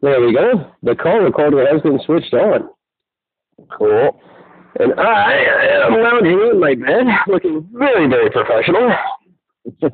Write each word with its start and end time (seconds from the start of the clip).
There 0.00 0.20
we 0.20 0.32
go. 0.32 0.70
The 0.82 0.94
call 0.94 1.18
recorder 1.20 1.66
has 1.66 1.82
been 1.82 1.98
switched 2.06 2.32
on. 2.34 2.68
Cool. 3.76 4.20
And 4.78 4.98
I 5.00 5.34
am 5.86 6.00
lounging 6.00 6.40
in 6.52 6.60
my 6.60 6.74
bed, 6.74 7.06
looking 7.26 7.68
very, 7.72 8.06
very 8.08 8.30
professional. 8.30 8.92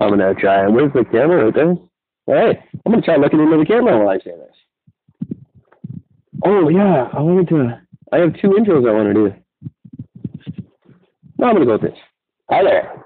I'm 0.00 0.10
gonna 0.10 0.34
try. 0.34 0.64
And 0.64 0.74
where's 0.74 0.92
the 0.92 1.04
camera 1.10 1.44
right 1.46 1.54
there? 1.54 1.76
Hey, 2.26 2.62
I'm 2.84 2.92
gonna 2.92 3.02
try 3.02 3.16
looking 3.16 3.40
into 3.40 3.56
the 3.56 3.64
camera 3.64 3.98
while 3.98 4.08
I 4.10 4.18
say 4.18 4.32
this. 4.32 5.38
Oh 6.44 6.68
yeah, 6.68 7.08
I 7.12 7.20
wanted 7.20 7.48
to. 7.48 7.80
I 8.12 8.18
have 8.18 8.34
two 8.40 8.48
intros 8.48 8.88
I 8.88 8.92
want 8.92 9.08
to 9.08 9.14
do. 9.14 9.34
No, 11.38 11.46
I'm 11.46 11.54
gonna 11.54 11.64
go 11.64 11.72
with 11.72 11.82
this. 11.82 11.98
Hi 12.50 12.62
there. 12.62 13.04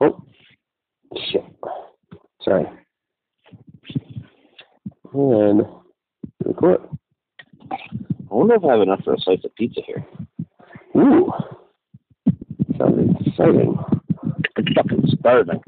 Oh, 0.00 0.22
shit. 1.30 1.44
Sorry. 2.42 2.66
And 5.12 5.62
record. 6.44 6.80
I 7.70 8.34
wonder 8.34 8.54
if 8.54 8.64
I 8.64 8.72
have 8.72 8.80
enough 8.80 9.02
for 9.04 9.14
a 9.14 9.18
slice 9.18 9.44
of 9.44 9.54
pizza 9.56 9.80
here. 9.86 10.06
Ooh. 10.96 11.32
Sounds 12.78 13.16
exciting. 13.26 13.76
I'm 14.22 14.64
fucking 14.74 15.04
starving. 15.18 15.60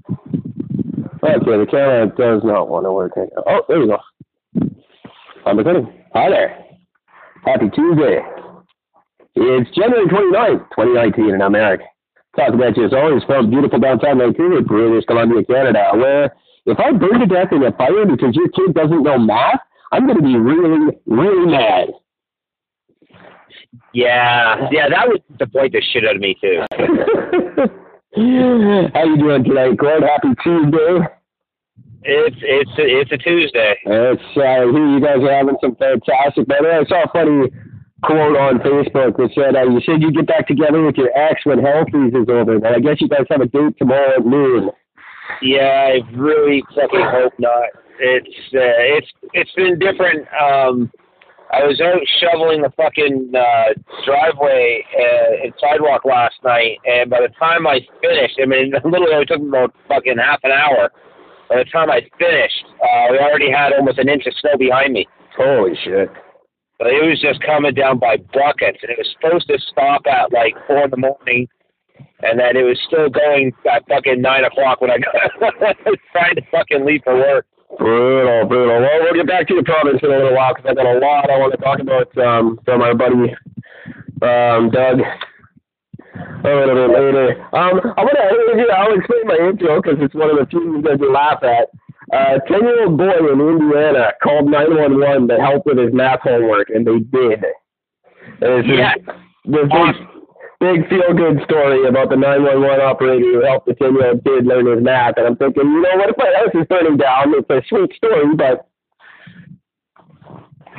Okay, 1.24 1.56
the 1.58 1.66
camera 1.70 2.06
does 2.16 2.42
not 2.44 2.68
want 2.68 2.86
to 2.86 2.92
work. 2.92 3.12
Oh, 3.46 3.62
there 3.68 3.80
you 3.82 3.86
go. 3.86 3.98
I'm 5.44 5.58
recording. 5.58 5.92
Hi 6.14 6.30
there. 6.30 6.64
Happy 7.44 7.68
Tuesday. 7.74 8.20
It's 9.34 9.70
January 9.76 10.06
29th, 10.06 10.68
2019, 10.76 11.34
and 11.34 11.42
I'm 11.42 11.54
Eric. 11.54 11.80
Talking 12.36 12.54
about 12.54 12.76
you 12.76 12.86
as 12.86 12.92
always 12.92 13.22
from 13.24 13.50
beautiful 13.50 13.78
downtown 13.78 14.18
Vancouver, 14.18 14.62
British 14.62 15.04
Columbia, 15.06 15.44
Canada, 15.44 15.90
where 15.94 16.34
if 16.66 16.78
I 16.78 16.92
burn 16.92 17.20
to 17.20 17.26
death 17.26 17.52
in 17.52 17.62
a 17.62 17.72
fire 17.72 18.06
because 18.06 18.34
your 18.34 18.48
kid 18.48 18.74
doesn't 18.74 19.02
know 19.02 19.18
math, 19.18 19.60
I'm 19.90 20.06
going 20.06 20.18
to 20.18 20.22
be 20.22 20.36
really, 20.36 20.96
really 21.06 21.46
mad. 21.50 21.88
Yeah, 23.92 24.68
yeah, 24.70 24.88
that 24.88 25.08
would 25.08 25.22
disappoint 25.30 25.72
the 25.72 25.82
shit 25.92 26.06
out 26.06 26.16
of 26.16 26.22
me 26.22 26.36
too. 26.40 26.64
How 28.94 29.04
you 29.04 29.16
doing 29.18 29.44
tonight, 29.44 29.76
Gord? 29.76 30.02
Happy 30.02 30.28
Tuesday. 30.42 31.08
It's 32.04 32.36
it's 32.40 32.70
it's 32.76 33.12
a 33.12 33.16
Tuesday. 33.16 33.76
It's 33.84 34.22
uh, 34.36 34.66
here 34.72 34.88
you 34.88 35.00
guys 35.00 35.22
are 35.22 35.32
having 35.32 35.56
some 35.60 35.76
fantastic 35.76 36.48
weather. 36.48 36.72
I 36.72 36.84
saw 36.84 37.04
a 37.04 37.12
funny 37.12 37.48
quote 38.02 38.36
on 38.36 38.58
Facebook 38.58 39.16
that 39.16 39.30
said 39.34 39.56
uh, 39.56 39.64
you 39.64 39.80
said 39.86 40.02
you 40.02 40.10
get 40.10 40.26
back 40.26 40.48
together 40.48 40.82
with 40.82 40.96
your 40.96 41.16
ex 41.16 41.44
when 41.44 41.62
hell 41.62 41.84
freezes 41.90 42.26
over, 42.28 42.58
but 42.58 42.74
I 42.74 42.80
guess 42.80 43.00
you 43.00 43.08
guys 43.08 43.26
have 43.30 43.40
a 43.40 43.46
date 43.46 43.78
tomorrow 43.78 44.16
at 44.16 44.26
noon. 44.26 44.70
Yeah, 45.40 45.94
I 45.94 46.16
really 46.16 46.62
fucking 46.74 47.06
hope 47.10 47.32
not. 47.38 47.68
It's 47.98 48.36
uh, 48.54 48.98
it's 48.98 49.08
it's 49.32 49.52
been 49.52 49.78
different. 49.78 50.26
Um, 50.34 50.90
I 51.52 51.64
was 51.64 51.80
out 51.84 52.00
shoveling 52.18 52.62
the 52.62 52.72
fucking 52.76 53.32
uh, 53.36 53.76
driveway 54.06 54.84
uh, 54.96 55.44
and 55.44 55.52
sidewalk 55.60 56.04
last 56.04 56.36
night, 56.42 56.78
and 56.86 57.10
by 57.10 57.20
the 57.20 57.28
time 57.38 57.66
I 57.66 57.80
finished, 58.00 58.40
I 58.42 58.46
mean, 58.46 58.72
literally 58.84 59.20
it 59.20 59.28
took 59.28 59.42
me 59.42 59.48
about 59.48 59.74
fucking 59.86 60.16
half 60.16 60.40
an 60.44 60.50
hour. 60.50 60.90
By 61.50 61.58
the 61.58 61.68
time 61.68 61.90
I 61.90 62.00
finished, 62.18 62.64
uh, 62.80 63.12
we 63.12 63.18
already 63.18 63.50
had 63.52 63.74
almost 63.74 63.98
an 63.98 64.08
inch 64.08 64.24
of 64.26 64.32
snow 64.40 64.56
behind 64.56 64.94
me. 64.94 65.06
Holy 65.36 65.76
shit! 65.84 66.08
But 66.78 66.88
it 66.88 67.04
was 67.04 67.20
just 67.20 67.44
coming 67.44 67.74
down 67.74 67.98
by 67.98 68.16
buckets, 68.16 68.78
and 68.80 68.90
it 68.90 68.98
was 68.98 69.14
supposed 69.14 69.46
to 69.48 69.58
stop 69.70 70.02
at 70.06 70.32
like 70.32 70.54
four 70.66 70.84
in 70.84 70.90
the 70.90 70.96
morning, 70.96 71.46
and 72.22 72.38
then 72.38 72.56
it 72.56 72.62
was 72.62 72.78
still 72.86 73.08
going 73.10 73.52
at 73.70 73.86
fucking 73.88 74.20
nine 74.22 74.44
o'clock 74.44 74.80
when 74.80 74.90
I 74.90 74.98
got 74.98 75.14
trying 76.12 76.36
to 76.36 76.42
fucking 76.50 76.84
leave 76.84 77.02
for 77.04 77.14
work. 77.14 77.46
Brutal, 77.78 78.46
brutal. 78.46 78.80
Well, 78.80 78.98
we'll 79.00 79.14
get 79.14 79.26
back 79.26 79.48
to 79.48 79.56
the 79.56 79.62
province 79.62 80.00
in 80.02 80.10
a 80.10 80.16
little 80.16 80.34
while 80.34 80.54
because 80.54 80.70
I 80.70 80.74
got 80.74 80.86
a 80.86 80.98
lot 80.98 81.30
I 81.30 81.38
want 81.38 81.52
to 81.52 81.58
talk 81.58 81.80
about 81.80 82.08
um, 82.18 82.58
from 82.64 82.82
our 82.82 82.94
buddy 82.94 83.32
um, 84.22 84.70
Doug 84.70 85.00
a 86.44 86.48
little 86.48 86.74
bit 86.74 86.90
later. 86.92 87.42
Um, 87.54 87.80
I'm 87.96 88.06
gonna 88.06 88.72
I'll 88.76 88.94
explain 88.94 89.26
my 89.26 89.38
intro 89.48 89.80
because 89.80 89.98
it's 90.00 90.14
one 90.14 90.30
of 90.30 90.36
the 90.38 90.46
few 90.50 90.76
you 90.76 90.82
guys 90.82 90.98
will 90.98 91.12
laugh 91.12 91.42
at. 91.42 91.68
A 92.12 92.16
uh, 92.16 92.38
ten-year-old 92.46 92.98
boy 92.98 93.32
in 93.32 93.40
Indiana 93.40 94.12
called 94.22 94.50
911 94.50 95.28
to 95.28 95.36
help 95.40 95.64
with 95.64 95.78
his 95.78 95.94
math 95.94 96.20
homework, 96.20 96.68
and 96.68 96.86
they 96.86 96.98
did. 96.98 97.42
And 98.42 98.52
it's 98.60 98.68
Yeah. 98.68 98.94
this 99.46 99.68
big, 100.62 100.86
big 100.86 100.88
feel-good 100.88 101.42
story 101.44 101.86
about 101.88 102.10
the 102.10 102.16
911 102.16 102.80
operator 102.80 103.18
who 103.18 103.44
helped 103.44 103.66
the 103.66 103.74
10-year-old 103.74 104.22
kid 104.22 104.46
learn 104.46 104.66
his 104.70 104.80
math. 104.82 105.18
And 105.18 105.26
I'm 105.26 105.36
thinking, 105.36 105.66
you 105.66 105.82
know, 105.82 105.96
what 105.98 106.10
if 106.10 106.16
my 106.16 106.32
house 106.38 106.54
is 106.54 106.66
burning 106.70 106.96
down? 106.96 107.34
It's 107.34 107.50
a 107.50 107.60
sweet 107.68 107.92
story, 107.98 108.36
but 108.36 108.68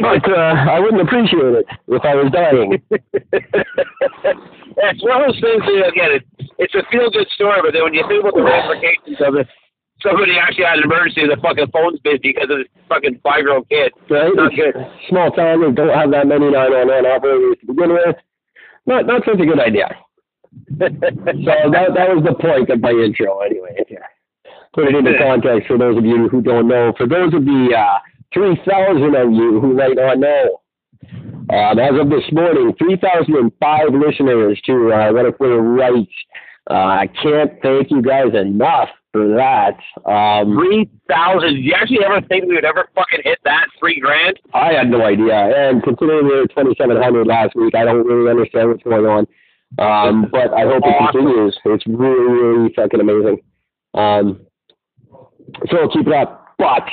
but 0.02 0.26
uh, 0.26 0.74
I 0.74 0.80
wouldn't 0.80 1.06
appreciate 1.06 1.54
it 1.54 1.68
if 1.70 2.02
I 2.02 2.18
was 2.18 2.34
dying. 2.34 2.82
it's 2.90 5.04
one 5.06 5.22
of 5.22 5.30
those 5.30 5.38
things 5.38 5.62
that 5.70 5.86
again, 5.86 6.18
it, 6.18 6.26
it's 6.58 6.74
a 6.74 6.82
feel 6.90 7.14
good 7.14 7.30
story, 7.36 7.62
but 7.62 7.78
then 7.78 7.86
when 7.86 7.94
you 7.94 8.02
think 8.10 8.26
about 8.26 8.34
the 8.34 8.42
ramifications 8.42 9.22
of 9.22 9.38
it, 9.38 9.46
somebody 10.02 10.34
actually 10.42 10.66
had 10.66 10.82
an 10.82 10.90
emergency, 10.90 11.30
the 11.30 11.38
fucking 11.38 11.70
phone's 11.70 12.02
busy 12.02 12.34
because 12.34 12.50
of 12.50 12.66
this 12.66 12.74
fucking 12.90 13.22
five 13.22 13.46
year 13.46 13.54
old 13.54 13.70
kid. 13.70 13.94
right? 14.10 14.34
Not 14.34 14.58
good. 14.58 14.74
Small 15.14 15.30
town, 15.30 15.62
they 15.62 15.70
don't 15.78 15.94
have 15.94 16.10
that 16.10 16.26
many 16.26 16.50
911 16.50 17.06
operators 17.06 17.62
to 17.62 17.70
begin 17.70 17.94
with. 17.94 18.18
Not 18.86 19.06
not 19.06 19.24
such 19.26 19.40
a 19.40 19.46
good 19.46 19.60
idea. 19.60 19.90
So 20.80 21.72
that 21.72 21.96
that 21.96 22.10
was 22.14 22.24
the 22.24 22.36
point 22.36 22.70
of 22.70 22.80
my 22.80 22.92
intro, 22.92 23.40
anyway. 23.40 23.76
Yeah. 23.90 24.06
Put 24.74 24.86
it 24.86 24.96
into 24.96 25.18
context 25.18 25.68
for 25.68 25.78
those 25.78 25.98
of 25.98 26.06
you 26.06 26.30
who 26.30 26.42
don't 26.42 26.68
know. 26.68 26.94
For 26.98 27.08
those 27.08 27.34
of 27.34 27.46
the 27.46 27.70
uh, 27.76 28.00
3,000 28.34 29.16
of 29.16 29.32
you 29.32 29.60
who 29.62 29.74
might 29.74 29.96
not 29.96 30.20
know, 30.20 30.62
um, 31.50 31.80
as 31.80 32.00
of 32.00 32.10
this 32.10 32.26
morning, 32.32 32.74
3,005 32.80 33.80
listeners 33.94 34.60
to 34.66 34.94
uh, 34.94 35.12
What 35.12 35.26
If 35.26 35.36
We're 35.40 35.62
Right. 35.62 36.08
Uh, 36.70 36.74
I 36.74 37.10
can't 37.22 37.52
thank 37.62 37.92
you 37.92 38.02
guys 38.02 38.34
enough 38.34 38.90
for 39.14 39.28
that. 39.38 39.78
Um, 40.10 40.58
Three 40.58 40.90
thousand. 41.08 41.56
Did 41.56 41.64
you 41.64 41.74
actually 41.74 42.04
ever 42.04 42.20
think 42.28 42.46
we 42.46 42.56
would 42.56 42.66
ever 42.66 42.90
fucking 42.96 43.22
hit 43.24 43.40
that 43.46 43.68
three 43.80 44.00
grand? 44.00 44.40
I 44.54 44.74
had 44.74 44.90
no 44.90 45.06
idea. 45.06 45.34
And 45.34 45.82
considering 45.84 46.26
we 46.26 46.36
were 46.36 46.48
2,700 46.48 47.26
last 47.26 47.56
week, 47.56 47.76
I 47.76 47.86
don't 47.86 48.06
really 48.06 48.30
understand 48.30 48.70
what's 48.70 48.84
going 48.84 49.06
on. 49.06 49.28
Um, 49.80 50.28
but 50.32 50.54
I 50.54 50.64
hope 50.64 50.84
it 50.86 51.12
continues. 51.12 51.58
It's 51.66 51.88
really, 51.88 52.32
really 52.32 52.74
fucking 52.76 53.00
amazing. 53.00 53.38
Um, 53.94 54.42
so 55.70 55.88
keep 55.94 56.08
it 56.08 56.14
up. 56.14 56.48
But 56.58 56.90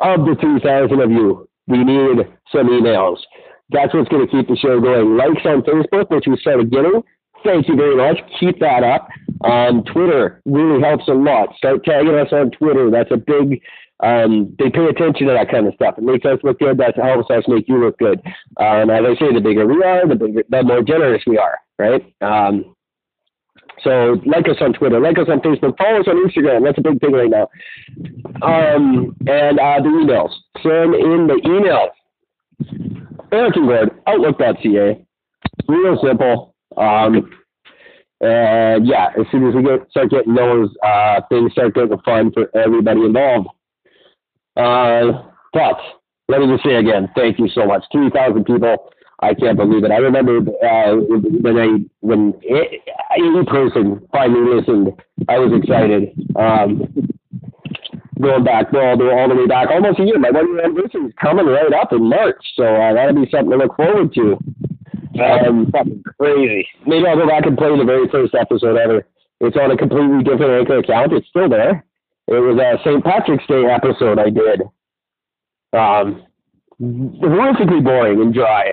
of 0.00 0.26
the 0.26 0.36
3,000 0.40 1.00
of 1.00 1.10
you, 1.10 1.48
we 1.66 1.84
need 1.84 2.26
some 2.52 2.68
emails. 2.68 3.18
That's 3.70 3.94
what's 3.94 4.08
going 4.08 4.26
to 4.26 4.32
keep 4.32 4.48
the 4.48 4.56
show 4.56 4.80
going. 4.80 5.16
Likes 5.16 5.44
on 5.44 5.62
Facebook, 5.62 6.10
which 6.10 6.24
we 6.26 6.36
started 6.38 6.70
getting. 6.70 7.02
Thank 7.44 7.68
you 7.68 7.76
very 7.76 7.96
much. 7.96 8.18
Keep 8.38 8.60
that 8.60 8.82
up. 8.82 9.08
Um, 9.42 9.82
Twitter 9.84 10.42
really 10.44 10.82
helps 10.82 11.08
a 11.08 11.12
lot. 11.12 11.54
Start 11.56 11.84
tagging 11.84 12.14
us 12.14 12.28
on 12.32 12.50
Twitter. 12.50 12.90
That's 12.90 13.10
a 13.10 13.16
big. 13.16 13.60
Um, 14.00 14.54
they 14.58 14.70
pay 14.70 14.86
attention 14.86 15.26
to 15.26 15.32
that 15.34 15.50
kind 15.50 15.66
of 15.66 15.74
stuff. 15.74 15.96
It 15.98 16.04
makes 16.04 16.24
us 16.24 16.38
look 16.42 16.58
good. 16.58 16.78
That 16.78 16.96
helps 16.96 17.30
us 17.30 17.44
make 17.48 17.68
you 17.68 17.78
look 17.78 17.98
good. 17.98 18.20
Um, 18.56 18.88
as 18.90 19.04
I 19.04 19.14
say, 19.18 19.32
the 19.32 19.40
bigger 19.42 19.66
we 19.66 19.82
are, 19.82 20.06
the 20.06 20.14
bigger, 20.14 20.42
the 20.48 20.62
more 20.62 20.82
generous 20.82 21.22
we 21.26 21.38
are. 21.38 21.58
Right. 21.78 22.02
Um, 22.20 22.74
so 23.82 24.20
like 24.26 24.48
us 24.48 24.56
on 24.60 24.74
Twitter, 24.74 25.00
like 25.00 25.18
us 25.18 25.28
on 25.28 25.40
Facebook, 25.40 25.76
follow 25.78 26.00
us 26.00 26.08
on 26.08 26.28
Instagram. 26.28 26.64
That's 26.64 26.78
a 26.78 26.82
big 26.82 27.00
thing 27.00 27.12
right 27.12 27.30
now. 27.30 27.48
Um, 28.42 29.16
and 29.26 29.58
uh, 29.58 29.80
the 29.80 29.88
emails. 29.88 30.32
Send 30.62 30.94
in 30.94 31.26
the 31.26 31.40
emails. 31.44 31.90
Eric 33.32 33.56
and 33.56 33.66
Gord, 33.66 33.90
Outlook.ca. 34.06 35.06
Real 35.68 35.98
simple. 36.02 36.54
Um, 36.80 37.30
and 38.20 38.86
yeah, 38.86 39.08
as 39.18 39.26
soon 39.30 39.48
as 39.48 39.54
we 39.54 39.62
get 39.62 39.88
start 39.90 40.10
getting 40.10 40.34
those, 40.34 40.68
uh, 40.84 41.20
things 41.28 41.52
start 41.52 41.74
getting 41.74 41.98
fun 42.00 42.32
for 42.32 42.54
everybody 42.56 43.04
involved. 43.04 43.48
Uh, 44.56 45.30
but 45.52 45.78
let 46.28 46.40
me 46.40 46.46
just 46.48 46.64
say 46.64 46.74
again, 46.76 47.08
thank 47.14 47.38
you 47.38 47.48
so 47.48 47.66
much. 47.66 47.84
Three 47.92 48.10
thousand 48.10 48.44
people. 48.44 48.92
I 49.22 49.34
can't 49.34 49.56
believe 49.56 49.84
it. 49.84 49.90
I 49.90 49.98
remember 49.98 50.38
uh, 50.38 50.96
when 50.96 51.58
I 51.58 51.68
when 52.00 52.34
any 52.44 53.44
person 53.46 54.06
finally 54.12 54.54
listened, 54.56 54.92
I 55.28 55.38
was 55.38 55.52
excited. 55.60 56.10
Um, 56.36 56.88
going 58.20 58.44
back 58.44 58.72
all 58.72 58.96
the 58.96 59.10
all 59.10 59.28
the 59.28 59.34
way 59.34 59.46
back, 59.46 59.68
almost 59.70 59.98
a 59.98 60.04
year. 60.04 60.18
My 60.18 60.30
one 60.30 60.48
year 60.48 60.64
anniversary 60.64 61.06
is 61.06 61.12
coming 61.20 61.46
right 61.46 61.72
up 61.72 61.92
in 61.92 62.08
March, 62.08 62.40
so 62.54 62.64
uh, 62.64 62.94
that'll 62.94 63.14
be 63.14 63.30
something 63.30 63.50
to 63.50 63.56
look 63.56 63.76
forward 63.76 64.12
to. 64.14 64.38
Um, 65.18 65.70
fucking 65.72 66.02
crazy. 66.18 66.68
maybe 66.86 67.06
I'll 67.06 67.16
go 67.16 67.26
back 67.26 67.46
and 67.46 67.58
play 67.58 67.76
the 67.76 67.84
very 67.84 68.08
first 68.08 68.34
episode 68.34 68.76
ever. 68.76 69.06
It's 69.40 69.56
on 69.56 69.70
a 69.70 69.76
completely 69.76 70.22
different 70.22 70.52
Anchor 70.52 70.78
account. 70.78 71.12
It's 71.12 71.28
still 71.28 71.48
there. 71.48 71.84
It 72.28 72.34
was 72.34 72.58
a 72.58 72.78
St. 72.84 73.02
Patrick's 73.02 73.46
Day 73.46 73.64
episode 73.64 74.18
I 74.18 74.30
did. 74.30 74.62
Um, 75.72 76.22
horrifically 76.80 77.82
boring 77.82 78.20
and 78.20 78.32
dry, 78.34 78.72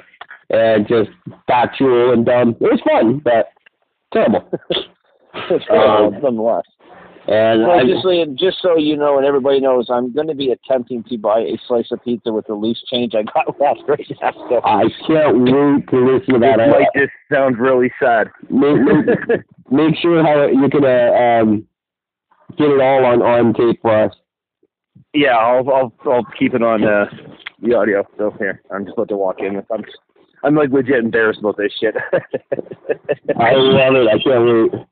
and 0.49 0.87
just 0.87 1.09
factual 1.47 2.13
and 2.13 2.25
dumb. 2.25 2.49
It 2.59 2.61
was 2.61 2.81
fun, 2.87 3.19
but 3.23 3.49
terrible. 4.13 4.49
Uh, 5.69 6.09
nonetheless. 6.19 6.63
And 7.27 7.63
Well, 7.63 7.79
I, 7.79 7.83
just 7.83 8.03
so, 8.03 8.25
just 8.39 8.57
so 8.62 8.77
you 8.77 8.95
know, 8.95 9.18
and 9.18 9.25
everybody 9.25 9.59
knows, 9.59 9.88
I'm 9.89 10.13
going 10.13 10.27
to 10.27 10.35
be 10.35 10.51
attempting 10.51 11.03
to 11.03 11.18
buy 11.18 11.39
a 11.39 11.57
slice 11.68 11.91
of 11.91 12.01
pizza 12.03 12.31
with 12.31 12.47
the 12.47 12.53
loose 12.53 12.81
change 12.89 13.15
I 13.15 13.24
got 13.24 13.59
last 13.59 13.81
right 13.88 14.07
now. 14.21 14.31
So 14.50 14.62
I 14.63 14.85
can't 15.06 15.39
wait 15.41 15.89
to 15.89 16.06
listen 16.06 16.35
to 16.35 16.39
that. 16.39 16.59
It 16.62 16.69
might 16.69 16.88
just 16.95 17.12
sound 17.31 17.57
really 17.57 17.91
sad. 18.00 18.29
make, 18.50 18.77
make, 18.81 19.41
make 19.71 19.95
sure 19.97 20.24
how 20.24 20.47
you 20.47 20.69
can 20.69 20.85
uh, 20.85 21.41
um, 21.41 21.68
get 22.57 22.69
it 22.69 22.79
all 22.79 23.06
on 23.06 23.21
on 23.21 23.53
tape 23.53 23.81
for 23.81 24.06
us. 24.06 24.15
Yeah, 25.13 25.35
I'll 25.35 25.69
I'll 25.69 25.94
I'll 26.06 26.25
keep 26.39 26.53
it 26.53 26.63
on 26.63 26.85
uh, 26.85 27.06
the 27.62 27.73
audio. 27.73 28.07
So 28.18 28.33
here, 28.39 28.62
I'm 28.71 28.85
just 28.85 28.94
about 28.94 29.09
to 29.09 29.18
walk 29.18 29.39
in. 29.39 29.57
I'm 29.69 29.83
I'm 30.44 30.56
like 30.56 30.69
legit 30.69 31.03
embarrassed 31.03 31.39
about 31.39 31.57
this 31.57 31.73
shit. 31.77 31.95
I 32.13 33.51
love 33.53 33.95
it. 33.95 34.07
I 34.07 34.18
can't 34.23 34.71
wait. 34.71 34.88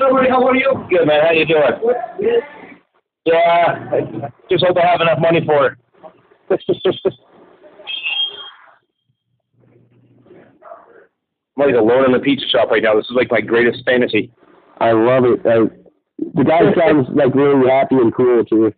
Nobody, 0.00 0.30
how 0.30 0.42
are 0.48 0.56
you? 0.56 0.72
Good 0.88 1.06
man. 1.06 1.20
How 1.22 1.32
you 1.32 1.44
doing? 1.44 1.62
Yeah, 3.26 3.90
I 3.92 4.30
just 4.50 4.64
hope 4.64 4.78
I 4.78 4.86
have 4.86 5.02
enough 5.02 5.18
money 5.20 5.44
for 5.44 5.66
it. 5.66 5.78
I'm 11.58 11.66
like 11.66 11.74
alone 11.74 12.06
in 12.06 12.12
the 12.12 12.18
pizza 12.18 12.48
shop 12.48 12.70
right 12.70 12.82
now. 12.82 12.96
This 12.96 13.04
is 13.04 13.14
like 13.14 13.30
my 13.30 13.42
greatest 13.42 13.84
fantasy. 13.84 14.32
I 14.80 14.92
love 14.92 15.24
it. 15.24 15.40
I, 15.44 15.68
the 16.34 16.44
guy 16.44 16.60
sounds 16.80 17.08
like 17.12 17.34
really 17.34 17.68
happy 17.68 17.96
and 17.96 18.14
cool 18.14 18.42
too. 18.46 18.72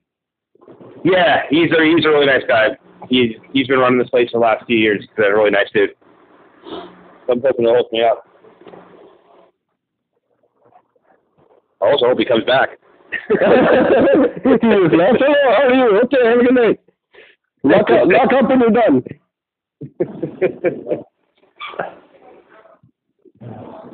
Yeah, 1.05 1.43
he's 1.51 1.71
a 1.71 1.85
he's 1.85 2.05
a 2.05 2.09
really 2.09 2.27
nice 2.27 2.43
guy. 2.49 2.71
He's 3.09 3.37
he's 3.53 3.69
been 3.69 3.79
running 3.79 4.01
this 4.01 4.11
place 4.11 4.29
for 4.33 4.39
the 4.39 4.45
last 4.45 4.67
few 4.67 4.77
years. 4.77 5.01
He's 5.03 5.25
a 5.25 5.31
really 5.33 5.53
nice 5.53 5.71
dude. 5.73 5.91
I'm 7.31 7.41
hoping 7.41 7.67
he'll 7.67 7.77
hook 7.77 7.93
me 7.93 8.03
up. 8.03 8.27
Also 11.91 12.07
hope 12.07 12.19
he 12.19 12.25
comes 12.25 12.45
back. 12.45 12.71
he 13.29 13.37
was 13.37 14.93
like, 14.93 15.21
"Oh, 15.21 15.53
how 15.57 15.69
are 15.69 15.75
you? 15.75 16.01
Okay, 16.05 16.25
have 16.25 16.39
a 16.39 16.45
good 16.45 16.55
night. 16.55 16.81
Lock 17.65 17.91
up, 17.91 18.09
lock 18.09 18.33
up 18.33 18.49
when 18.49 18.61
you're 18.61 18.71
done." 18.71 19.03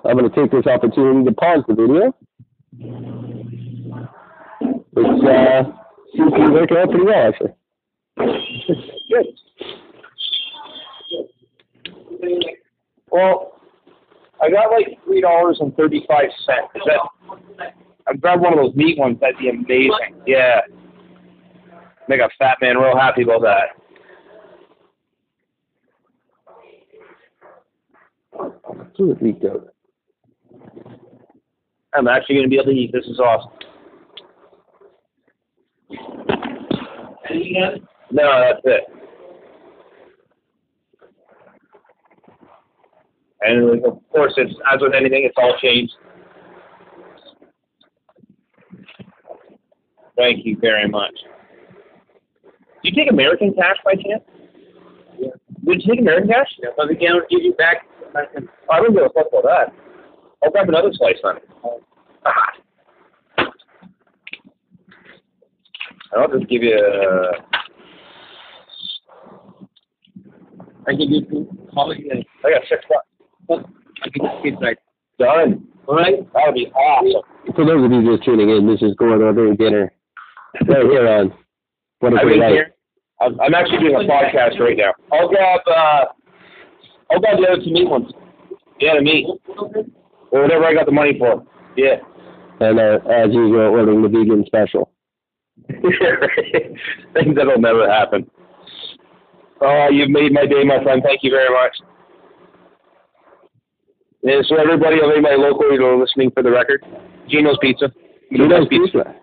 I'm 0.04 0.16
going 0.16 0.30
to 0.30 0.36
take 0.36 0.50
this 0.50 0.66
opportunity 0.66 1.24
to 1.24 1.32
pause 1.32 1.64
the 1.66 1.74
video. 1.74 2.14
It's 4.96 5.24
uh, 5.24 5.62
seems 6.16 6.32
to 6.32 6.38
be 6.38 6.50
working 6.50 6.76
out 6.76 6.90
pretty 6.90 7.04
well, 7.04 7.28
actually. 7.28 7.54
Good. 9.10 9.26
Well, 13.10 13.60
I 14.42 14.50
got 14.50 14.70
like 14.70 14.98
three 15.04 15.20
dollars 15.20 15.58
and 15.60 15.74
thirty 15.76 16.04
five 16.08 16.30
cents. 16.44 16.68
Is 16.74 16.82
that? 16.86 17.00
I 18.06 18.14
grabbed 18.14 18.42
one 18.42 18.52
of 18.54 18.58
those 18.58 18.74
meat 18.74 18.98
ones. 18.98 19.18
That'd 19.20 19.38
be 19.38 19.48
amazing. 19.50 20.22
Yeah. 20.26 20.60
Make 22.08 22.20
a 22.20 22.30
fat 22.38 22.58
man 22.60 22.78
real 22.78 22.96
happy 22.96 23.22
about 23.22 23.42
that. 23.42 23.68
Two 28.96 29.12
it 29.12 29.22
leaked 29.22 29.44
out. 29.44 29.68
I'm 31.94 32.08
actually 32.08 32.36
gonna 32.36 32.48
be 32.48 32.56
able 32.56 32.66
to 32.66 32.70
eat. 32.70 32.92
This 32.92 33.04
is 33.06 33.18
awesome. 33.20 33.52
No, 38.10 38.40
that's 38.40 38.60
it. 38.64 38.84
And 43.40 43.84
of 43.84 44.00
course, 44.10 44.32
it's 44.36 44.52
as 44.72 44.80
with 44.80 44.94
anything, 44.94 45.24
it's 45.24 45.34
all 45.36 45.56
changed. 45.60 45.92
Thank 50.18 50.44
you 50.44 50.56
very 50.60 50.88
much. 50.88 51.14
Do 52.82 52.90
you 52.90 52.92
take 52.92 53.10
American 53.10 53.54
cash 53.54 53.76
by 53.84 53.94
chance? 53.94 54.24
Yeah. 55.16 55.28
Would 55.62 55.82
you 55.82 55.94
take 55.94 56.00
American 56.00 56.28
cash? 56.28 56.48
Yeah, 56.58 56.70
but 56.76 56.90
again, 56.90 57.12
I'll 57.14 57.28
give 57.30 57.40
you 57.42 57.54
back. 57.54 57.86
I 58.16 58.80
don't 58.80 58.94
give 58.94 59.04
a 59.04 59.10
fuck 59.10 59.26
about 59.30 59.44
that. 59.44 59.72
I'll 60.42 60.50
grab 60.50 60.68
another 60.68 60.90
slice 60.92 61.16
then. 61.22 61.34
Ah. 62.26 62.32
I'll 66.16 66.28
just 66.36 66.50
give 66.50 66.62
you. 66.64 66.76
A, 66.76 67.32
I 70.88 70.94
give 70.94 71.10
you 71.10 71.24
two 71.26 71.48
holiday. 71.72 72.26
I 72.44 72.50
got 72.50 72.62
six 72.68 72.84
bucks. 73.46 73.68
I 74.02 74.08
can 74.08 74.24
just 74.24 74.44
get 74.44 74.60
right. 74.60 74.78
Done. 75.18 75.68
All 75.86 75.96
right. 75.96 76.32
That 76.32 76.42
would 76.46 76.54
be 76.54 76.66
awesome. 76.72 77.22
For 77.54 77.64
those 77.64 77.84
of 77.84 77.92
you 77.92 78.16
just 78.16 78.24
tuning 78.24 78.48
in, 78.48 78.66
this 78.66 78.82
is 78.82 78.94
going 78.96 79.22
over 79.22 79.54
dinner 79.54 79.92
right 80.66 80.84
here 80.84 81.08
on 81.08 81.32
What 82.00 82.12
is 82.14 82.18
I 82.18 82.22
It 82.22 82.26
mean, 82.26 82.40
Right? 82.40 82.52
here, 82.52 82.74
I'm, 83.20 83.40
I'm 83.40 83.54
actually 83.54 83.78
doing 83.78 83.94
a 83.96 83.98
podcast 84.00 84.58
right 84.60 84.76
now. 84.76 84.92
I'll 85.12 85.28
grab. 85.28 85.60
Uh, 85.66 86.04
I'll 87.10 87.20
grab 87.20 87.38
the 87.38 87.48
other 87.52 87.62
two 87.64 87.72
meat 87.72 87.88
ones. 87.88 88.12
Yeah, 88.80 88.94
the 88.96 89.02
meat. 89.02 89.26
Or 90.30 90.42
whatever 90.42 90.64
I 90.64 90.74
got 90.74 90.86
the 90.86 90.92
money 90.92 91.18
for. 91.18 91.42
Yeah. 91.76 91.96
And 92.60 92.78
uh, 92.78 92.98
as 93.10 93.32
usual, 93.32 93.60
ordering 93.60 94.02
the 94.02 94.08
vegan 94.08 94.44
special. 94.46 94.90
Things 95.68 97.34
that'll 97.36 97.58
never 97.60 97.90
happen. 97.90 98.30
Oh, 99.60 99.88
you've 99.90 100.10
made 100.10 100.32
my 100.32 100.46
day, 100.46 100.62
my 100.64 100.82
friend. 100.82 101.02
Thank 101.04 101.20
you 101.24 101.30
very 101.30 101.50
much. 101.52 101.76
And 104.22 104.44
so 104.46 104.56
everybody, 104.56 104.96
everybody 105.02 105.36
locally 105.36 105.76
who 105.76 105.84
are 105.86 105.98
listening 105.98 106.30
for 106.32 106.42
the 106.42 106.50
record, 106.50 106.84
Gino's 107.28 107.58
Pizza. 107.60 107.92
Gino's 108.32 108.68
Pizza. 108.68 109.14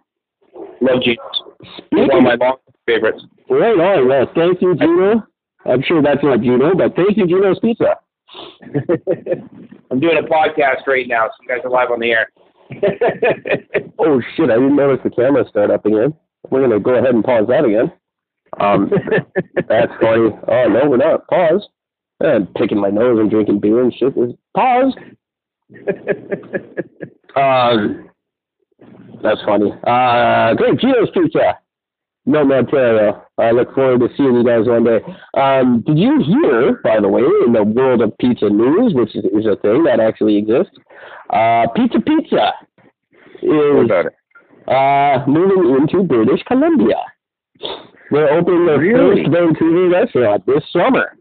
Love 0.82 1.02
Gino's. 1.04 1.42
Speaking 1.78 2.08
One 2.08 2.18
of 2.18 2.24
my 2.24 2.36
long 2.36 2.58
favorites. 2.86 3.24
Right 3.50 3.80
on, 3.80 4.10
yes. 4.10 4.28
Thank 4.36 4.62
you, 4.62 4.76
Gino. 4.76 5.24
I'm 5.66 5.82
sure 5.84 6.02
that's 6.02 6.24
not 6.24 6.42
Gino, 6.42 6.76
but 6.76 6.96
thank 6.96 7.18
you, 7.18 7.28
Gino's 7.28 7.60
Pizza. 7.60 7.96
I'm 9.92 10.00
doing 10.00 10.18
a 10.18 10.28
podcast 10.28 10.86
right 10.88 11.08
now, 11.08 11.28
so 11.28 11.34
you 11.42 11.48
guys 11.48 11.60
are 11.64 11.70
live 11.72 11.92
on 11.92 12.00
the 12.00 12.12
air. 12.12 12.30
Oh 13.98 14.22
shit! 14.36 14.50
I 14.50 14.56
didn't 14.56 14.76
notice 14.76 15.00
the 15.04 15.10
camera 15.10 15.48
start 15.50 15.72
up 15.72 15.86
again. 15.86 16.14
We're 16.50 16.62
gonna 16.62 16.80
go 16.80 16.96
ahead 16.96 17.16
and 17.16 17.24
pause 17.24 17.48
that 17.48 17.66
again. 17.66 17.92
Um, 18.60 18.92
that's 19.70 19.92
funny. 20.02 20.30
Oh 20.48 20.68
no, 20.68 20.90
we're 20.90 20.98
not. 20.98 21.28
Pause. 21.28 21.68
I'm 22.22 22.48
picking 22.58 22.80
my 22.80 22.90
nose 22.90 23.20
and 23.20 23.32
drinking 23.32 23.62
beer 23.62 23.82
and 23.82 23.94
shit. 23.94 24.14
Pause. 24.56 24.94
Um, 27.36 28.10
that's 29.24 29.42
funny. 29.46 29.72
Uh, 29.86 30.54
great, 30.56 30.80
Gino's 30.80 31.10
Pizza. 31.14 31.60
No, 32.28 32.40
Ontario. 32.52 33.24
I 33.38 33.52
look 33.52 33.74
forward 33.76 34.00
to 34.00 34.08
seeing 34.18 34.34
you 34.34 34.44
guys 34.44 34.66
one 34.68 34.84
day. 34.84 35.00
Um, 35.36 35.84
did 35.86 36.00
you 36.00 36.24
hear, 36.24 36.82
by 36.84 37.00
the 37.00 37.08
way, 37.08 37.22
in 37.46 37.54
the 37.54 37.64
world 37.64 38.02
of 38.02 38.18
pizza 38.18 38.50
news, 38.50 38.94
which 38.96 39.16
is, 39.16 39.26
is 39.26 39.46
a 39.46 39.56
thing 39.58 39.84
that 39.84 40.00
actually 40.00 40.38
exists, 40.38 40.74
uh, 41.30 41.68
Pizza 41.76 42.00
Pizza 42.00 42.52
is 43.44 43.92
uh, 44.68 45.24
moving 45.28 45.76
into 45.80 46.04
British 46.04 46.42
Columbia. 46.48 46.98
They're 48.12 48.34
opening 48.34 48.66
their 48.66 48.80
Really? 48.80 49.24
first 49.24 49.32
Vancouver 49.32 49.90
restaurant 49.90 50.46
this 50.48 50.64
summer. 50.74 51.16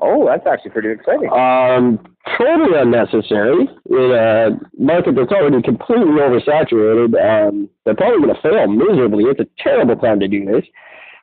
Oh, 0.00 0.26
that's 0.26 0.46
actually 0.46 0.70
pretty 0.70 0.90
exciting. 0.90 1.30
Um, 1.32 1.98
totally 2.38 2.78
unnecessary 2.78 3.68
in 3.90 4.10
a 4.12 4.50
market 4.78 5.16
that's 5.16 5.32
already 5.32 5.62
completely 5.62 6.20
oversaturated. 6.20 7.16
Um, 7.18 7.68
they're 7.84 7.96
probably 7.96 8.22
going 8.22 8.34
to 8.34 8.42
fail 8.42 8.66
miserably. 8.68 9.24
It's 9.24 9.40
a 9.40 9.62
terrible 9.62 9.96
time 9.96 10.20
to 10.20 10.28
do 10.28 10.44
this, 10.44 10.64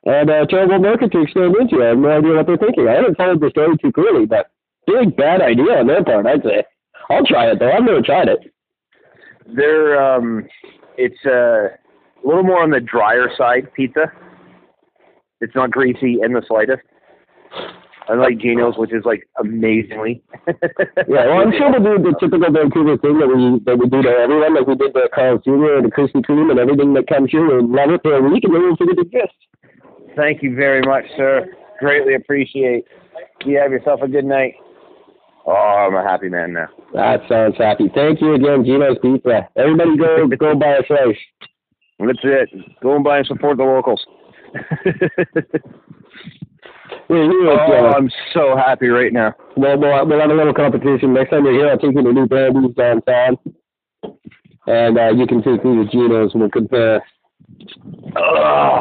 and 0.04 0.28
a 0.28 0.46
terrible 0.46 0.78
market 0.78 1.12
to 1.12 1.22
expand 1.22 1.54
into. 1.56 1.82
I 1.82 1.88
have 1.88 1.98
no 1.98 2.10
idea 2.10 2.34
what 2.34 2.46
they're 2.46 2.56
thinking. 2.56 2.88
I 2.88 2.94
haven't 2.94 3.16
followed 3.16 3.40
the 3.40 3.50
story 3.50 3.76
too 3.78 3.92
clearly, 3.92 4.26
but 4.26 4.50
big 4.86 5.16
bad 5.16 5.40
idea 5.42 5.78
on 5.78 5.86
their 5.86 6.04
part, 6.04 6.26
I'd 6.26 6.42
say. 6.42 6.64
I'll 7.10 7.24
try 7.24 7.50
it 7.50 7.58
though. 7.58 7.70
I've 7.70 7.84
never 7.84 8.02
tried 8.02 8.28
it. 8.28 8.52
They're 9.46 10.02
um, 10.02 10.46
it's 10.96 11.24
uh, 11.24 11.68
a 11.68 12.24
little 12.24 12.42
more 12.42 12.62
on 12.62 12.70
the 12.70 12.80
drier 12.80 13.30
side 13.36 13.72
pizza. 13.74 14.12
It's 15.40 15.54
not 15.54 15.70
greasy 15.70 16.18
in 16.22 16.32
the 16.32 16.42
slightest. 16.46 16.82
Unlike 18.08 18.38
Gino's, 18.38 18.76
which 18.78 18.92
is 18.92 19.04
like 19.04 19.28
amazingly. 19.38 20.22
Yeah, 21.08 21.26
well, 21.26 21.40
I'm 21.40 21.52
sure 21.52 21.70
we'll 21.70 21.98
do 21.98 22.10
the 22.10 22.16
typical 22.18 22.50
Vancouver 22.52 22.96
thing 22.98 23.18
that 23.18 23.28
we 23.28 23.60
that 23.64 23.78
we 23.78 23.88
do 23.88 24.02
to 24.02 24.08
everyone, 24.08 24.54
like 24.54 24.66
we 24.66 24.74
did 24.74 24.92
the 24.92 25.08
Carl 25.14 25.38
Jr. 25.38 25.78
and 25.78 25.86
the 25.86 25.90
Krispy 25.90 26.24
Kreme 26.24 26.50
and 26.50 26.58
everything 26.58 26.94
that 26.94 27.06
comes 27.06 27.30
here. 27.30 27.46
We'll 27.46 27.66
love 27.68 27.90
it 27.90 28.02
for 28.02 28.14
a 28.14 28.22
week, 28.22 28.44
and 28.44 28.54
then 28.54 28.62
we'll 28.62 28.76
forget 28.76 28.98
it 28.98 29.06
exists. 29.06 29.36
Thank 30.16 30.42
you 30.42 30.54
very 30.56 30.82
much, 30.82 31.04
sir. 31.16 31.46
Greatly 31.78 32.14
appreciate. 32.14 32.84
You 33.44 33.58
have 33.58 33.70
yourself 33.70 34.00
a 34.02 34.08
good 34.08 34.24
night. 34.24 34.54
Oh, 35.46 35.52
I'm 35.52 35.94
a 35.94 36.02
happy 36.02 36.28
man 36.28 36.54
now. 36.54 36.68
That 36.94 37.20
sounds 37.28 37.56
happy. 37.56 37.90
Thank 37.94 38.20
you 38.20 38.34
again, 38.34 38.64
Gino's 38.64 38.98
Pizza. 39.00 39.48
Everybody 39.56 39.96
go 39.96 40.26
go 40.26 40.54
buy 40.56 40.76
a 40.78 40.86
slice. 40.86 41.16
That's 42.00 42.18
it. 42.24 42.50
Go 42.82 42.96
and 42.96 43.04
buy 43.04 43.18
and 43.18 43.26
support 43.26 43.58
the 43.58 43.64
locals. 43.64 44.04
Yeah, 47.08 47.16
you 47.16 47.50
oh, 47.50 47.66
know, 47.68 47.92
I'm 47.96 48.10
so 48.34 48.56
happy 48.56 48.88
right 48.88 49.12
now. 49.12 49.32
we'll, 49.56 49.78
we'll, 49.78 50.06
we'll 50.06 50.20
have 50.20 50.30
a 50.30 50.34
little 50.34 50.54
competition. 50.54 51.14
Next 51.14 51.30
time 51.30 51.44
you're 51.44 51.54
here, 51.54 51.68
I'll 51.70 51.78
take 51.78 51.94
you 51.94 52.02
to 52.02 52.12
New 52.12 52.26
Brandy's 52.26 52.74
downtown. 52.74 53.38
and 54.66 54.98
uh, 54.98 55.10
you 55.10 55.26
can 55.26 55.42
take 55.42 55.64
me 55.64 55.84
to 55.84 55.90
Gino's 55.90 56.32
and 56.32 56.40
we'll 56.40 56.50
compare. 56.50 57.04
Oh, 58.16 58.80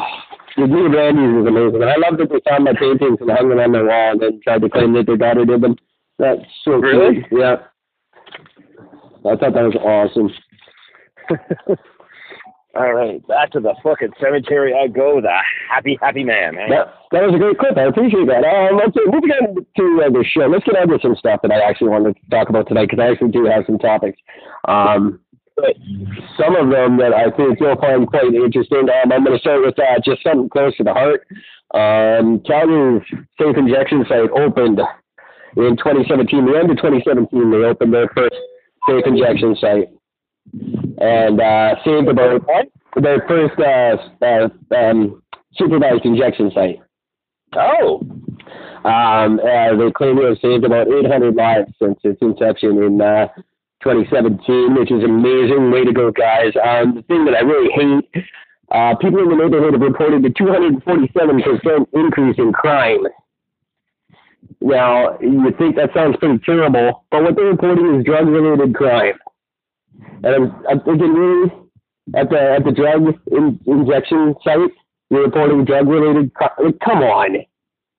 the 0.58 0.66
new 0.66 0.90
Randy's 0.90 1.42
is 1.42 1.48
amazing. 1.48 1.82
And 1.84 1.92
I 1.92 1.98
love 1.98 2.18
that 2.18 2.30
they 2.30 2.50
found 2.50 2.64
my 2.64 2.74
paintings 2.74 3.18
and 3.22 3.30
hung 3.30 3.50
them 3.50 3.60
on 3.60 3.72
their 3.72 3.86
wall 3.86 4.12
and 4.14 4.22
then 4.22 4.42
tried 4.44 4.62
to 4.62 4.70
claim 4.70 4.94
that 4.94 5.06
their 5.06 5.18
daughter 5.18 5.46
did 5.46 5.62
them. 5.62 5.76
That's 6.18 6.42
so 6.64 6.72
Really? 6.72 7.26
Cool. 7.30 7.40
Yeah. 7.40 7.56
I 9.26 9.36
thought 9.36 9.54
that 9.54 9.70
was 9.70 9.76
awesome. 9.76 10.32
All 12.76 12.94
right, 12.94 13.26
back 13.26 13.52
to 13.52 13.62
the 13.62 13.74
fucking 13.82 14.12
cemetery 14.20 14.74
I 14.76 14.88
go. 14.88 15.22
The 15.22 15.32
happy, 15.72 15.98
happy 16.02 16.26
man. 16.26 16.58
Eh? 16.58 16.68
That, 16.68 16.94
that 17.12 17.24
was 17.24 17.34
a 17.34 17.40
great 17.40 17.58
clip. 17.58 17.78
I 17.78 17.88
appreciate 17.88 18.28
that. 18.28 18.44
Um, 18.44 18.76
let's 18.76 18.92
moving 19.08 19.32
on 19.32 19.64
to 19.64 19.86
uh, 20.04 20.12
the 20.12 20.26
show. 20.28 20.52
Let's 20.52 20.66
get 20.68 20.76
on 20.76 20.92
to 20.92 21.00
some 21.02 21.16
stuff 21.16 21.40
that 21.44 21.56
I 21.56 21.64
actually 21.64 21.96
wanted 21.96 22.20
to 22.20 22.30
talk 22.30 22.50
about 22.50 22.68
tonight 22.68 22.92
because 22.92 23.00
I 23.00 23.16
actually 23.16 23.32
do 23.32 23.48
have 23.48 23.64
some 23.66 23.80
topics. 23.80 24.20
Um, 24.68 25.24
but 25.56 25.72
some 26.36 26.60
of 26.60 26.68
them 26.68 27.00
that 27.00 27.16
I 27.16 27.32
think 27.32 27.64
you'll 27.64 27.80
find 27.80 28.04
quite 28.12 28.36
interesting. 28.36 28.92
Um, 28.92 29.08
I'm 29.08 29.24
going 29.24 29.40
to 29.40 29.40
start 29.40 29.64
with 29.64 29.80
uh, 29.80 30.04
just 30.04 30.20
something 30.20 30.52
close 30.52 30.76
to 30.76 30.84
the 30.84 30.92
heart. 30.92 31.24
Um, 31.72 32.44
Calgary's 32.44 33.08
safe 33.40 33.56
injection 33.56 34.04
site 34.04 34.36
opened 34.36 34.84
in 35.56 35.80
2017. 35.80 36.28
The 36.44 36.60
end 36.60 36.72
of 36.72 36.78
2017, 36.84 37.24
they 37.40 37.64
opened 37.64 37.96
their 37.96 38.12
first 38.12 38.36
safe 38.84 39.08
injection 39.08 39.56
site 39.56 39.88
and 41.00 41.42
uh, 41.42 41.76
saved 41.84 42.08
about 42.08 42.42
their 43.02 43.26
first 43.28 43.60
uh, 43.60 43.98
uh, 44.26 44.50
um, 44.76 45.22
supervised 45.56 46.06
injection 46.06 46.52
site. 46.54 46.80
Oh, 47.54 48.02
Um, 48.84 49.40
uh, 49.40 49.76
they 49.76 49.92
claim 49.92 50.18
it 50.20 50.26
have 50.28 50.38
saved 50.40 50.64
about 50.64 50.88
800 50.88 51.36
lives 51.36 51.72
since 51.82 51.98
its 52.04 52.22
inception 52.22 52.84
in 52.84 53.02
uh, 53.02 53.28
2017, 53.82 54.76
which 54.76 54.92
is 54.92 55.04
amazing. 55.04 55.72
Way 55.72 55.86
to 55.86 55.94
go, 55.94 56.12
guys. 56.12 56.54
Um, 56.64 56.96
the 56.96 57.02
thing 57.04 57.26
that 57.26 57.36
I 57.36 57.42
really 57.42 57.72
hate, 57.74 58.26
uh, 58.72 58.96
people 58.96 59.20
in 59.20 59.30
the 59.30 59.36
neighborhood 59.36 59.74
have 59.74 59.82
reported 59.82 60.26
a 60.26 60.30
247% 60.30 61.86
increase 61.94 62.38
in 62.38 62.54
crime. 62.54 63.06
Now, 64.62 65.18
you 65.20 65.42
would 65.44 65.58
think 65.58 65.76
that 65.76 65.94
sounds 65.94 66.18
pretty 66.18 66.40
terrible, 66.40 67.06
but 67.12 67.24
what 67.24 67.36
they're 67.36 67.46
reporting 67.46 67.96
is 67.96 68.06
drug-related 68.06 68.76
crime. 68.76 69.14
And 70.24 70.26
I'm, 70.26 70.66
I'm 70.70 70.80
thinking, 70.82 71.14
really, 71.14 71.52
at 72.16 72.30
the 72.30 72.56
at 72.58 72.64
the 72.64 72.72
drug 72.72 73.16
in, 73.32 73.60
injection 73.66 74.36
site, 74.44 74.72
you're 75.10 75.24
reporting 75.26 75.66
drug-related 75.66 76.34
crime? 76.34 76.50
Like, 76.64 76.80
come 76.80 77.00
on. 77.00 77.38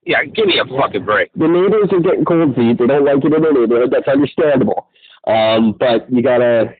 Yeah, 0.05 0.25
give 0.25 0.47
me 0.47 0.61
a 0.61 0.65
fucking 0.65 1.05
break. 1.05 1.33
The 1.35 1.49
neighbors 1.49 1.89
are 1.91 2.01
getting 2.01 2.25
cold 2.25 2.55
feet. 2.55 2.79
They 2.79 2.87
don't 2.87 3.05
like 3.05 3.25
it 3.25 3.33
in 3.33 3.43
their 3.43 3.53
neighborhood. 3.53 3.91
That's 3.91 4.07
understandable. 4.07 4.89
Um, 5.27 5.75
but 5.79 6.11
you 6.11 6.23
gotta, 6.23 6.75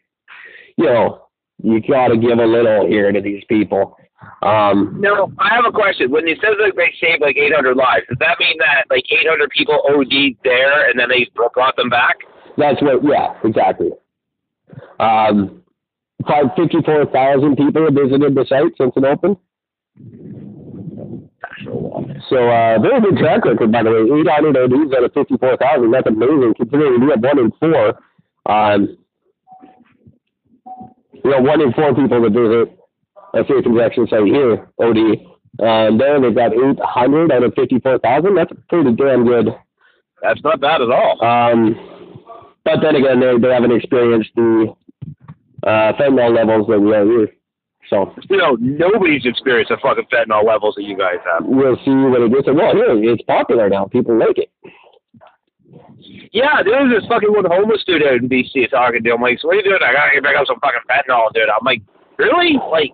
you 0.77 0.85
know, 0.85 1.27
you 1.63 1.81
gotta 1.81 2.17
give 2.17 2.39
a 2.39 2.47
little 2.47 2.87
here 2.87 3.11
to 3.11 3.21
these 3.21 3.43
people. 3.49 3.97
Um, 4.43 4.97
No, 5.01 5.33
I 5.39 5.55
have 5.55 5.65
a 5.67 5.73
question. 5.73 6.11
When 6.11 6.27
it 6.29 6.39
says 6.41 6.55
like 6.61 6.77
they 6.77 6.95
saved 7.01 7.21
like 7.21 7.37
800 7.37 7.77
lives, 7.77 8.07
does 8.09 8.19
that 8.21 8.39
mean 8.39 8.57
that 8.59 8.85
like 8.91 9.05
800 9.11 9.51
people 9.51 9.83
OD'd 9.91 10.37
there 10.45 10.89
and 10.89 10.99
then 10.99 11.09
they 11.09 11.29
brought 11.35 11.77
them 11.77 11.91
back? 11.91 12.19
that's 12.57 12.81
what. 12.81 13.03
Yeah, 13.05 13.35
exactly. 13.45 13.91
Um, 14.99 15.63
fifty-four 16.57 17.07
thousand 17.07 17.57
people 17.57 17.85
have 17.85 17.95
visited 17.95 18.35
the 18.35 18.45
site 18.49 18.73
since 18.79 18.93
it 18.97 19.05
opened. 19.05 19.37
So 22.29 22.37
uh, 22.37 22.79
very 22.81 23.01
good 23.01 23.19
track 23.19 23.45
record, 23.45 23.73
by 23.73 23.83
the 23.83 23.91
way. 23.91 24.21
800 24.21 24.57
ODs 24.57 24.95
out 24.95 25.05
of 25.05 25.13
54,000. 25.13 25.91
That's 25.91 26.07
amazing, 26.07 26.55
considering 26.57 27.01
we 27.01 27.11
have 27.11 27.23
one 27.23 27.39
in 27.39 27.53
four. 27.61 27.99
Um, 28.47 28.99
you 31.13 31.31
know, 31.31 31.41
one 31.41 31.61
in 31.61 31.73
four 31.73 31.95
people 31.95 32.23
that 32.23 32.33
visit 32.33 32.79
a 33.35 33.45
safe 33.47 33.67
injection 33.67 34.07
site 34.09 34.27
here, 34.27 34.69
OD. 34.79 34.97
And 35.59 36.01
there 36.01 36.21
they've 36.21 36.35
got 36.35 36.53
800 36.53 37.33
out 37.33 37.43
of 37.43 37.55
54,000. 37.55 38.35
That's 38.35 38.53
pretty 38.69 38.93
damn 38.93 39.27
good. 39.27 39.49
That's 40.23 40.43
not 40.43 40.61
bad 40.61 40.83
at 40.83 40.91
all. 40.91 41.25
Um, 41.25 41.96
but 42.67 42.83
then 42.83 42.97
again, 42.97 43.21
they, 43.23 43.39
they 43.39 43.55
haven't 43.55 43.71
experienced 43.71 44.31
the 44.35 44.75
uh, 45.63 45.93
fentanyl 45.95 46.35
levels 46.35 46.67
that 46.67 46.81
we 46.81 46.93
are 46.93 47.07
here. 47.07 47.29
So 47.89 48.13
You 48.29 48.37
know, 48.37 48.59
nobody's 48.59 49.25
experienced 49.25 49.71
the 49.71 49.79
fucking 49.81 50.11
fentanyl 50.13 50.45
levels 50.45 50.75
that 50.75 50.83
you 50.83 50.99
guys 50.99 51.23
have. 51.23 51.47
we'll 51.47 51.79
see 51.87 51.95
what 51.95 52.21
it 52.21 52.35
is. 52.35 52.43
Well, 52.51 52.75
here, 52.75 52.99
it's 53.15 53.23
popular 53.23 53.71
now. 53.71 53.87
People 53.87 54.19
like 54.19 54.37
it. 54.39 54.51
Yeah, 56.33 56.63
there 56.67 56.83
was 56.83 56.91
this 56.91 57.07
fucking 57.09 57.31
one 57.33 57.47
homeless 57.47 57.85
dude 57.87 58.03
out 58.03 58.19
in 58.19 58.29
BC 58.29 58.69
talking 58.71 59.03
to 59.03 59.15
him. 59.15 59.23
Like, 59.23 59.39
so 59.39 59.47
what 59.49 59.55
are 59.55 59.63
you 59.63 59.71
doing? 59.71 59.79
I 59.81 59.93
gotta 59.95 60.11
get 60.15 60.25
back 60.25 60.37
up 60.37 60.47
some 60.47 60.59
fucking 60.59 60.83
fentanyl, 60.91 61.33
dude. 61.33 61.49
I'm 61.49 61.65
like, 61.65 61.83
really? 62.19 62.59
Like, 62.59 62.91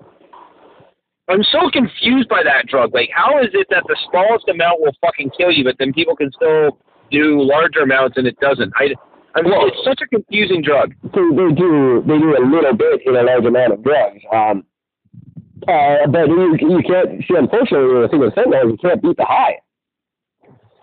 I'm 1.29 1.43
so 1.49 1.71
confused 1.73 2.29
by 2.29 2.43
that 2.45 2.67
drug. 2.69 2.93
Like, 2.93 3.09
how 3.15 3.41
is 3.41 3.49
it 3.55 3.67
that 3.71 3.85
the 3.89 3.97
smallest 4.11 4.49
amount 4.49 4.81
will 4.81 4.93
fucking 5.01 5.31
kill 5.37 5.51
you, 5.51 5.65
but 5.65 5.77
then 5.79 5.93
people 5.93 6.15
can 6.15 6.31
still 6.33 6.77
do 7.11 7.41
larger 7.41 7.81
amounts 7.81 8.19
and 8.19 8.27
it 8.27 8.39
doesn't? 8.41 8.73
I, 8.77 8.93
I 9.35 9.43
mean, 9.43 9.51
Well- 9.53 9.67
it's 9.67 9.85
such 9.85 10.01
a 10.03 10.07
confusing 10.09 10.63
drug. 10.63 10.95
They, 11.03 11.21
they 11.21 11.53
do 11.55 12.03
they 12.07 12.19
do 12.19 12.37
a 12.37 12.43
little 12.45 12.75
bit 12.75 13.03
in 13.07 13.17
a 13.17 13.23
large 13.23 13.45
amount 13.45 13.73
of 13.73 13.83
drugs. 13.83 14.21
Um, 14.33 14.65
uh, 15.69 16.07
but 16.09 16.29
you 16.29 16.57
you 16.61 16.83
can't 16.83 17.23
see. 17.27 17.35
Unfortunately, 17.37 18.03
the 18.03 18.09
thing 18.11 18.21
with 18.21 18.35
fentanyl 18.35 18.71
you 18.71 18.77
can't 18.79 19.03
beat 19.03 19.17
the 19.17 19.25
high. 19.25 19.59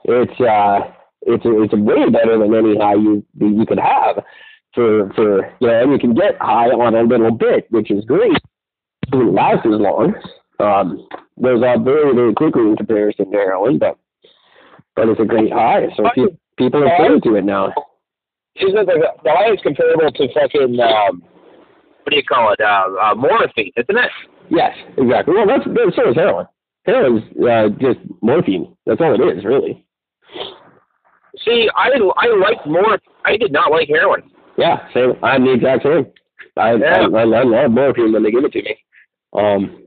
It's 0.06 0.40
uh 0.42 0.92
it's 1.24 1.44
it's 1.46 1.74
way 1.74 2.10
better 2.10 2.38
than 2.40 2.54
any 2.56 2.78
high 2.78 2.96
you 2.96 3.24
you 3.38 3.66
could 3.66 3.80
have 3.80 4.24
for 4.74 5.12
for 5.14 5.46
you 5.60 5.68
know 5.68 5.82
and 5.84 5.92
you 5.92 6.00
can 6.00 6.14
get 6.14 6.38
high 6.40 6.70
on 6.70 6.96
a 6.96 7.04
little 7.04 7.32
bit, 7.32 7.68
which 7.72 7.92
is 7.92 8.06
great. 8.06 8.32
It 9.04 9.12
doesn't 9.12 9.34
last 9.34 9.66
as 9.66 9.80
long. 9.80 10.14
Um, 10.60 11.08
goes 11.42 11.62
off 11.64 11.84
very 11.84 12.14
very 12.16 12.34
quickly 12.34 12.64
in 12.64 12.76
comparison 12.78 13.32
to 13.32 13.38
heroin, 13.38 13.78
but 13.80 13.98
but 14.96 15.10
it's 15.10 15.20
a 15.20 15.26
great 15.26 15.52
high. 15.52 15.88
So 15.96 16.04
pe- 16.16 16.36
people 16.58 16.84
are 16.84 16.98
turning 16.98 17.22
to 17.22 17.36
it 17.36 17.44
now. 17.46 17.74
Isn't 18.56 18.78
it 18.78 18.86
the, 18.88 19.08
the 19.24 19.32
high 19.32 19.54
is 19.54 19.60
comparable 19.64 20.12
to 20.12 20.28
fucking 20.34 20.80
um, 20.80 21.24
what 22.04 22.12
do 22.12 22.16
you 22.18 22.24
call 22.24 22.54
it? 22.54 22.60
Uh, 22.60 23.12
uh, 23.12 23.16
morphine, 23.16 23.72
isn't 23.78 23.98
it? 23.98 24.12
Yes, 24.50 24.76
exactly. 24.98 25.36
Well, 25.36 25.46
that's, 25.48 25.64
that's 25.68 25.96
so 25.96 26.10
is 26.10 26.16
heroin. 26.16 26.48
Heroin's 26.86 27.24
uh, 27.38 27.70
just 27.80 28.00
morphine. 28.22 28.76
That's 28.86 29.00
all 29.02 29.14
it 29.14 29.38
is, 29.38 29.46
really. 29.46 29.86
See, 31.46 31.70
I 31.76 31.90
I 32.18 32.28
liked 32.36 32.66
more. 32.66 32.98
I 33.26 33.38
did 33.38 33.52
not 33.52 33.72
like 33.72 33.88
heroin. 33.88 34.24
Yeah, 34.58 34.88
same. 34.94 35.14
I'm 35.24 35.46
the 35.46 35.54
exact 35.54 35.84
same. 35.84 36.08
I, 36.58 36.74
Yeah. 36.76 37.08
I, 37.14 37.20
I, 37.20 37.22
I 37.22 37.44
love 37.44 37.72
morphine 37.72 38.12
when 38.12 38.24
they 38.24 38.32
give 38.32 38.44
it 38.44 38.52
to 38.54 38.62
me. 38.64 38.78
Um, 39.34 39.84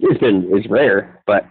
it's 0.00 0.20
been 0.20 0.48
it's 0.52 0.68
rare, 0.68 1.22
but 1.26 1.44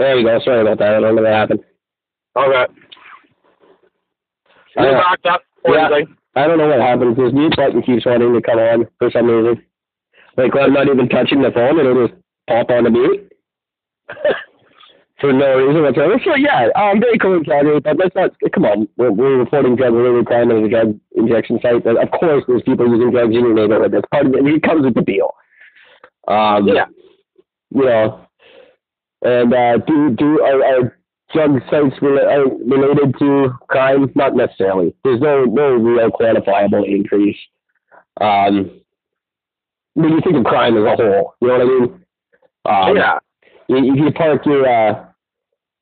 there 0.00 0.18
you 0.18 0.24
go. 0.26 0.40
Sorry 0.44 0.60
about 0.62 0.78
that. 0.78 0.94
I 0.94 1.00
don't 1.00 1.14
know 1.16 1.22
what 1.22 1.30
happened. 1.32 1.60
Okay. 2.36 2.66
Uh, 4.78 4.82
You 4.82 4.92
locked 4.92 5.26
up. 5.26 5.42
or 5.64 5.74
yeah. 5.74 5.86
anything? 5.92 6.16
I 6.36 6.46
don't 6.46 6.58
know 6.58 6.68
what 6.68 6.80
happens. 6.80 7.16
This 7.16 7.32
mute 7.32 7.54
button 7.56 7.82
keeps 7.82 8.06
wanting 8.06 8.32
to 8.32 8.40
come 8.40 8.58
on 8.58 8.86
for 8.98 9.10
some 9.10 9.26
reason. 9.26 9.62
Like 10.36 10.54
when 10.54 10.62
I'm 10.64 10.72
not 10.72 10.86
even 10.86 11.08
touching 11.08 11.42
the 11.42 11.50
phone, 11.50 11.78
and 11.78 11.88
it'll 11.88 12.06
just 12.08 12.18
pop 12.48 12.70
on 12.70 12.84
the 12.84 12.90
mute 12.90 13.32
for 15.20 15.32
no 15.32 15.56
reason 15.58 15.82
whatsoever. 15.82 16.20
So 16.24 16.36
yeah, 16.36 16.68
um, 16.76 17.00
very 17.00 17.18
cool 17.18 17.36
in 17.36 17.44
Calgary, 17.44 17.80
but 17.80 17.98
let's 17.98 18.14
not. 18.14 18.30
Come 18.54 18.64
on, 18.64 18.88
we're, 18.96 19.10
we're 19.10 19.38
reporting 19.38 19.74
drug-related 19.76 20.24
crime 20.26 20.50
at 20.52 20.62
a 20.62 20.68
drug 20.68 20.98
injection 21.16 21.58
site. 21.60 21.82
But 21.84 22.00
of 22.02 22.10
course, 22.12 22.44
there's 22.46 22.62
people 22.62 22.88
using 22.88 23.10
drugs 23.10 23.34
in 23.34 23.40
your 23.42 23.54
neighborhood. 23.54 23.92
That's 23.92 24.06
part 24.12 24.26
of 24.26 24.34
it. 24.34 24.46
It 24.46 24.62
comes 24.62 24.84
with 24.84 24.94
the 24.94 25.02
deal. 25.02 25.34
Um, 26.28 26.68
Yeah. 26.68 26.86
You 27.72 27.84
know, 27.84 28.26
and 29.22 29.52
uh, 29.52 29.78
do 29.86 30.10
do 30.16 30.40
are, 30.42 30.64
are 30.64 30.98
drug 31.32 31.60
sites 31.70 31.96
rela- 32.00 32.48
related 32.66 33.14
to 33.18 33.50
crime? 33.68 34.10
Not 34.14 34.36
necessarily. 34.36 34.94
There's 35.04 35.20
no 35.20 35.44
no 35.44 35.74
real 35.74 36.10
quantifiable 36.10 36.86
increase. 36.86 37.38
Um, 38.20 38.80
when 39.94 40.10
you 40.10 40.20
think 40.22 40.36
of 40.36 40.44
crime 40.44 40.76
as 40.76 40.84
a 40.84 40.96
whole, 40.96 41.34
you 41.40 41.48
know 41.48 41.58
what 41.58 41.62
I 41.62 41.64
mean? 41.64 42.04
Um, 42.64 42.96
yeah. 42.96 43.18
If 43.68 43.98
you 43.98 44.10
park 44.12 44.44
your 44.46 44.66
uh, 44.66 45.04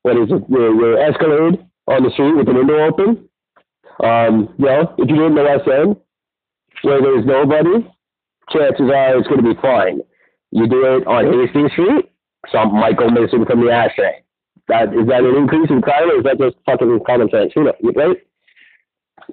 what 0.03 0.17
is 0.17 0.29
it, 0.31 0.49
your 0.49 0.75
your 0.75 0.99
Escalade 0.99 1.65
on 1.87 2.03
the 2.03 2.11
street 2.11 2.35
with 2.35 2.45
the 2.45 2.53
window 2.53 2.85
open, 2.85 3.29
um, 4.03 4.53
you 4.57 4.65
know, 4.65 4.93
if 4.97 5.09
you 5.09 5.15
do 5.15 5.23
it 5.23 5.27
in 5.27 5.35
the 5.35 5.43
West 5.43 5.67
End 5.67 5.95
where 6.81 7.01
there's 7.01 7.25
nobody, 7.25 7.85
chances 8.49 8.89
are 8.89 9.17
it's 9.17 9.27
going 9.27 9.43
to 9.43 9.53
be 9.53 9.61
fine. 9.61 10.01
You 10.51 10.67
do 10.67 10.85
it 10.85 11.07
on 11.07 11.25
Hastings 11.25 11.71
Street, 11.73 12.08
might 12.53 12.97
go 12.97 13.09
missing 13.09 13.45
from 13.45 13.65
the 13.65 13.71
ashtray. 13.71 14.23
That 14.67 14.93
is 14.93 15.07
that 15.07 15.23
an 15.23 15.35
increase 15.35 15.69
in 15.69 15.81
crime, 15.81 16.09
or 16.11 16.17
is 16.19 16.23
that 16.23 16.37
just 16.37 16.55
fucking 16.65 16.99
common 17.05 17.29
sense? 17.29 17.51
Who 17.55 17.63
knows, 17.63 17.73
right? 17.95 18.17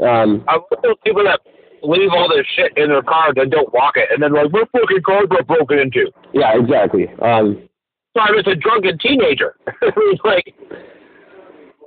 Um, 0.03 0.45
I 0.49 0.55
love 0.57 0.81
those 0.83 0.97
people 1.05 1.25
that 1.25 1.41
leave 1.83 2.11
all 2.11 2.29
their 2.29 2.45
shit 2.57 2.73
in 2.77 2.89
their 2.89 3.03
car 3.03 3.29
and 3.29 3.37
then 3.37 3.51
don't 3.51 3.73
walk 3.73 3.97
it, 3.97 4.09
and 4.11 4.23
then 4.23 4.33
like, 4.33 4.51
my 4.51 4.65
fucking 4.73 5.03
car 5.05 5.27
got 5.27 5.47
broken 5.47 5.79
into. 5.79 6.11
yeah, 6.33 6.53
exactly. 6.59 7.09
Um, 7.23 7.69
So 8.15 8.21
I 8.23 8.31
was 8.33 8.47
a 8.47 8.55
drunken 8.57 8.99
teenager. 8.99 9.57
Like, 10.25 10.55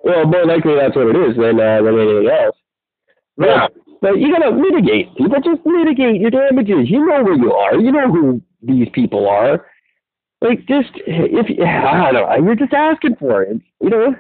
well, 0.04 0.26
more 0.26 0.46
likely 0.46 0.76
that's 0.76 0.96
what 0.96 1.08
it 1.14 1.16
is 1.30 1.36
than 1.36 1.60
uh, 1.60 1.82
than 1.82 2.00
anything 2.00 2.30
else. 2.30 2.56
yeah. 3.38 3.68
But 4.02 4.20
you 4.20 4.32
gotta 4.32 4.52
mitigate. 4.56 5.14
People 5.18 5.42
just 5.44 5.60
mitigate 5.66 6.22
your 6.22 6.32
damages. 6.32 6.90
You 6.90 7.06
know 7.06 7.22
where 7.24 7.36
you 7.36 7.52
are. 7.52 7.76
You 7.78 7.92
know 7.92 8.10
who 8.10 8.42
these 8.62 8.88
people 8.94 9.28
are. 9.28 9.66
Like 10.42 10.60
just 10.68 10.90
if 11.06 11.46
I 11.60 12.12
don't 12.12 12.14
know, 12.14 12.46
you're 12.46 12.56
just 12.56 12.74
asking 12.74 13.16
for 13.18 13.44
it. 13.44 13.62
You 13.82 13.90
know, 13.90 14.16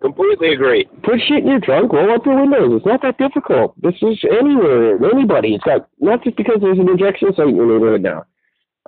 Completely 0.00 0.52
agree. 0.52 0.84
put 1.02 1.18
shit 1.26 1.38
in 1.38 1.46
your 1.48 1.60
trunk, 1.60 1.90
roll 1.92 2.14
up 2.14 2.26
your 2.26 2.36
windows. 2.40 2.76
It's 2.76 2.86
not 2.86 3.00
that 3.02 3.16
difficult. 3.16 3.80
This 3.80 3.94
is 4.02 4.18
anywhere, 4.30 4.98
anybody. 5.10 5.54
It's 5.54 5.64
got 5.64 5.88
not 6.00 6.22
just 6.22 6.36
because 6.36 6.58
there's 6.60 6.78
an 6.78 6.88
injection 6.88 7.32
site 7.34 7.48
in 7.48 7.56
your 7.56 7.66
neighborhood 7.66 8.02
now. 8.02 8.24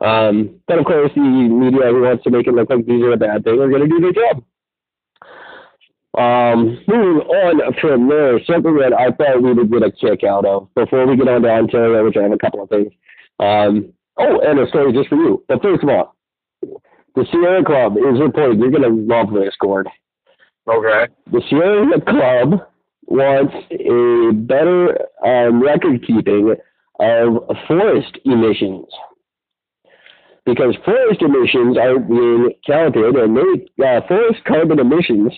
Um, 0.04 0.61
but 0.68 0.78
of 0.78 0.85
course, 0.85 1.11
the 1.14 1.21
media 1.23 1.88
who 1.88 2.02
wants 2.02 2.25
to 2.25 2.30
make 2.30 2.47
it 2.47 2.52
look 2.52 2.68
like 2.71 2.85
these 2.87 3.02
are 3.02 3.12
a 3.12 3.16
bad 3.16 3.42
thing 3.42 3.59
are 3.59 3.68
going 3.71 3.88
to 3.88 3.88
do 3.88 4.00
their 4.00 4.12
job. 4.12 4.45
Um, 6.16 6.78
moving 6.87 7.23
on 7.26 7.75
from 7.80 8.09
there, 8.09 8.38
something 8.45 8.76
that 8.76 8.92
I 8.92 9.11
thought 9.11 9.42
we 9.42 9.52
would 9.54 9.71
get 9.71 9.83
a 9.83 9.90
kick 9.90 10.25
out 10.25 10.45
of 10.45 10.68
before 10.75 11.07
we 11.07 11.16
get 11.16 11.28
on 11.28 11.42
to 11.42 11.49
Ontario, 11.49 12.04
which 12.04 12.16
I 12.16 12.23
have 12.23 12.33
a 12.33 12.38
couple 12.38 12.62
of 12.62 12.68
things. 12.68 12.92
Um, 13.40 13.92
oh, 14.18 14.40
and 14.45 14.59
a 14.59 14.68
story 14.68 14.92
just 14.92 15.09
for 15.09 15.16
you. 15.16 15.42
But 15.49 15.62
first 15.62 15.83
of 15.83 15.88
all, 15.88 16.16
the 17.15 17.27
Sierra 17.31 17.65
Club 17.65 17.97
is 17.97 18.21
reporting. 18.21 18.61
You're 18.61 18.71
going 18.71 18.83
to 18.83 19.15
love 19.15 19.33
this, 19.33 19.55
Gord. 19.61 19.88
Okay. 20.69 21.12
The 21.33 21.43
Sierra 21.49 22.00
Club 22.00 22.61
wants 23.07 23.55
a 23.71 24.33
better 24.35 24.99
um, 25.25 25.62
record 25.62 26.07
keeping 26.07 26.55
of 27.00 27.57
forest 27.67 28.19
emissions. 28.25 28.87
Because 30.45 30.77
forest 30.85 31.21
emissions 31.21 31.77
are 31.77 31.99
being 31.99 32.50
counted, 32.67 33.17
and 33.17 33.37
they, 33.37 33.85
uh, 33.87 34.00
forest 34.07 34.41
carbon 34.47 34.79
emissions, 34.79 35.33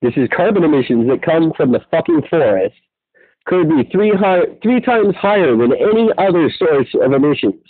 this 0.00 0.14
is 0.16 0.28
carbon 0.34 0.64
emissions 0.64 1.08
that 1.08 1.22
come 1.22 1.52
from 1.56 1.72
the 1.72 1.80
fucking 1.90 2.22
forest, 2.28 2.74
could 3.46 3.68
be 3.68 3.88
three, 3.90 4.10
high, 4.10 4.42
three 4.62 4.80
times 4.80 5.14
higher 5.16 5.56
than 5.56 5.72
any 5.72 6.08
other 6.18 6.50
source 6.58 6.88
of 7.00 7.12
emissions. 7.12 7.62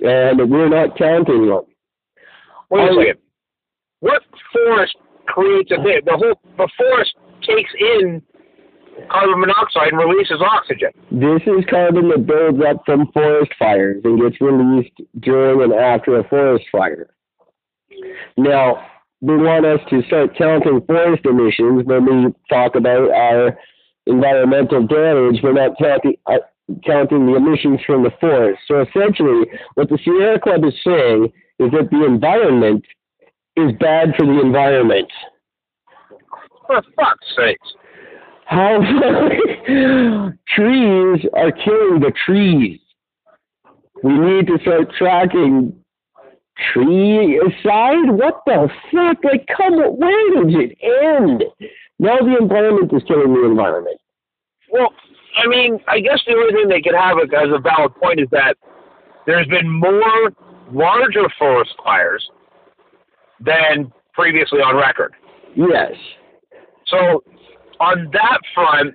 And 0.00 0.50
we're 0.50 0.68
not 0.68 0.96
counting 0.96 1.48
them. 1.48 1.62
Wait 2.70 2.90
a 2.90 2.94
second. 2.94 3.20
What 4.00 4.22
forest 4.52 4.96
creates 5.26 5.70
a 5.70 5.82
thing? 5.82 6.00
The 6.04 6.16
whole 6.16 6.40
the 6.56 6.68
forest 6.76 7.14
takes 7.42 7.70
in 7.78 8.22
carbon 9.10 9.40
monoxide 9.40 9.92
and 9.92 9.98
releases 9.98 10.40
oxygen. 10.40 10.90
This 11.10 11.42
is 11.46 11.64
carbon 11.70 12.08
that 12.08 12.26
builds 12.26 12.58
up 12.68 12.82
from 12.84 13.10
forest 13.12 13.52
fires 13.58 14.02
and 14.04 14.20
gets 14.20 14.40
released 14.40 14.96
during 15.20 15.62
and 15.62 15.72
after 15.72 16.18
a 16.18 16.28
forest 16.28 16.64
fire. 16.70 17.08
Now, 18.36 18.86
they 19.20 19.34
want 19.34 19.66
us 19.66 19.80
to 19.90 20.02
start 20.02 20.36
counting 20.36 20.80
forest 20.86 21.24
emissions 21.24 21.84
when 21.84 22.04
we 22.04 22.34
talk 22.48 22.76
about 22.76 23.10
our 23.10 23.58
environmental 24.06 24.86
damage. 24.86 25.40
We're 25.42 25.54
not 25.54 25.76
counting, 25.78 26.14
uh, 26.26 26.38
counting 26.86 27.26
the 27.26 27.36
emissions 27.36 27.80
from 27.84 28.04
the 28.04 28.12
forest. 28.20 28.60
So 28.68 28.82
essentially, 28.82 29.46
what 29.74 29.88
the 29.88 29.98
Sierra 30.04 30.38
Club 30.38 30.64
is 30.64 30.74
saying 30.84 31.32
is 31.58 31.70
that 31.72 31.90
the 31.90 32.04
environment 32.04 32.84
is 33.56 33.72
bad 33.80 34.14
for 34.16 34.26
the 34.26 34.40
environment. 34.40 35.08
For 36.66 36.82
fuck's 36.96 37.26
sake. 37.36 37.58
How 38.46 38.78
trees 40.48 41.26
are 41.34 41.52
killing 41.52 42.00
the 42.00 42.12
trees. 42.24 42.80
We 44.02 44.12
need 44.12 44.46
to 44.46 44.58
start 44.62 44.92
tracking 44.96 45.74
tree 46.72 47.40
side. 47.62 48.10
What 48.10 48.42
the 48.46 48.68
fuck? 48.92 49.24
Like, 49.24 49.46
come 49.54 49.74
on, 49.74 49.98
where 49.98 50.44
does 50.44 50.54
it 50.54 50.78
end? 51.04 51.44
Now 51.98 52.18
the 52.18 52.36
environment 52.40 52.92
is 52.92 53.02
killing 53.06 53.34
the 53.34 53.44
environment. 53.44 53.98
Well, 54.70 54.92
I 55.42 55.46
mean, 55.48 55.80
I 55.88 56.00
guess 56.00 56.20
the 56.26 56.34
only 56.34 56.52
thing 56.52 56.68
they 56.68 56.80
could 56.80 56.94
have 56.94 57.18
as 57.18 57.48
a 57.54 57.58
valid 57.58 57.94
point 57.96 58.20
is 58.20 58.28
that 58.30 58.56
there's 59.26 59.46
been 59.48 59.68
more 59.68 60.32
larger 60.72 61.28
forest 61.38 61.72
fires 61.84 62.28
than 63.40 63.92
previously 64.12 64.60
on 64.60 64.76
record. 64.76 65.14
Yes. 65.54 65.92
So 66.86 67.22
on 67.80 68.08
that 68.12 68.38
front, 68.54 68.94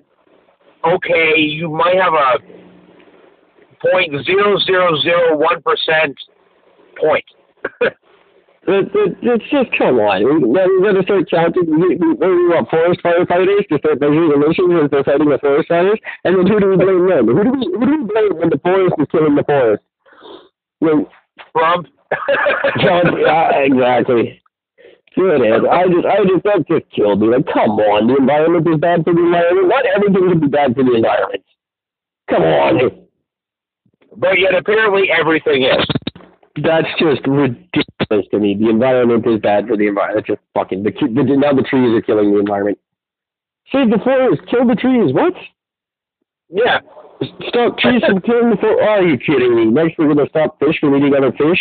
okay, 0.86 1.40
you 1.40 1.70
might 1.70 1.96
have 1.96 2.14
a 2.14 2.38
point 3.82 4.26
zero 4.26 4.58
zero 4.66 4.98
zero 5.02 5.38
one 5.38 5.62
percent 5.62 6.16
point. 7.00 7.26
It, 8.66 8.88
it, 8.96 9.18
it's 9.20 9.44
just 9.52 9.78
come 9.78 10.00
on. 10.00 10.24
We, 10.24 10.40
we 10.40 10.56
got 10.56 10.96
to 10.96 11.04
start 11.04 11.28
counting. 11.28 11.68
We, 11.68 12.00
we, 12.00 12.16
we 12.16 12.48
want 12.48 12.72
forest 12.72 13.04
firefighters 13.04 13.68
to 13.68 13.78
start 13.78 14.00
measuring 14.00 14.32
emissions 14.32 14.72
as 14.80 14.88
they're 14.90 15.04
fighting 15.04 15.28
the 15.28 15.38
forest 15.38 15.68
fires, 15.68 16.00
and 16.24 16.40
then 16.40 16.48
who 16.48 16.62
do 16.64 16.72
we 16.72 16.78
blame 16.80 17.04
then? 17.12 17.28
Who 17.28 17.44
do 17.44 17.52
we 17.52 17.68
who 17.76 17.84
do 17.84 17.92
we 17.92 18.08
blame 18.08 18.40
when 18.40 18.48
the 18.48 18.62
forest 18.64 18.96
is 19.04 19.08
killing 19.12 19.36
the 19.36 19.44
forest? 19.44 19.84
When 20.80 21.08
Trump. 21.52 21.88
Yeah, 22.80 23.50
exactly. 23.58 24.42
Good 25.16 25.42
Ed. 25.42 25.66
I 25.70 25.88
just 25.88 26.06
I 26.06 26.18
just 26.26 26.44
that 26.44 26.66
just 26.68 26.90
killed 26.92 27.22
me. 27.22 27.28
Like, 27.28 27.46
come 27.46 27.78
on, 27.78 28.08
the 28.08 28.18
environment 28.18 28.68
is 28.68 28.80
bad 28.80 29.04
for 29.04 29.14
the 29.14 29.22
environment. 29.22 29.68
Not 29.68 29.86
everything 29.86 30.30
can 30.30 30.40
be 30.40 30.48
bad 30.48 30.76
for 30.76 30.84
the 30.84 30.96
environment. 30.96 31.44
Come 32.30 32.44
on. 32.44 33.06
but 34.18 34.40
yet 34.40 34.56
apparently 34.56 35.10
everything 35.12 35.64
is. 35.64 35.86
That's 36.62 36.88
just 37.00 37.26
ridiculous 37.28 38.26
to 38.32 38.40
me. 38.40 38.56
The 38.56 38.70
environment 38.70 39.26
is 39.28 39.40
bad 39.40 39.68
for 39.68 39.78
the 39.78 39.88
environment. 39.88 40.26
That's 40.28 40.40
just 40.40 40.48
fucking 40.54 40.84
the, 40.84 40.92
the 40.92 41.38
now 41.38 41.54
the 41.54 41.64
trees 41.64 41.94
are 41.94 42.02
killing 42.02 42.32
the 42.32 42.40
environment. 42.40 42.78
Save 43.72 43.90
the 43.90 44.00
forest, 44.04 44.42
kill 44.50 44.68
the 44.68 44.76
trees. 44.76 45.14
What? 45.14 45.34
Yeah. 46.50 46.80
Stop 47.48 47.78
trees 47.78 48.02
from 48.06 48.22
killing 48.22 48.50
the 48.50 48.58
forest. 48.58 48.80
Oh, 48.82 48.88
are 48.88 49.04
you 49.04 49.18
kidding 49.18 49.56
me? 49.56 49.66
Next, 49.66 49.98
we're 49.98 50.14
gonna 50.14 50.30
stop 50.30 50.60
fish 50.60 50.80
from 50.80 50.96
eating 50.96 51.14
other 51.16 51.32
fish 51.32 51.60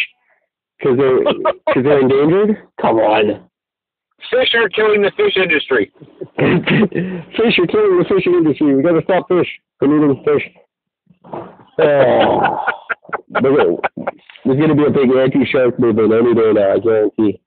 because 0.78 0.96
they're 0.96 1.20
because 1.22 1.84
they're 1.84 2.00
endangered. 2.00 2.68
Come 2.80 2.96
on. 2.96 3.48
Fish 4.30 4.54
are 4.54 4.68
killing 4.68 5.02
the 5.02 5.12
fish 5.16 5.36
industry. 5.36 5.92
fish 7.36 7.58
are 7.58 7.66
killing 7.66 7.98
the 7.98 8.04
fishing 8.08 8.34
industry. 8.34 8.74
We 8.74 8.82
gotta 8.82 9.02
stop 9.04 9.28
fish 9.28 9.48
from 9.78 9.96
eating 9.96 10.24
fish. 10.24 10.42
Oh, 11.78 12.64
There's 13.28 13.78
there's 14.44 14.60
gonna 14.60 14.74
be 14.74 14.86
a 14.86 14.90
big 14.90 15.10
anti-shark 15.10 15.78
movement 15.78 16.12
any 16.12 16.34
day 16.34 16.52
now. 16.52 16.74
I 16.74 16.78
guarantee. 16.78 17.40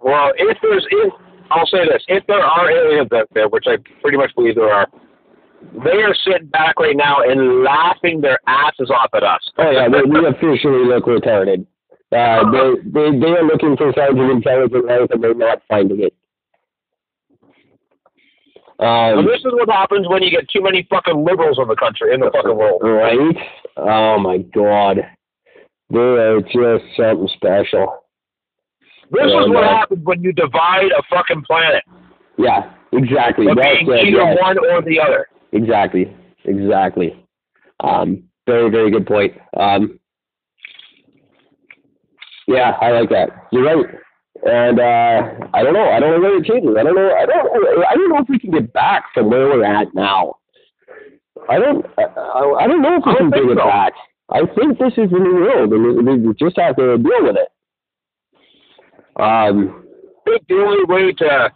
Well, 0.00 0.32
if 0.36 0.58
there's 0.62 0.86
if 0.90 1.12
I'll 1.50 1.66
say 1.66 1.84
this, 1.86 2.02
if 2.08 2.26
there 2.26 2.42
are 2.42 2.70
aliens 2.70 3.10
out 3.12 3.28
there, 3.34 3.48
which 3.48 3.64
I 3.66 3.76
pretty 4.02 4.16
much 4.16 4.34
believe 4.34 4.54
there 4.54 4.72
are, 4.72 4.86
they 5.84 6.02
are 6.02 6.14
sitting 6.24 6.48
back 6.48 6.78
right 6.80 6.96
now 6.96 7.18
and 7.22 7.62
laughing 7.62 8.20
their 8.20 8.38
asses 8.46 8.90
off 8.90 9.10
at 9.14 9.22
us. 9.22 9.40
Oh 9.58 9.70
yeah, 9.70 9.88
they, 9.88 10.02
we 10.02 10.26
officially 10.26 10.84
look 10.84 11.04
retarded. 11.04 11.66
Uh, 12.12 12.50
they, 12.52 12.90
they 12.90 13.18
they 13.18 13.32
are 13.32 13.44
looking 13.44 13.76
for 13.76 13.92
signs 13.96 14.18
of 14.18 14.30
intelligent 14.30 14.86
life 14.86 15.10
and 15.10 15.22
they're 15.22 15.34
not 15.34 15.62
finding 15.68 16.00
it. 16.02 16.14
Um, 18.80 19.26
this 19.26 19.40
is 19.40 19.52
what 19.52 19.68
happens 19.68 20.08
when 20.08 20.22
you 20.22 20.30
get 20.30 20.48
too 20.48 20.62
many 20.62 20.86
fucking 20.88 21.22
liberals 21.22 21.58
in 21.60 21.68
the 21.68 21.76
country, 21.76 22.14
in 22.14 22.20
the 22.20 22.30
fucking 22.32 22.56
world. 22.56 22.80
right? 22.82 23.36
Oh 23.76 24.18
my 24.18 24.38
god, 24.38 24.96
they 25.90 25.98
are 25.98 26.40
just 26.40 26.84
something 26.96 27.28
special. 27.34 28.04
This 29.12 29.26
is 29.26 29.48
what 29.50 29.64
happens 29.64 30.04
when 30.04 30.22
you 30.22 30.32
divide 30.32 30.92
a 30.96 31.02
fucking 31.10 31.42
planet. 31.42 31.82
Yeah, 32.38 32.72
exactly. 32.92 33.46
That's 33.48 33.60
being 33.60 33.90
it. 33.90 34.08
either 34.08 34.18
Yeah, 34.18 34.34
one 34.40 34.56
or 34.58 34.80
the 34.82 34.98
other. 35.00 35.26
Exactly, 35.52 36.14
exactly. 36.44 37.26
Um, 37.80 38.24
very 38.46 38.70
very 38.70 38.90
good 38.90 39.06
point. 39.06 39.34
Um, 39.56 39.98
yeah, 42.46 42.72
I 42.80 42.90
like 42.90 43.10
that. 43.10 43.30
You're 43.52 43.64
right. 43.64 43.86
And 44.42 44.80
uh, 44.80 45.46
I 45.52 45.62
don't 45.62 45.74
know. 45.74 45.90
I 45.90 46.00
don't 46.00 46.12
know 46.12 46.20
where 46.20 46.38
it 46.38 46.44
changes. 46.44 46.74
I 46.78 46.82
don't 46.82 46.94
know. 46.94 47.12
I 47.14 47.26
don't. 47.26 47.84
I 47.86 47.94
don't 47.94 48.08
know 48.08 48.18
if 48.18 48.28
we 48.28 48.38
can 48.38 48.50
get 48.50 48.72
back 48.72 49.04
from 49.12 49.28
where 49.30 49.46
we're 49.48 49.64
at 49.64 49.94
now. 49.94 50.36
I 51.48 51.58
don't. 51.58 51.84
I, 51.98 52.04
I 52.04 52.66
don't 52.66 52.82
know 52.82 52.96
if 52.96 53.02
we 53.06 53.16
can 53.16 53.30
think 53.30 53.50
it 53.50 53.58
so. 53.58 53.64
back. 53.64 53.92
I 54.30 54.40
think 54.54 54.78
this 54.78 54.92
is 54.96 55.10
the 55.10 55.18
new 55.18 55.34
world, 55.42 55.72
and 55.72 56.06
we, 56.06 56.28
we 56.28 56.34
just 56.34 56.58
have 56.58 56.76
to 56.76 56.96
deal 56.98 57.22
with 57.22 57.36
it. 57.36 57.48
Um. 59.20 59.84
I 60.26 60.30
think 60.30 60.46
the 60.48 60.54
only 60.54 60.84
way 60.84 61.12
to 61.12 61.52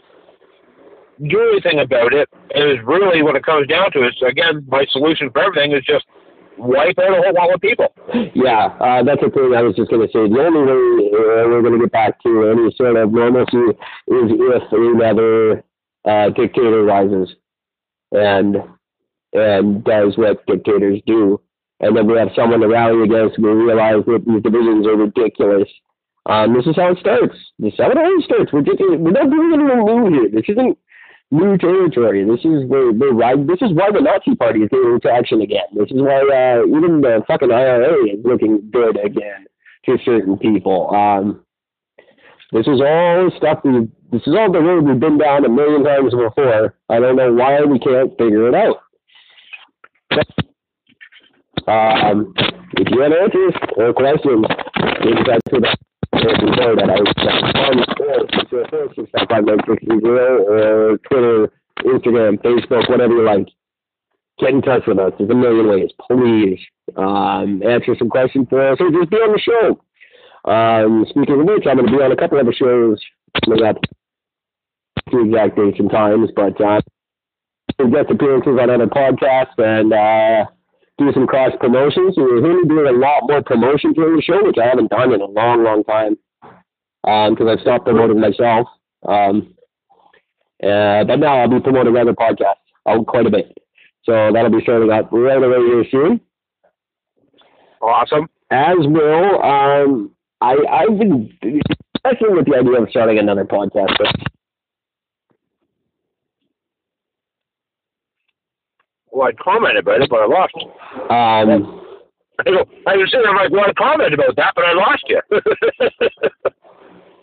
do 1.29 1.41
anything 1.53 1.81
about 1.81 2.13
it 2.13 2.29
is 2.55 2.79
really 2.85 3.23
what 3.23 3.37
it 3.37 3.45
comes 3.45 3.67
down 3.69 3.93
to 3.93 4.07
is 4.07 4.15
again 4.29 4.65
my 4.69 4.85
solution 4.91 5.31
for 5.31 5.43
everything 5.43 5.73
is 5.73 5.85
just 5.85 6.05
wipe 6.59 6.99
out 6.99 7.19
a 7.19 7.23
whole 7.23 7.35
lot 7.35 7.55
of 7.55 7.61
people. 7.61 7.93
Yeah, 8.35 8.67
uh, 8.81 9.03
that's 9.03 9.21
the 9.21 9.31
thing 9.31 9.55
I 9.57 9.63
was 9.63 9.77
just 9.77 9.91
going 9.91 10.07
to 10.07 10.13
say. 10.13 10.29
The 10.29 10.41
only 10.41 10.63
way 10.63 11.11
uh, 11.11 11.49
we're 11.49 11.63
going 11.63 11.75
to 11.75 11.87
get 11.87 11.93
back 11.93 12.23
to 12.23 12.51
any 12.51 12.75
sort 12.77 12.97
of 12.97 13.13
normalcy 13.13 13.75
is 14.09 14.31
if 14.31 14.63
another 14.73 15.65
uh, 16.05 16.31
dictator 16.31 16.85
rises 16.85 17.35
and 18.13 18.57
and 19.33 19.83
does 19.85 20.17
what 20.17 20.47
dictators 20.47 21.01
do, 21.07 21.41
and 21.81 21.97
then 21.97 22.07
we 22.07 22.17
have 22.17 22.31
someone 22.37 22.61
to 22.61 22.69
rally 22.69 23.03
against. 23.03 23.39
We 23.39 23.51
realize 23.51 24.05
that 24.07 24.25
these 24.27 24.43
divisions 24.43 24.87
are 24.87 24.97
ridiculous. 24.97 25.69
Um, 26.27 26.55
this 26.55 26.67
is 26.67 26.77
how 26.77 26.93
it 26.93 26.99
starts. 26.99 27.37
This 27.59 27.75
is 27.75 27.79
how 27.79 27.91
it 27.91 27.99
always 27.99 28.25
starts. 28.25 28.53
We're, 28.53 28.63
just, 28.63 28.81
we're 28.81 29.11
not 29.11 29.29
doing 29.29 29.53
anything 29.53 29.85
new 29.85 30.09
here. 30.09 30.31
This 30.33 30.49
isn't 30.49 30.79
new 31.35 31.59
territory. 31.59 32.25
This 32.25 32.41
is 32.41 32.69
the 32.71 32.95
the 32.97 33.13
right. 33.13 33.37
This 33.47 33.61
is 33.61 33.75
why 33.75 33.91
the 33.91 34.01
Nazi 34.01 34.35
Party 34.37 34.61
is 34.61 34.69
getting 34.71 34.95
into 34.95 35.11
action 35.11 35.41
again. 35.41 35.67
This 35.75 35.91
is 35.91 36.01
why 36.01 36.23
uh, 36.23 36.67
even 36.67 37.01
the 37.01 37.23
fucking 37.27 37.51
IRA 37.51 37.93
is 38.07 38.25
looking 38.25 38.71
good 38.73 38.97
again 39.05 39.47
to 39.87 39.99
certain 40.05 40.39
people. 40.39 40.95
Um, 40.95 41.45
this 42.53 42.67
is 42.67 42.81
all 42.81 43.31
stuff 43.37 43.61
we. 43.65 43.89
This 44.13 44.23
is 44.29 44.35
all 44.39 44.53
the 44.53 44.61
road 44.61 44.85
we've 44.85 45.01
been 45.01 45.19
down 45.19 45.45
a 45.45 45.49
million 45.49 45.83
times 45.83 46.15
before. 46.15 46.75
I 46.89 47.01
don't 47.01 47.17
know 47.17 47.33
why 47.33 47.65
we 47.65 47.81
can't 47.81 48.17
figure 48.17 48.49
it 48.49 48.55
out. 48.55 48.77
Um, 51.67 52.33
if 52.77 52.89
you 52.93 53.01
have 53.01 53.13
answers 53.13 53.55
or 53.77 53.93
questions, 53.93 54.47
please 55.01 55.17
send 55.27 55.41
to 55.51 55.84
the 56.25 56.35
before 56.41 56.77
that 56.77 56.89
I 56.89 56.97
on 56.97 57.85
or 60.49 60.99
Twitter, 60.99 61.53
Instagram, 61.85 62.41
Facebook, 62.43 62.89
whatever 62.89 63.15
you 63.15 63.25
like. 63.25 63.49
Get 64.41 64.51
in 64.51 64.63
touch 64.63 64.83
with 64.87 64.99
us. 64.99 65.13
There's 65.17 65.31
a 65.31 65.35
million 65.35 65.69
ways. 65.69 65.91
Please 66.11 66.59
um, 66.97 67.63
answer 67.63 67.95
some 67.97 68.09
questions 68.09 68.49
for 68.51 68.73
us 68.73 68.79
or 68.81 68.91
just 68.91 69.11
be 69.11 69.17
on 69.17 69.33
the 69.33 69.39
show. 69.39 69.79
Um, 70.51 71.07
speaking 71.09 71.41
of 71.41 71.47
which, 71.47 71.67
I'm 71.67 71.77
going 71.77 71.87
to 71.87 71.97
be 71.97 72.03
on 72.03 72.11
a 72.13 72.17
couple 72.17 72.41
of 72.41 72.47
the 72.47 72.53
shows 72.53 73.01
coming 73.45 73.65
up. 73.65 73.77
Two 75.11 75.27
exact 75.27 75.57
dates 75.57 75.79
and 75.79 75.91
times, 75.91 76.31
but 76.35 76.61
uh, 76.61 76.81
guest 77.79 78.11
appearances 78.11 78.59
on 78.61 78.71
other 78.71 78.87
podcasts 78.87 79.59
and 79.59 79.93
uh, 79.93 80.51
do 80.99 81.13
some 81.13 81.27
cross 81.27 81.53
promotions. 81.61 82.17
Going 82.17 82.43
to 82.43 82.63
be 82.63 82.69
doing 82.69 82.95
a 82.95 82.99
lot 82.99 83.23
more 83.29 83.43
promotion 83.43 83.93
during 83.93 84.17
the 84.17 84.23
show, 84.23 84.45
which 84.45 84.59
I 84.63 84.67
haven't 84.69 84.91
done 84.91 85.13
in 85.13 85.21
a 85.21 85.27
long, 85.27 85.65
long 85.65 85.85
time 85.85 86.17
because 87.03 87.41
um, 87.41 87.49
I've 87.49 87.61
stopped 87.61 87.85
promoting 87.85 88.21
myself. 88.21 88.67
Um, 89.07 89.55
uh, 90.63 91.05
but 91.05 91.17
now 91.17 91.39
I'll 91.39 91.49
be 91.49 91.61
promoting 91.61 91.97
other 91.97 92.15
podcasts 92.15 92.65
out 92.89 93.07
quite 93.07 93.27
a 93.27 93.31
bit. 93.31 93.57
So 94.05 94.31
that'll 94.33 94.51
be 94.51 94.63
starting 94.63 94.91
up 94.91 95.11
right 95.13 95.43
away 95.43 95.67
here 95.67 95.85
soon. 95.91 96.21
Awesome. 97.83 98.29
As 98.51 98.77
well, 98.87 99.43
um, 99.43 100.11
I, 100.41 100.57
I've 100.71 100.99
been 100.99 101.31
wrestling 102.05 102.37
with 102.37 102.47
the 102.47 102.57
idea 102.57 102.81
of 102.81 102.89
starting 102.91 103.19
another 103.19 103.45
podcast, 103.45 103.97
but 103.99 104.15
well, 109.15 109.29
I'd 109.29 109.39
comment 109.39 109.79
about 109.79 110.03
it, 110.03 110.11
but 110.11 110.21
I 110.21 110.27
lost. 110.27 110.55
Um, 111.09 111.81
I, 112.41 112.51
go, 112.51 112.67
I 112.87 112.97
was 112.97 113.11
sitting 113.11 113.25
there 113.25 113.35
like, 113.35 113.51
want 113.51 113.69
to 113.69 113.75
comment 113.75 114.13
about 114.13 114.35
that, 114.37 114.53
but 114.57 114.65
I 114.65 114.75
lost 114.75 115.05
you. 115.07 115.21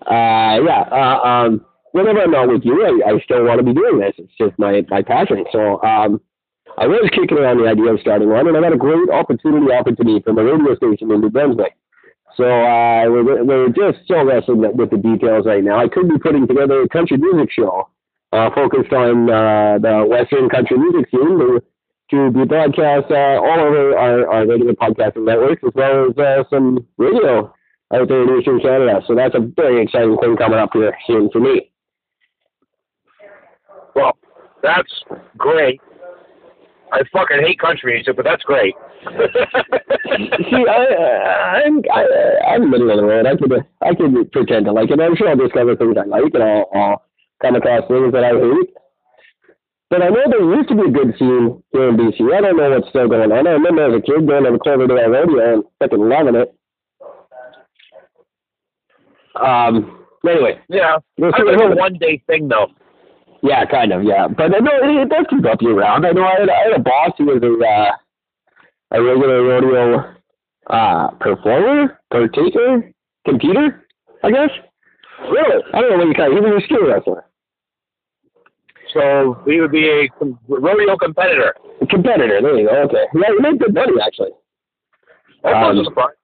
uh, 0.07 0.55
yeah. 0.63 0.87
Uh, 0.87 1.19
um, 1.27 1.65
whenever 1.91 2.21
I'm 2.21 2.31
not 2.31 2.47
with 2.47 2.63
you, 2.63 2.79
I, 2.79 3.11
I 3.11 3.19
still 3.19 3.43
want 3.43 3.59
to 3.59 3.65
be 3.65 3.73
doing 3.73 3.99
this. 3.99 4.13
It's 4.17 4.31
just 4.39 4.57
my 4.57 4.83
my 4.89 5.01
passion. 5.01 5.43
So 5.51 5.83
um, 5.83 6.21
I 6.77 6.87
was 6.87 7.09
kicking 7.11 7.37
around 7.37 7.59
the 7.59 7.67
idea 7.67 7.91
of 7.93 7.99
starting 7.99 8.29
one, 8.29 8.47
and 8.47 8.55
I 8.55 8.61
got 8.61 8.73
a 8.73 8.77
great 8.77 9.09
opportunity 9.09 9.67
offered 9.67 9.97
to 9.97 10.03
me 10.03 10.21
from 10.23 10.37
a 10.37 10.43
radio 10.43 10.75
station 10.75 11.11
in 11.11 11.19
New 11.19 11.29
Brunswick. 11.29 11.75
So 12.37 12.45
uh, 12.47 13.11
we're, 13.11 13.43
we're 13.43 13.67
just 13.67 14.07
so 14.07 14.23
wrestling 14.23 14.63
with 14.63 14.89
the 14.89 14.97
details 14.97 15.45
right 15.45 15.63
now. 15.63 15.77
I 15.77 15.89
could 15.89 16.07
be 16.07 16.17
putting 16.17 16.47
together 16.47 16.81
a 16.81 16.87
country 16.87 17.17
music 17.17 17.51
show 17.51 17.89
uh, 18.31 18.49
focused 18.55 18.93
on 18.93 19.29
uh, 19.29 19.77
the 19.79 20.05
Western 20.07 20.47
country 20.47 20.77
music 20.77 21.11
scene 21.11 21.59
to 22.11 22.31
be 22.31 22.45
broadcast 22.45 23.09
uh, 23.09 23.39
all 23.39 23.59
over 23.59 23.97
our, 23.97 24.27
our 24.27 24.47
radio 24.47 24.73
podcasting 24.73 25.25
networks 25.25 25.63
as 25.65 25.71
well 25.73 26.09
as 26.09 26.17
uh, 26.17 26.43
some 26.49 26.85
radio 26.97 27.53
out 27.93 28.07
there 28.07 28.23
in 28.23 28.39
Eastern 28.39 28.59
Canada. 28.59 29.01
So 29.07 29.15
that's 29.15 29.35
a 29.35 29.39
very 29.39 29.83
exciting 29.83 30.17
thing 30.21 30.37
coming 30.37 30.59
up 30.59 30.71
here 30.73 30.95
soon 31.07 31.29
for 31.31 31.39
me. 31.39 31.71
Well, 33.95 34.17
that's 34.61 34.91
great. 35.37 35.81
I 36.93 37.01
fucking 37.13 37.39
hate 37.39 37.59
country 37.59 37.93
music, 37.93 38.15
but 38.17 38.25
that's 38.25 38.43
great. 38.43 38.75
See, 39.05 40.65
I, 40.69 41.63
I'm 41.65 41.81
I, 41.91 42.05
I'm 42.53 42.69
middle 42.69 42.91
of 42.91 42.97
the 42.97 43.03
road. 43.03 43.25
I 43.25 43.35
could 43.37 43.53
I 43.81 43.95
could 43.95 44.31
pretend 44.31 44.65
to 44.65 44.73
like 44.73 44.91
it. 44.91 44.99
I'm 44.99 45.15
sure 45.15 45.29
I'll 45.29 45.37
discover 45.37 45.75
things 45.75 45.95
I 45.97 46.05
like, 46.05 46.33
and 46.33 46.43
I'll, 46.43 46.69
I'll 46.75 47.05
come 47.41 47.55
across 47.55 47.87
things 47.87 48.11
that 48.11 48.23
I 48.23 48.31
hate. 48.31 48.75
But 49.91 50.01
I 50.01 50.07
know 50.07 50.23
there 50.25 50.55
used 50.55 50.69
to 50.69 50.75
be 50.75 50.87
a 50.87 50.89
good 50.89 51.13
scene 51.19 51.61
here 51.73 51.89
in 51.89 51.97
BC. 51.97 52.23
I 52.33 52.39
don't 52.39 52.55
know 52.55 52.69
what's 52.69 52.87
still 52.87 53.09
going 53.09 53.29
on. 53.29 53.45
I 53.45 53.51
remember 53.51 53.91
as 53.91 53.99
a 53.99 54.01
kid 54.01 54.25
going 54.25 54.45
to 54.45 54.51
the 54.53 54.59
Cloverdale 54.59 55.09
Rodeo 55.09 55.53
and 55.53 55.63
fucking 55.79 55.99
loving 55.99 56.35
it. 56.35 56.55
Um. 59.35 60.05
Anyway. 60.25 60.59
Yeah. 60.69 60.95
It's 61.17 61.37
a 61.37 61.75
one 61.75 61.95
day 61.99 62.23
thing 62.25 62.47
though. 62.47 62.67
Yeah, 63.43 63.65
kind 63.65 63.91
of. 63.91 64.03
Yeah, 64.03 64.27
but 64.29 64.55
I 64.55 64.59
know 64.59 64.71
it, 64.81 65.01
it 65.01 65.09
does 65.09 65.25
keep 65.29 65.45
up 65.45 65.61
year 65.61 65.75
round. 65.75 66.05
I 66.05 66.11
know 66.11 66.23
I 66.23 66.39
had, 66.39 66.49
I 66.49 66.63
had 66.69 66.79
a 66.79 66.79
boss 66.79 67.11
who 67.17 67.25
was 67.25 67.43
a 67.43 67.51
uh, 67.51 68.97
a 68.97 69.03
regular 69.03 69.43
rodeo 69.43 70.15
uh, 70.69 71.09
performer, 71.19 71.99
partaker, 72.11 72.93
competer, 73.25 73.83
I 74.23 74.31
guess. 74.31 74.51
Really? 75.29 75.63
I 75.73 75.81
don't 75.81 75.91
know 75.91 75.97
what 75.97 76.07
you 76.07 76.13
call 76.13 76.31
it. 76.31 76.35
He 76.35 76.39
was 76.39 76.63
a 76.63 76.65
skill 76.65 76.87
wrestler. 76.87 77.25
So 78.93 79.41
he 79.45 79.59
would 79.61 79.71
be 79.71 79.87
a 79.89 80.25
rodeo 80.47 80.97
competitor. 80.97 81.55
A 81.81 81.85
competitor. 81.87 82.41
There 82.41 82.57
you 82.57 82.67
go. 82.67 82.75
Okay. 82.83 83.05
Yeah, 83.15 83.29
he 83.35 83.41
made 83.41 83.59
good 83.59 83.73
money 83.73 83.93
actually. 84.05 84.31
That's 85.43 85.55
um, 85.55 85.75
not 85.75 85.85
surprise. 85.85 86.15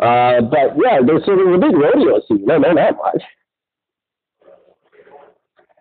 Uh, 0.00 0.40
but 0.42 0.76
yeah, 0.82 1.00
there's 1.04 1.24
sort 1.24 1.40
of 1.40 1.48
a 1.52 1.58
big 1.58 1.76
rodeo 1.76 2.20
scene. 2.28 2.44
No, 2.44 2.58
not 2.58 2.74
that 2.76 2.96
much. 2.96 3.22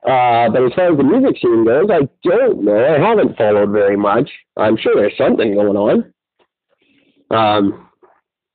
Uh, 0.04 0.49
but 0.49 0.65
as 0.65 0.73
far 0.73 0.91
as 0.91 0.97
the 0.97 1.04
music 1.04 1.38
scene 1.41 1.63
goes, 1.63 1.88
I 1.91 2.08
don't 2.23 2.63
know. 2.63 2.95
I 2.95 2.99
haven't 2.99 3.38
followed 3.38 3.69
very 3.69 3.95
much. 3.95 4.30
I'm 4.58 4.75
sure 4.77 4.95
there's 4.95 5.17
something 5.17 5.54
going 5.54 5.77
on. 5.77 6.13
Um, 7.30 7.88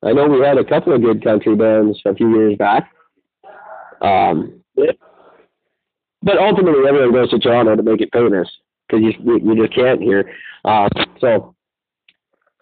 I 0.02 0.12
know 0.12 0.26
we 0.26 0.44
had 0.44 0.58
a 0.58 0.64
couple 0.64 0.92
of 0.92 1.02
good 1.02 1.22
country 1.22 1.54
bands 1.54 2.00
a 2.04 2.14
few 2.14 2.36
years 2.36 2.56
back. 2.58 2.90
Um, 4.02 4.62
but 6.26 6.38
ultimately, 6.38 6.88
everyone 6.88 7.12
goes 7.12 7.30
to 7.30 7.38
Toronto 7.38 7.76
to 7.76 7.82
make 7.84 8.00
it 8.00 8.10
famous 8.12 8.50
because 8.88 9.04
you 9.04 9.38
you 9.38 9.54
just 9.54 9.74
can't 9.74 10.02
here. 10.02 10.28
Uh, 10.64 10.88
so 11.20 11.54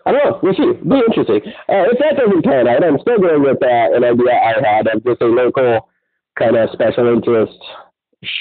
I 0.05 0.13
don't 0.13 0.25
know. 0.25 0.39
We'll 0.43 0.53
see. 0.53 0.73
Be 0.85 1.01
interesting. 1.01 1.41
Uh, 1.65 1.89
if 1.89 1.99
that 1.99 2.21
doesn't 2.21 2.45
pan 2.45 2.69
out, 2.69 2.85
I'm 2.85 3.01
still 3.01 3.19
going 3.19 3.41
with 3.41 3.57
uh, 3.63 3.97
an 3.97 4.05
idea 4.05 4.37
I 4.37 4.61
had 4.61 4.87
of 4.87 5.03
just 5.03 5.23
a 5.23 5.27
local 5.27 5.89
kind 6.39 6.57
of 6.57 6.69
special 6.75 7.09
interest 7.09 7.57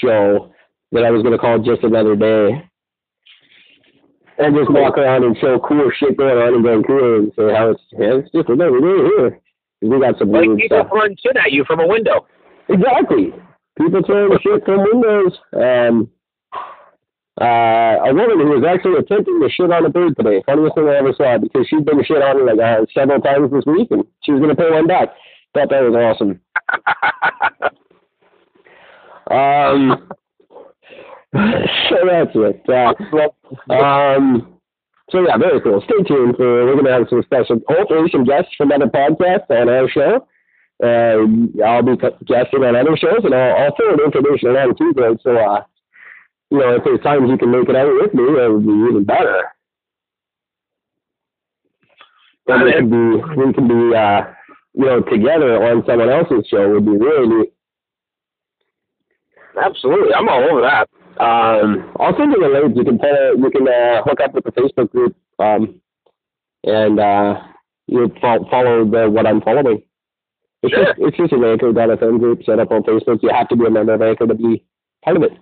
show 0.02 0.52
that 0.92 1.04
I 1.04 1.10
was 1.10 1.22
going 1.22 1.32
to 1.32 1.38
call 1.38 1.58
just 1.58 1.82
another 1.82 2.16
day. 2.16 2.68
And 4.36 4.54
just 4.54 4.70
walk 4.70 4.98
around 4.98 5.24
and 5.24 5.38
show 5.38 5.58
cool 5.60 5.90
shit 5.96 6.18
going 6.18 6.36
on 6.36 6.54
in 6.54 6.62
Vancouver 6.62 7.16
and 7.16 7.32
say 7.38 7.54
how 7.54 7.70
it's, 7.70 7.82
yeah, 7.92 8.18
it's 8.18 8.32
just 8.32 8.48
another 8.48 8.80
day 8.80 9.00
here. 9.16 9.40
We 9.80 10.00
got 10.00 10.18
some 10.18 10.32
like 10.32 10.50
people 10.58 10.84
throwing 10.90 11.16
shit 11.22 11.36
at 11.36 11.52
you 11.52 11.64
from 11.64 11.80
a 11.80 11.86
window. 11.86 12.26
Exactly. 12.68 13.32
People 13.78 14.02
throwing 14.06 14.38
shit 14.42 14.64
from 14.64 14.84
windows. 14.84 15.38
Um, 15.52 16.10
uh, 17.40 18.06
a 18.06 18.14
woman 18.14 18.46
who 18.46 18.60
was 18.60 18.64
actually 18.64 18.98
attempting 18.98 19.40
to 19.40 19.48
shit 19.50 19.72
on 19.72 19.84
a 19.84 19.88
bird 19.88 20.16
today. 20.16 20.42
Funniest 20.46 20.76
thing 20.76 20.88
I 20.88 20.96
ever 20.96 21.12
saw 21.16 21.38
because 21.38 21.66
she'd 21.68 21.84
been 21.84 22.04
shit 22.04 22.22
on 22.22 22.46
like 22.46 22.60
uh, 22.62 22.86
several 22.94 23.20
times 23.20 23.50
this 23.50 23.66
week 23.66 23.90
and 23.90 24.04
she 24.22 24.32
was 24.32 24.40
going 24.40 24.54
to 24.54 24.62
pay 24.62 24.70
one 24.70 24.86
back. 24.86 25.08
Thought 25.52 25.70
that 25.70 25.82
was 25.82 25.94
awesome. 25.94 26.40
Um, 29.30 30.08
so 31.34 31.96
that's 32.04 32.30
it. 32.34 32.62
Uh, 32.68 33.72
um, 33.72 34.58
so 35.10 35.20
yeah, 35.26 35.36
very 35.36 35.60
cool. 35.60 35.82
Stay 35.84 36.02
tuned 36.06 36.36
for 36.36 36.64
we're 36.66 36.76
gonna 36.76 36.92
have 36.92 37.08
some 37.08 37.22
special, 37.22 37.60
hopefully 37.68 38.08
some 38.12 38.24
guests 38.24 38.52
from 38.56 38.72
other 38.72 38.86
podcasts 38.86 39.50
on 39.50 39.68
our 39.68 39.88
show. 39.88 40.26
Uh, 40.82 41.62
I'll 41.64 41.82
be 41.82 41.96
guesting 42.26 42.64
on 42.64 42.76
other 42.76 42.96
shows, 42.96 43.24
and 43.24 43.34
I'll, 43.34 43.64
I'll 43.64 43.76
forward 43.76 44.00
information 44.04 44.48
around 44.48 44.76
too, 44.76 44.92
guys. 44.94 45.16
So, 45.22 45.36
uh, 45.36 45.62
you 46.50 46.58
know, 46.58 46.76
if 46.76 46.84
there's 46.84 47.00
times 47.00 47.30
you 47.30 47.38
can 47.38 47.50
make 47.50 47.68
it 47.68 47.76
out 47.76 47.92
with 47.94 48.14
me, 48.14 48.24
that 48.36 48.50
would 48.50 48.66
be 48.66 48.72
even 48.72 49.04
better. 49.04 49.44
And 52.46 52.64
we 52.64 52.72
can 52.72 52.90
be, 52.90 53.34
we 53.36 53.52
can 53.54 53.68
be, 53.68 53.96
uh, 53.96 54.22
you 54.74 54.84
know, 54.84 55.00
together 55.00 55.64
on 55.64 55.84
someone 55.86 56.10
else's 56.10 56.46
show 56.48 56.74
would 56.74 56.84
be 56.84 56.92
really 56.92 57.28
neat. 57.28 57.52
Absolutely, 59.62 60.12
I'm 60.12 60.28
all 60.28 60.42
over 60.50 60.60
that. 60.62 60.88
Um, 61.22 61.92
I'll 62.00 62.16
send 62.18 62.32
you 62.32 62.40
the 62.40 62.48
link. 62.48 62.76
You 62.76 62.84
can 62.84 62.98
follow, 62.98 63.34
you 63.38 63.50
can 63.50 63.68
uh, 63.68 64.02
hook 64.02 64.20
up 64.20 64.34
with 64.34 64.44
the 64.44 64.52
Facebook 64.52 64.90
group. 64.90 65.14
Um, 65.38 65.80
and 66.64 66.98
uh, 66.98 67.40
you 67.86 68.12
fo- 68.20 68.48
follow 68.50 68.84
the 68.84 69.08
what 69.10 69.26
I'm 69.26 69.40
following. 69.42 69.82
It's 70.64 70.72
Sure. 70.72 70.84
just 70.86 70.98
it's 70.98 71.16
just 71.18 71.32
an 71.32 71.44
anchor.fm 71.44 72.18
group 72.18 72.42
set 72.44 72.58
up 72.58 72.70
on 72.70 72.82
Facebook. 72.84 73.22
You 73.22 73.28
have 73.28 73.48
to 73.48 73.56
be 73.56 73.66
a 73.66 73.70
member 73.70 73.92
of 73.92 74.00
Anchor 74.00 74.26
to 74.26 74.34
be 74.34 74.64
part 75.04 75.18
of 75.18 75.22
it. 75.22 75.32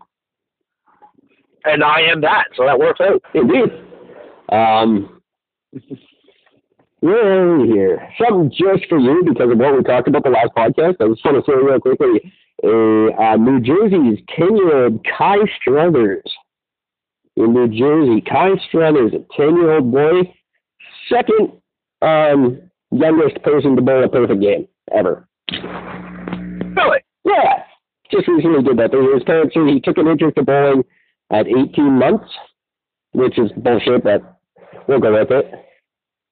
And 1.65 1.85
I 1.85 2.01
am 2.01 2.21
that, 2.23 2.47
so 2.57 2.67
that 2.67 2.77
works 2.77 3.01
out. 3.01 3.23
Indeed. 3.33 3.71
Um, 4.51 5.23
where 6.99 7.51
are 7.53 7.59
we 7.61 7.69
here? 7.69 8.09
Something 8.19 8.51
just 8.51 8.89
for 8.89 8.99
you 8.99 9.23
because 9.25 9.53
of 9.53 9.59
what 9.59 9.77
we 9.77 9.85
talked 9.85 10.09
about 10.09 10.25
the 10.25 10.31
last 10.31 10.51
podcast. 10.57 10.97
I 11.01 11.07
just 11.07 11.25
want 11.25 11.45
to 11.45 11.45
say 11.47 11.55
real 11.55 11.79
quickly, 11.79 12.33
uh, 12.65 13.15
uh, 13.23 13.37
New 13.37 13.61
Jersey's 13.61 14.19
10-year-old 14.37 15.07
Kai 15.07 15.37
Struthers 15.61 16.25
in 17.37 17.55
New 17.55 17.69
Jersey. 17.69 18.21
Kai 18.23 18.57
Struthers, 18.69 19.13
a 19.15 19.19
10-year-old 19.41 19.93
boy, 19.93 20.35
second 21.09 21.53
um, 22.03 22.61
youngest 22.91 23.41
person 23.45 23.77
to 23.77 23.83
bowl 23.83 24.03
a 24.03 24.09
perfect 24.09 24.41
game 24.41 24.67
ever. 24.95 25.29
Really? 25.51 27.01
Yeah, 27.25 27.63
just 28.11 28.29
recently 28.29 28.63
did 28.63 28.79
that. 28.79 28.93
His 28.93 29.25
parents 29.25 29.55
said 29.55 29.69
he 29.69 29.81
took 29.81 29.99
an 29.99 30.09
interest 30.09 30.37
in 30.37 30.45
bowling 30.45 30.85
at 31.31 31.47
18 31.47 31.99
months, 31.99 32.29
which 33.13 33.39
is 33.39 33.51
bullshit, 33.57 34.05
but 34.05 34.39
we'll 34.87 35.01
go 35.01 35.13
with 35.13 35.31
it. 35.31 35.51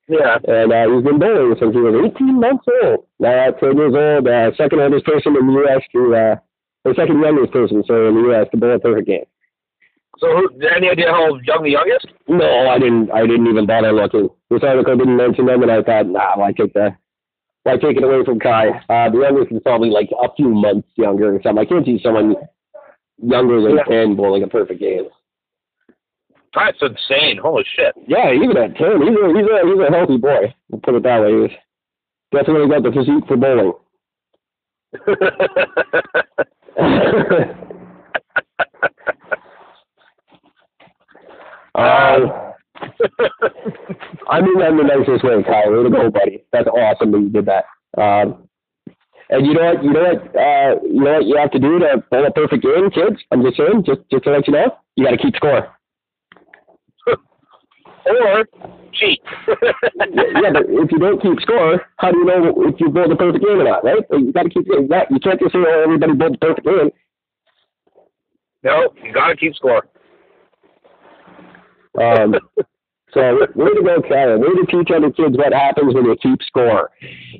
Yeah. 0.08 0.38
And 0.44 0.72
uh, 0.72 0.90
he's 0.90 1.04
been 1.04 1.18
bowling 1.18 1.56
since 1.58 1.72
he 1.72 1.80
was 1.80 2.12
18 2.14 2.40
months 2.40 2.66
old. 2.82 3.06
Now, 3.18 3.48
at 3.48 3.60
10 3.60 3.76
years 3.76 3.94
old, 3.94 4.26
uh, 4.26 4.50
second 4.56 4.80
oldest 4.80 5.06
person 5.06 5.36
in 5.36 5.46
the 5.46 5.52
U.S. 5.64 5.82
to, 5.92 6.00
uh, 6.14 6.36
or 6.84 6.94
second 6.94 7.22
youngest 7.22 7.52
person, 7.52 7.84
so 7.86 8.08
in 8.08 8.14
the 8.14 8.20
U.S. 8.34 8.46
to 8.50 8.56
bowl 8.56 8.74
a 8.74 8.78
perfect 8.78 9.06
game. 9.06 9.24
So, 10.18 10.26
who, 10.36 10.50
any 10.76 10.90
idea 10.90 11.08
how 11.10 11.38
young 11.46 11.62
the 11.62 11.70
youngest? 11.70 12.08
No, 12.28 12.68
I 12.68 12.78
didn't. 12.78 13.10
I 13.10 13.22
didn't 13.22 13.46
even 13.46 13.64
bother 13.64 13.92
looking. 13.92 14.28
This 14.50 14.60
article 14.62 14.96
didn't 14.96 15.16
mention 15.16 15.46
them, 15.46 15.62
and 15.62 15.70
I 15.70 15.82
thought, 15.82 16.06
nah, 16.06 16.36
why 16.36 16.52
take 16.52 16.74
the, 16.74 16.90
take 17.66 17.96
it 17.96 18.02
away 18.04 18.24
from 18.24 18.38
Kai? 18.40 18.68
Uh, 18.88 19.10
the 19.10 19.18
youngest 19.20 19.52
is 19.52 19.60
probably 19.62 19.90
like 19.90 20.10
a 20.22 20.32
few 20.34 20.48
months 20.48 20.88
younger 20.96 21.34
or 21.34 21.42
something. 21.42 21.58
I 21.58 21.64
can't 21.64 21.84
see 21.84 22.00
someone 22.02 22.36
younger 23.22 23.60
than 23.60 23.76
Yeah. 23.76 23.84
10 23.84 24.16
bowling 24.16 24.42
a 24.42 24.48
perfect 24.48 24.80
game. 24.80 25.08
That's 26.54 26.78
insane. 26.82 27.36
Holy 27.40 27.64
shit. 27.76 27.94
Yeah, 28.08 28.32
even 28.32 28.56
at 28.56 28.74
10, 28.76 29.02
he's 29.02 29.16
a 29.16 29.28
he's 29.28 29.46
a 29.46 29.66
he's 29.66 29.78
a 29.88 29.92
healthy 29.94 30.16
boy. 30.16 30.52
We'll 30.68 30.80
put 30.80 30.94
it 30.94 31.02
that 31.04 31.20
way. 31.20 31.42
He's 31.48 31.56
definitely 32.32 32.68
got 32.68 32.82
the 32.82 32.90
physique 32.90 33.26
for 33.28 33.36
bowling. 33.36 33.72
uh, 41.76 42.52
I 44.30 44.40
mean 44.40 44.58
that 44.60 44.70
in 44.70 44.76
the 44.76 44.84
nicest 44.84 45.24
way, 45.24 45.42
Kyle. 45.42 45.72
Way 45.74 45.82
to 45.82 45.90
go, 45.90 46.10
buddy. 46.10 46.44
That's 46.52 46.68
awesome 46.68 47.10
that 47.12 47.18
you 47.20 47.30
did 47.30 47.46
that. 47.46 47.64
Um, 47.98 48.48
and 49.28 49.46
you 49.46 49.54
know 49.54 49.74
what? 49.74 49.82
You 49.84 49.90
know 49.90 50.02
what? 50.02 50.22
Uh, 50.38 50.74
you 50.86 51.02
know 51.02 51.12
what 51.18 51.26
you 51.26 51.36
have 51.36 51.50
to 51.50 51.58
do 51.58 51.78
to 51.80 52.02
bowl 52.10 52.26
a 52.26 52.30
perfect 52.30 52.62
game, 52.62 52.90
kids. 52.90 53.20
I'm 53.32 53.42
just 53.42 53.56
saying, 53.56 53.84
just 53.84 54.00
just 54.10 54.24
to 54.24 54.30
let 54.30 54.46
you 54.46 54.54
know, 54.54 54.70
you 54.96 55.04
got 55.04 55.10
to 55.10 55.18
keep 55.18 55.34
score. 55.36 55.68
or 58.06 58.44
cheat. 58.92 59.20
yeah, 59.48 60.50
but 60.52 60.66
if 60.66 60.92
you 60.92 60.98
don't 60.98 61.20
keep 61.22 61.40
score, 61.40 61.82
how 61.96 62.12
do 62.12 62.18
you 62.18 62.24
know 62.24 62.54
if 62.68 62.80
you 62.80 62.88
bowled 62.88 63.12
a 63.12 63.16
perfect 63.16 63.44
game 63.44 63.60
or 63.60 63.64
not, 63.64 63.84
right? 63.84 64.02
You 64.10 64.32
got 64.32 64.44
to 64.44 64.50
keep 64.50 64.66
you 64.66 64.86
got- 64.88 65.10
you 65.10 65.18
can't 65.18 65.40
just 65.40 65.52
say, 65.52 65.58
"Oh, 65.58 65.82
everybody 65.84 66.12
bowled 66.14 66.34
a 66.34 66.38
perfect 66.38 66.66
game." 66.66 66.90
no, 68.62 68.94
you 69.02 69.12
gotta 69.12 69.36
keep 69.36 69.54
score. 69.54 69.86
Um, 72.00 72.34
so 73.12 73.46
way 73.54 73.70
to 73.74 73.82
go, 73.82 74.02
Karen. 74.02 74.40
Way 74.40 74.48
to 74.48 74.66
teach 74.66 74.90
other 74.94 75.10
kids 75.10 75.36
what 75.36 75.52
happens 75.52 75.94
when 75.94 76.04
you 76.04 76.16
keep 76.22 76.42
score. 76.42 76.90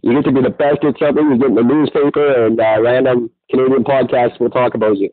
You 0.03 0.15
get 0.15 0.25
to 0.25 0.33
be 0.33 0.43
the 0.43 0.51
best 0.51 0.85
at 0.85 0.99
something. 0.99 1.31
You 1.31 1.39
get 1.39 1.49
in 1.49 1.55
the 1.55 1.63
newspaper, 1.63 2.47
and 2.47 2.59
uh, 2.59 2.81
random 2.81 3.31
Canadian 3.51 3.85
podcasts 3.85 4.41
will 4.41 4.51
talk 4.51 4.75
about 4.75 4.97
you. 4.97 5.11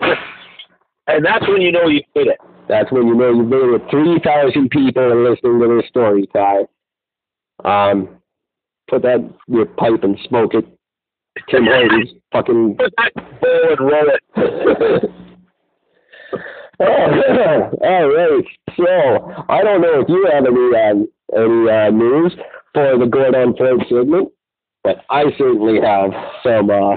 And 0.00 1.24
that's 1.24 1.46
when 1.48 1.60
you 1.60 1.72
know 1.72 1.86
you 1.86 2.02
did 2.14 2.28
it. 2.28 2.38
That's 2.68 2.90
when 2.92 3.06
you 3.06 3.14
know 3.14 3.32
you've 3.32 3.50
been 3.50 3.72
with 3.72 3.82
three 3.90 4.20
thousand 4.24 4.70
people 4.70 5.10
and 5.10 5.24
listening 5.24 5.60
to 5.60 5.80
this 5.80 5.88
story, 5.88 6.28
Ty. 6.32 6.66
Um, 7.64 8.08
put 8.88 9.02
that 9.02 9.16
in 9.16 9.34
your 9.48 9.66
pipe 9.66 10.02
and 10.02 10.18
smoke 10.28 10.54
it. 10.54 10.66
Tim 11.48 11.64
Hortons, 11.64 12.10
fucking 12.32 12.76
Put 12.76 12.92
that 12.96 13.40
bowl 13.40 13.70
and 13.70 13.80
roll 13.80 14.10
it. 14.10 15.10
oh, 16.80 17.70
all 17.82 18.08
right. 18.08 18.44
So 18.76 19.44
I 19.48 19.62
don't 19.62 19.80
know 19.80 20.00
if 20.00 20.08
you 20.08 20.28
have 20.32 20.46
any 20.46 20.56
um, 20.76 21.08
any 21.34 21.70
uh, 21.70 21.90
news 21.90 22.34
for 22.74 22.98
the 22.98 23.06
Gord 23.06 23.34
on 23.34 23.56
Ford 23.56 23.80
segment, 23.88 24.28
but 24.82 25.04
I 25.10 25.24
certainly 25.38 25.80
have 25.80 26.10
some 26.42 26.70
uh, 26.70 26.96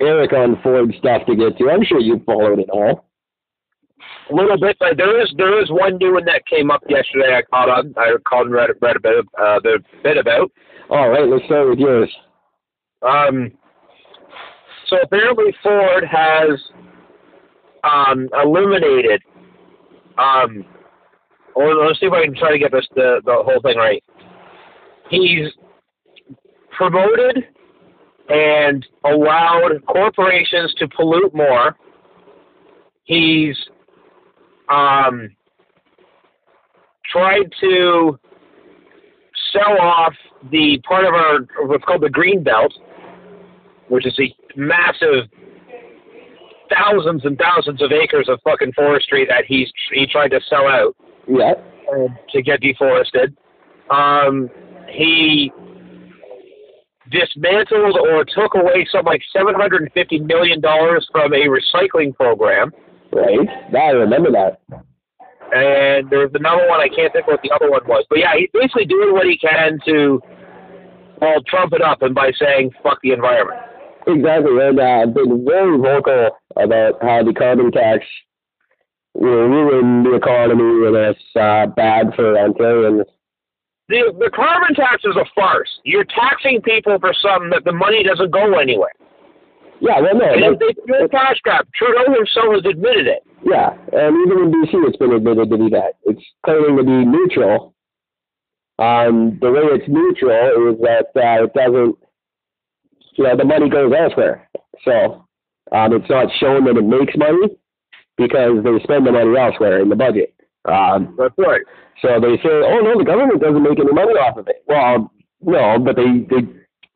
Eric 0.00 0.32
on 0.32 0.60
Ford 0.62 0.94
stuff 0.98 1.22
to 1.26 1.36
get 1.36 1.56
to. 1.58 1.70
I'm 1.70 1.84
sure 1.84 2.00
you 2.00 2.22
followed 2.26 2.58
it 2.58 2.70
all. 2.70 3.08
A 4.30 4.34
little 4.34 4.58
bit, 4.58 4.76
but 4.80 4.96
there 4.96 5.20
is 5.20 5.32
there 5.36 5.62
is 5.62 5.70
one 5.70 5.98
new 5.98 6.14
one 6.14 6.24
that 6.24 6.46
came 6.46 6.70
up 6.70 6.82
yesterday. 6.88 7.36
I 7.36 7.42
caught 7.42 7.68
on. 7.68 7.94
I 7.96 8.14
called 8.26 8.46
and 8.46 8.54
read 8.54 8.70
read 8.80 8.96
a 8.96 9.00
bit 9.00 9.18
of, 9.18 9.26
uh, 9.38 9.60
the 9.60 9.78
bit 10.02 10.16
about. 10.16 10.50
All 10.90 11.10
right, 11.10 11.28
let's 11.28 11.44
start 11.44 11.68
with 11.68 11.78
yours. 11.78 12.10
Um, 13.02 13.52
so 14.88 14.96
apparently 15.02 15.54
Ford 15.62 16.04
has 16.10 16.58
um, 17.84 18.28
eliminated. 18.42 19.22
Um, 20.18 20.64
or 21.54 21.74
let's 21.74 22.00
see 22.00 22.06
if 22.06 22.12
I 22.12 22.24
can 22.24 22.34
try 22.34 22.52
to 22.52 22.58
get 22.58 22.72
this 22.72 22.86
the 22.94 23.20
the 23.24 23.42
whole 23.44 23.60
thing 23.62 23.76
right. 23.76 24.02
He's 25.10 25.48
promoted 26.76 27.44
and 28.28 28.86
allowed 29.04 29.84
corporations 29.86 30.74
to 30.78 30.88
pollute 30.88 31.34
more. 31.34 31.76
He's 33.04 33.56
um, 34.70 35.28
tried 37.12 37.52
to 37.60 38.18
sell 39.52 39.78
off 39.80 40.14
the 40.50 40.80
part 40.86 41.04
of 41.04 41.14
our 41.14 41.40
what's 41.66 41.84
called 41.84 42.02
the 42.02 42.10
green 42.10 42.42
belt, 42.42 42.72
which 43.88 44.06
is 44.06 44.18
a 44.18 44.34
massive 44.56 45.28
thousands 46.76 47.24
and 47.24 47.38
thousands 47.38 47.80
of 47.82 47.92
acres 47.92 48.28
of 48.28 48.40
fucking 48.44 48.72
forestry 48.72 49.26
that 49.28 49.44
he's 49.46 49.70
he 49.92 50.06
tried 50.06 50.28
to 50.28 50.40
sell 50.48 50.66
out 50.66 50.94
Yeah. 51.28 51.54
to 52.30 52.42
get 52.42 52.60
deforested. 52.60 53.36
Um, 53.90 54.48
he 54.90 55.52
dismantled 57.10 57.98
or 57.98 58.24
took 58.24 58.54
away 58.54 58.86
some 58.90 59.04
like 59.04 59.20
seven 59.36 59.54
hundred 59.54 59.82
and 59.82 59.92
fifty 59.92 60.18
million 60.18 60.60
dollars 60.60 61.06
from 61.12 61.32
a 61.32 61.46
recycling 61.46 62.14
program. 62.14 62.72
Right. 63.12 63.38
Yeah, 63.72 63.78
I 63.78 63.90
remember 63.90 64.30
that. 64.32 64.60
and 65.52 66.08
there 66.10 66.20
was 66.20 66.30
another 66.34 66.66
one 66.68 66.80
I 66.80 66.88
can't 66.88 67.12
think 67.12 67.26
what 67.26 67.40
the 67.42 67.50
other 67.54 67.70
one 67.70 67.86
was. 67.86 68.04
But 68.08 68.18
yeah, 68.18 68.32
he's 68.36 68.48
basically 68.52 68.86
doing 68.86 69.12
what 69.12 69.26
he 69.26 69.36
can 69.38 69.78
to 69.86 70.20
well 71.20 71.42
trump 71.46 71.72
it 71.74 71.82
up 71.82 72.02
and 72.02 72.14
by 72.14 72.32
saying 72.40 72.72
fuck 72.82 72.98
the 73.02 73.12
environment. 73.12 73.60
Exactly, 74.06 74.52
and 74.60 74.78
uh, 74.78 75.06
been 75.06 75.44
very 75.44 75.78
vocal 75.78 76.30
about 76.56 77.02
how 77.02 77.22
the 77.22 77.32
carbon 77.32 77.72
tax 77.72 78.04
will 79.14 79.48
ruin 79.48 80.02
the 80.02 80.14
economy 80.14 80.86
and 80.86 80.96
it's 80.96 81.20
uh, 81.36 81.66
bad 81.66 82.14
for 82.14 82.34
Ontarians. 82.34 83.04
The 83.88 84.12
the 84.18 84.30
carbon 84.34 84.74
tax 84.74 85.04
is 85.04 85.16
a 85.16 85.24
farce. 85.34 85.68
You're 85.84 86.04
taxing 86.04 86.60
people 86.62 86.98
for 86.98 87.12
something 87.14 87.50
that 87.50 87.64
the 87.64 87.72
money 87.72 88.02
doesn't 88.02 88.30
go 88.30 88.58
anywhere. 88.58 88.92
Yeah, 89.80 90.00
well, 90.00 90.14
no, 90.16 90.56
it's 90.60 90.80
pure 90.86 91.08
cash 91.08 91.40
grab. 91.42 91.66
Trudeau 91.74 92.12
himself 92.12 92.54
has 92.54 92.64
admitted 92.64 93.06
it. 93.06 93.22
yeah, 93.44 93.76
and 93.92 94.16
even 94.24 94.44
in 94.44 94.52
BC, 94.52 94.88
it's 94.88 94.96
been 94.96 95.12
admitted 95.12 95.50
to 95.50 95.58
be 95.58 95.68
that. 95.70 95.94
It's 96.04 96.22
claiming 96.44 96.76
to 96.78 96.84
be 96.84 97.04
neutral. 97.04 97.74
Um, 98.78 99.38
the 99.40 99.52
way 99.52 99.60
it's 99.64 99.88
neutral 99.88 100.72
is 100.72 100.80
that 100.80 101.06
uh, 101.14 101.44
it 101.44 101.52
doesn't, 101.54 101.96
you 103.14 103.24
know, 103.24 103.36
the 103.36 103.44
money 103.44 103.68
goes 103.68 103.92
elsewhere. 103.96 104.48
So 104.84 105.24
um, 105.72 105.92
it's 105.92 106.10
not 106.10 106.28
shown 106.38 106.64
that 106.64 106.76
it 106.76 106.84
makes 106.84 107.16
money 107.16 107.56
because 108.16 108.62
they 108.62 108.82
spend 108.82 109.06
the 109.06 109.12
money 109.12 109.36
elsewhere 109.36 109.80
in 109.80 109.88
the 109.88 109.96
budget. 109.96 110.34
Um, 110.64 111.14
That's 111.18 111.34
right. 111.38 111.62
So 112.02 112.20
they 112.20 112.36
say, 112.42 112.50
oh 112.50 112.80
no, 112.82 112.98
the 112.98 113.04
government 113.04 113.40
doesn't 113.40 113.62
make 113.62 113.78
any 113.78 113.92
money 113.92 114.14
off 114.14 114.36
of 114.36 114.48
it. 114.48 114.64
Well, 114.66 115.10
no, 115.42 115.78
but 115.78 115.96
they 115.96 116.26
they 116.30 116.46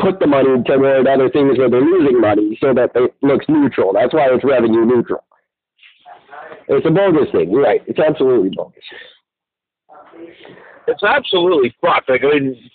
put 0.00 0.20
the 0.20 0.26
money 0.26 0.62
toward 0.64 1.06
other 1.06 1.30
things 1.30 1.58
where 1.58 1.70
they're 1.70 1.80
losing 1.80 2.20
money 2.20 2.58
so 2.60 2.72
that 2.74 2.90
it 2.94 3.14
looks 3.22 3.46
neutral. 3.48 3.92
That's 3.92 4.14
why 4.14 4.28
it's 4.30 4.44
revenue 4.44 4.84
neutral. 4.84 5.24
It's 6.68 6.86
a 6.86 6.90
bogus 6.90 7.30
thing. 7.32 7.50
You're 7.50 7.62
right. 7.62 7.82
It's 7.86 7.98
absolutely 7.98 8.50
bogus. 8.54 8.84
It's 10.86 11.02
absolutely 11.02 11.74
fucked. 11.80 12.08
Like, 12.08 12.22
I 12.24 12.38
mean, 12.38 12.70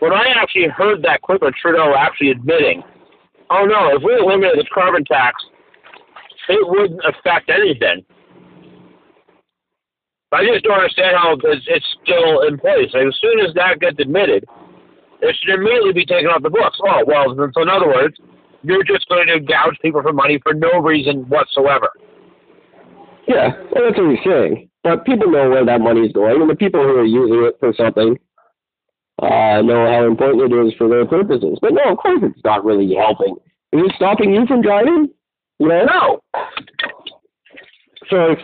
when 0.00 0.12
I 0.12 0.26
actually 0.36 0.68
heard 0.68 1.02
that 1.02 1.22
clip 1.22 1.42
of 1.42 1.54
Trudeau 1.54 1.94
actually 1.96 2.30
admitting, 2.30 2.82
oh 3.50 3.64
no, 3.64 3.96
if 3.96 4.02
we 4.02 4.14
eliminated 4.14 4.58
the 4.58 4.68
carbon 4.72 5.04
tax, 5.04 5.36
it 6.48 6.66
wouldn't 6.68 7.00
affect 7.04 7.50
anything. 7.50 8.04
I 10.32 10.44
just 10.44 10.64
don't 10.64 10.74
understand 10.74 11.16
how 11.16 11.36
it's, 11.42 11.66
it's 11.68 11.86
still 12.04 12.42
in 12.42 12.58
place. 12.58 12.92
Like, 12.92 13.08
as 13.08 13.18
soon 13.20 13.40
as 13.40 13.54
that 13.54 13.80
gets 13.80 13.96
admitted, 13.98 14.44
it 15.20 15.36
should 15.40 15.54
immediately 15.54 15.92
be 15.92 16.04
taken 16.04 16.28
off 16.28 16.42
the 16.42 16.50
books. 16.50 16.78
Oh, 16.84 17.02
well, 17.06 17.34
so 17.34 17.62
in 17.62 17.68
other 17.68 17.88
words, 17.88 18.16
you're 18.62 18.84
just 18.84 19.08
going 19.08 19.26
to 19.28 19.40
gouge 19.40 19.76
people 19.80 20.02
for 20.02 20.12
money 20.12 20.38
for 20.42 20.52
no 20.52 20.80
reason 20.80 21.28
whatsoever. 21.28 21.88
Yeah, 23.26 23.56
well, 23.72 23.84
that's 23.88 23.98
what 23.98 24.10
he's 24.10 24.24
saying. 24.24 24.68
But 24.84 25.04
people 25.04 25.30
know 25.30 25.50
where 25.50 25.64
that 25.64 25.80
money 25.80 26.06
is 26.06 26.12
going, 26.12 26.40
and 26.40 26.50
the 26.50 26.56
people 26.56 26.82
who 26.82 26.96
are 26.96 27.04
using 27.04 27.44
it 27.44 27.56
for 27.58 27.72
something 27.76 28.18
uh, 29.20 29.62
know 29.62 29.86
how 29.86 30.06
important 30.06 30.52
it 30.52 30.66
is 30.66 30.74
for 30.78 30.88
their 30.88 31.06
purposes. 31.06 31.58
But 31.60 31.72
no, 31.72 31.92
of 31.92 31.98
course 31.98 32.20
it's 32.22 32.44
not 32.44 32.64
really 32.64 32.94
helping. 32.94 33.36
Is 33.72 33.82
it 33.84 33.92
stopping 33.96 34.32
you 34.32 34.46
from 34.46 34.62
driving? 34.62 35.08
You 35.58 35.68
know? 35.68 35.84
No. 35.86 36.20
So 38.08 38.34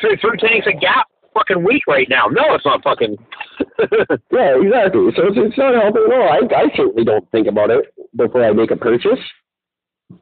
through, 0.00 0.16
through 0.20 0.36
tanks 0.38 0.66
a 0.66 0.72
gap 0.72 1.06
fucking 1.34 1.64
week 1.64 1.82
right 1.86 2.08
now. 2.08 2.26
No, 2.26 2.54
it's 2.54 2.64
not 2.64 2.82
fucking. 2.82 3.16
yeah, 4.32 4.56
exactly. 4.58 5.10
So 5.14 5.28
it's, 5.28 5.36
it's 5.38 5.58
not 5.58 5.74
helping 5.74 6.04
at 6.06 6.18
all. 6.18 6.28
I, 6.28 6.40
I 6.54 6.76
certainly 6.76 7.04
don't 7.04 7.28
think 7.30 7.46
about 7.46 7.70
it 7.70 7.92
before 8.16 8.44
I 8.44 8.52
make 8.52 8.70
a 8.70 8.76
purchase, 8.76 9.18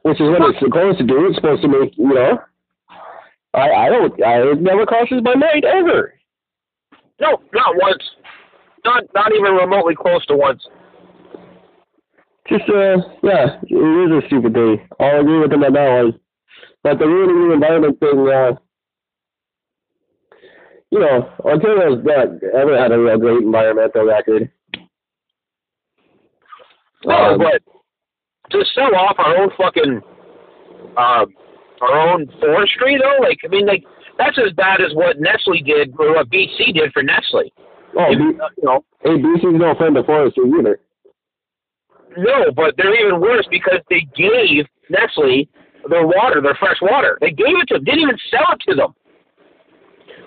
which 0.01 0.19
is 0.19 0.29
what 0.29 0.49
it's 0.49 0.59
supposed 0.59 0.99
to 0.99 1.05
do. 1.05 1.27
It's 1.27 1.35
supposed 1.35 1.61
to 1.63 1.67
make, 1.67 1.97
you 1.97 2.13
know, 2.13 2.39
I, 3.53 3.69
I 3.71 3.89
don't, 3.89 4.23
I, 4.23 4.51
it 4.51 4.61
never 4.61 4.85
crosses 4.85 5.21
my 5.23 5.35
mind 5.35 5.65
ever. 5.65 6.13
no, 7.19 7.41
not 7.53 7.75
once. 7.75 8.03
Not 8.87 9.03
not 9.13 9.33
even 9.33 9.51
remotely 9.53 9.95
close 9.95 10.25
to 10.27 10.37
once. 10.37 10.65
Just, 12.47 12.63
uh, 12.69 12.95
yeah, 13.21 13.59
it 13.63 13.75
is 13.75 14.23
a 14.23 14.27
stupid 14.27 14.53
thing. 14.53 14.87
I'll 15.01 15.19
agree 15.19 15.39
with 15.39 15.51
him 15.51 15.65
on 15.65 15.73
that 15.73 16.03
one. 16.03 16.19
But 16.83 16.99
the 16.99 17.05
ruining 17.05 17.49
the 17.49 17.53
environment 17.55 17.99
thing, 17.99 18.29
uh, 18.31 18.55
you 20.89 20.99
know, 20.99 21.29
Ontario's 21.43 21.99
not 22.05 22.27
ever 22.55 22.79
had 22.79 22.93
a 22.93 22.97
real 22.97 23.17
great 23.17 23.43
environmental 23.43 24.05
record. 24.05 24.49
No, 27.03 27.13
Um, 27.13 27.39
but 27.39 27.61
to 28.51 28.63
sell 28.73 28.95
off 28.95 29.15
our 29.19 29.35
own 29.35 29.49
fucking, 29.57 30.01
uh, 30.95 31.25
our 31.81 32.09
own 32.09 32.31
forestry 32.39 32.97
though, 32.97 33.17
like 33.21 33.39
I 33.43 33.49
mean, 33.49 33.65
like 33.65 33.83
that's 34.17 34.37
as 34.37 34.53
bad 34.53 34.79
as 34.79 34.95
what 34.95 35.19
Nestle 35.19 35.61
did 35.61 35.93
or 35.99 36.15
what 36.15 36.29
BC 36.29 36.73
did 36.73 36.93
for 36.93 37.03
Nestle. 37.03 37.51
Oh, 37.97 38.09
You 38.11 38.33
B- 38.33 38.39
know, 38.63 38.83
hey, 39.03 39.17
BC's 39.17 39.59
no 39.59 39.75
friend 39.75 39.97
of 39.97 40.05
forestry 40.05 40.43
either. 40.59 40.79
no, 42.17 42.51
but 42.55 42.75
they're 42.77 42.95
even 43.05 43.19
worse 43.21 43.47
because 43.49 43.79
they 43.89 44.07
gave 44.15 44.65
Nestle 44.89 45.47
their 45.89 46.05
water, 46.07 46.41
their 46.41 46.55
fresh 46.55 46.77
water. 46.81 47.17
They 47.21 47.31
gave 47.31 47.55
it 47.57 47.67
to 47.69 47.75
them, 47.75 47.83
didn't 47.83 48.01
even 48.01 48.17
sell 48.29 48.47
it 48.53 48.59
to 48.69 48.75
them. 48.75 48.93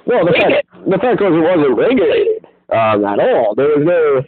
Well, 0.06 0.24
the 0.24 0.32
Take 0.32 0.42
fact, 0.42 0.66
the 0.88 0.98
fact 0.98 1.20
was 1.20 1.32
it 1.36 1.44
wasn't 1.44 1.76
regulated 1.76 2.44
um, 2.72 3.04
at 3.04 3.18
all. 3.20 3.54
There 3.54 3.68
was 3.76 3.84
no, 3.84 4.22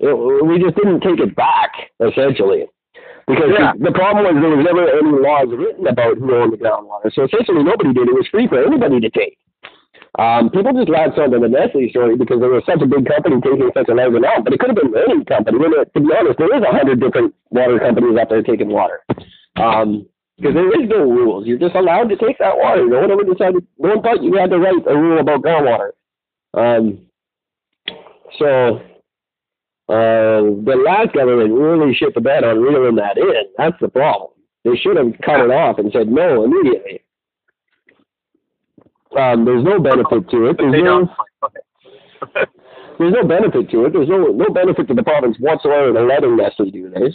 it, 0.00 0.44
we 0.44 0.58
just 0.58 0.76
didn't 0.76 1.00
take 1.00 1.20
it 1.20 1.34
back, 1.36 1.72
essentially. 2.00 2.66
Because 3.26 3.50
Yeah. 3.58 3.72
the, 3.78 3.90
the 3.90 3.92
problem 3.92 4.22
was 4.26 4.34
there 4.42 4.54
was 4.54 4.64
never 4.66 4.86
any 4.86 5.10
laws 5.18 5.48
written 5.50 5.86
about 5.86 6.18
who 6.18 6.34
owned 6.34 6.52
the 6.52 6.58
groundwater. 6.58 7.12
So 7.14 7.24
essentially 7.24 7.62
nobody 7.62 7.92
did. 7.92 8.08
It 8.08 8.14
was 8.14 8.26
free 8.30 8.46
for 8.48 8.62
anybody 8.62 9.00
to 9.00 9.10
take. 9.10 9.38
Um, 10.18 10.48
people 10.48 10.72
just 10.72 10.88
latched 10.88 11.18
onto 11.18 11.38
the 11.40 11.48
Nestle 11.48 11.90
story 11.90 12.16
because 12.16 12.40
there 12.40 12.48
was 12.48 12.64
such 12.64 12.80
a 12.80 12.86
big 12.86 13.04
company 13.04 13.36
taking 13.40 13.70
such 13.76 13.88
a 13.88 13.94
large 13.94 14.14
amount, 14.14 14.44
but 14.44 14.54
it 14.54 14.60
could 14.60 14.72
have 14.72 14.80
been 14.80 14.94
any 14.96 15.24
company. 15.24 15.58
When 15.58 15.72
it, 15.76 15.92
to 15.92 16.00
be 16.00 16.08
honest, 16.16 16.38
there 16.38 16.56
is 16.56 16.62
a 16.64 16.72
hundred 16.72 17.00
different 17.00 17.34
water 17.50 17.78
companies 17.78 18.16
out 18.18 18.30
there 18.30 18.42
taking 18.42 18.70
water. 18.70 19.04
Um, 19.56 20.08
because 20.36 20.54
there 20.54 20.80
is 20.80 20.88
no 20.88 21.00
rules. 21.00 21.46
You're 21.46 21.58
just 21.58 21.74
allowed 21.74 22.08
to 22.08 22.16
take 22.16 22.38
that 22.38 22.56
water. 22.56 22.86
No 22.86 23.00
one 23.00 23.10
ever 23.10 23.24
decided. 23.24 23.66
No 23.78 23.96
one 23.96 24.02
thought 24.02 24.22
you 24.22 24.34
had 24.36 24.50
to 24.50 24.58
write 24.58 24.84
a 24.86 24.96
rule 24.96 25.20
about 25.20 25.42
groundwater. 25.42 25.92
Um, 26.52 27.06
so 28.38 28.80
uh, 29.88 30.42
the 30.64 30.82
last 30.84 31.14
government 31.14 31.52
really 31.52 31.94
shit 31.94 32.14
the 32.14 32.20
bed 32.20 32.44
on 32.44 32.60
reeling 32.60 32.96
that 32.96 33.16
in. 33.16 33.44
That's 33.56 33.76
the 33.80 33.88
problem. 33.88 34.30
They 34.64 34.76
should 34.76 34.96
have 34.96 35.12
cut 35.24 35.40
it 35.40 35.50
off 35.50 35.78
and 35.78 35.92
said 35.92 36.08
no 36.08 36.44
immediately. 36.44 37.02
Um, 39.18 39.44
there's 39.44 39.64
no 39.64 39.78
benefit 39.78 40.28
to 40.30 40.46
it. 40.46 40.56
There's 40.58 40.82
no, 40.82 41.08
there's 42.98 43.12
no 43.12 43.24
benefit 43.24 43.70
to 43.70 43.84
it. 43.86 43.92
There's 43.92 44.08
no 44.08 44.26
no 44.26 44.48
benefit 44.52 44.88
to 44.88 44.94
the 44.94 45.02
province 45.02 45.36
whatsoever 45.38 45.92
to 45.92 46.02
letting 46.04 46.36
Nestle 46.36 46.70
do 46.70 46.90
this. 46.90 47.14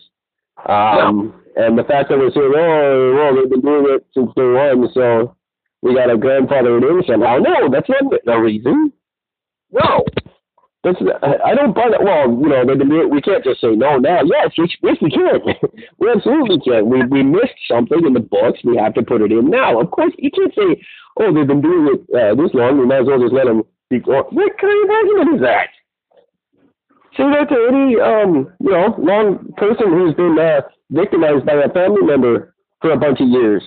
Um, 0.67 1.41
and 1.55 1.77
the 1.77 1.83
fact 1.83 2.09
that 2.09 2.17
we're 2.17 2.31
saying, 2.31 2.53
oh, 2.55 3.13
well, 3.15 3.35
they've 3.35 3.49
been 3.49 3.61
doing 3.61 3.85
it 3.89 4.05
since 4.13 4.29
day 4.35 4.43
one, 4.43 4.89
so 4.93 5.35
we 5.81 5.95
got 5.95 6.09
a 6.11 6.17
grandfather 6.17 6.77
in 6.77 7.03
somehow. 7.07 7.37
No, 7.37 7.69
that's 7.69 7.89
not 7.89 8.13
the 8.23 8.37
reason. 8.37 8.93
no. 9.71 10.05
That's 10.83 10.97
I 11.21 11.53
don't 11.53 11.75
buy 11.75 11.89
that. 11.91 12.01
Well, 12.03 12.25
you 12.25 12.49
know, 12.49 13.07
we 13.07 13.21
can't 13.21 13.43
just 13.43 13.61
say 13.61 13.69
no 13.77 13.97
now. 13.97 14.21
Yes, 14.25 14.49
yes, 14.57 14.97
we 14.99 15.11
can. 15.11 15.37
we 15.99 16.09
absolutely 16.09 16.59
can. 16.59 16.89
We 16.89 17.03
we 17.05 17.21
missed 17.21 17.53
something 17.67 18.03
in 18.03 18.13
the 18.13 18.19
books. 18.19 18.59
We 18.63 18.77
have 18.77 18.95
to 18.95 19.03
put 19.03 19.21
it 19.21 19.31
in 19.31 19.51
now. 19.51 19.79
Of 19.79 19.91
course, 19.91 20.13
you 20.17 20.31
can't 20.31 20.53
say, 20.55 20.81
oh, 21.19 21.31
they've 21.33 21.45
been 21.45 21.61
doing 21.61 21.93
it 21.93 22.01
uh, 22.17 22.33
this 22.33 22.49
long. 22.55 22.79
We 22.79 22.87
might 22.87 23.01
as 23.01 23.05
well 23.07 23.21
just 23.21 23.33
let 23.33 23.45
them. 23.45 23.61
Be, 23.91 23.99
what 23.99 24.31
kind 24.33 24.83
of 24.83 24.89
argument 24.89 25.35
is 25.35 25.41
that? 25.41 25.69
Say 27.15 27.29
that 27.29 27.49
to 27.49 27.67
any 27.69 27.99
um, 28.01 28.49
you 28.59 28.71
know, 28.71 28.95
long 28.97 29.53
person 29.57 29.91
who's 29.91 30.15
been 30.15 30.39
uh, 30.39 30.61
victimized 30.89 31.45
by 31.45 31.61
a 31.61 31.69
family 31.69 32.01
member 32.01 32.55
for 32.81 32.91
a 32.91 32.97
bunch 32.97 33.19
of 33.21 33.27
years. 33.27 33.61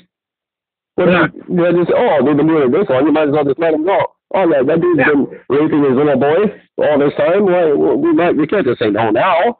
But 0.96 1.08
Yeah. 1.10 1.26
they 1.48 1.78
just 1.78 1.92
oh, 1.94 2.24
they've 2.24 2.36
been 2.36 2.48
doing 2.48 2.68
it 2.68 2.72
this 2.72 2.88
long. 2.90 3.06
You 3.06 3.12
might 3.12 3.28
as 3.28 3.34
well 3.34 3.44
just 3.44 3.58
let 3.60 3.72
them 3.72 3.84
go. 3.84 3.98
Oh, 4.34 4.50
yeah, 4.50 4.62
that 4.66 4.80
dude's 4.80 4.98
Yeah. 4.98 5.12
been 5.12 5.40
raping 5.48 5.84
his 5.84 5.92
little 5.96 6.16
boy 6.18 6.60
all 6.78 6.98
this 6.98 7.14
time. 7.16 7.46
Why 7.46 7.72
we 7.72 8.12
might 8.12 8.36
we 8.36 8.46
can't 8.46 8.66
just 8.66 8.80
say 8.80 8.90
no 8.90 9.10
now. 9.10 9.58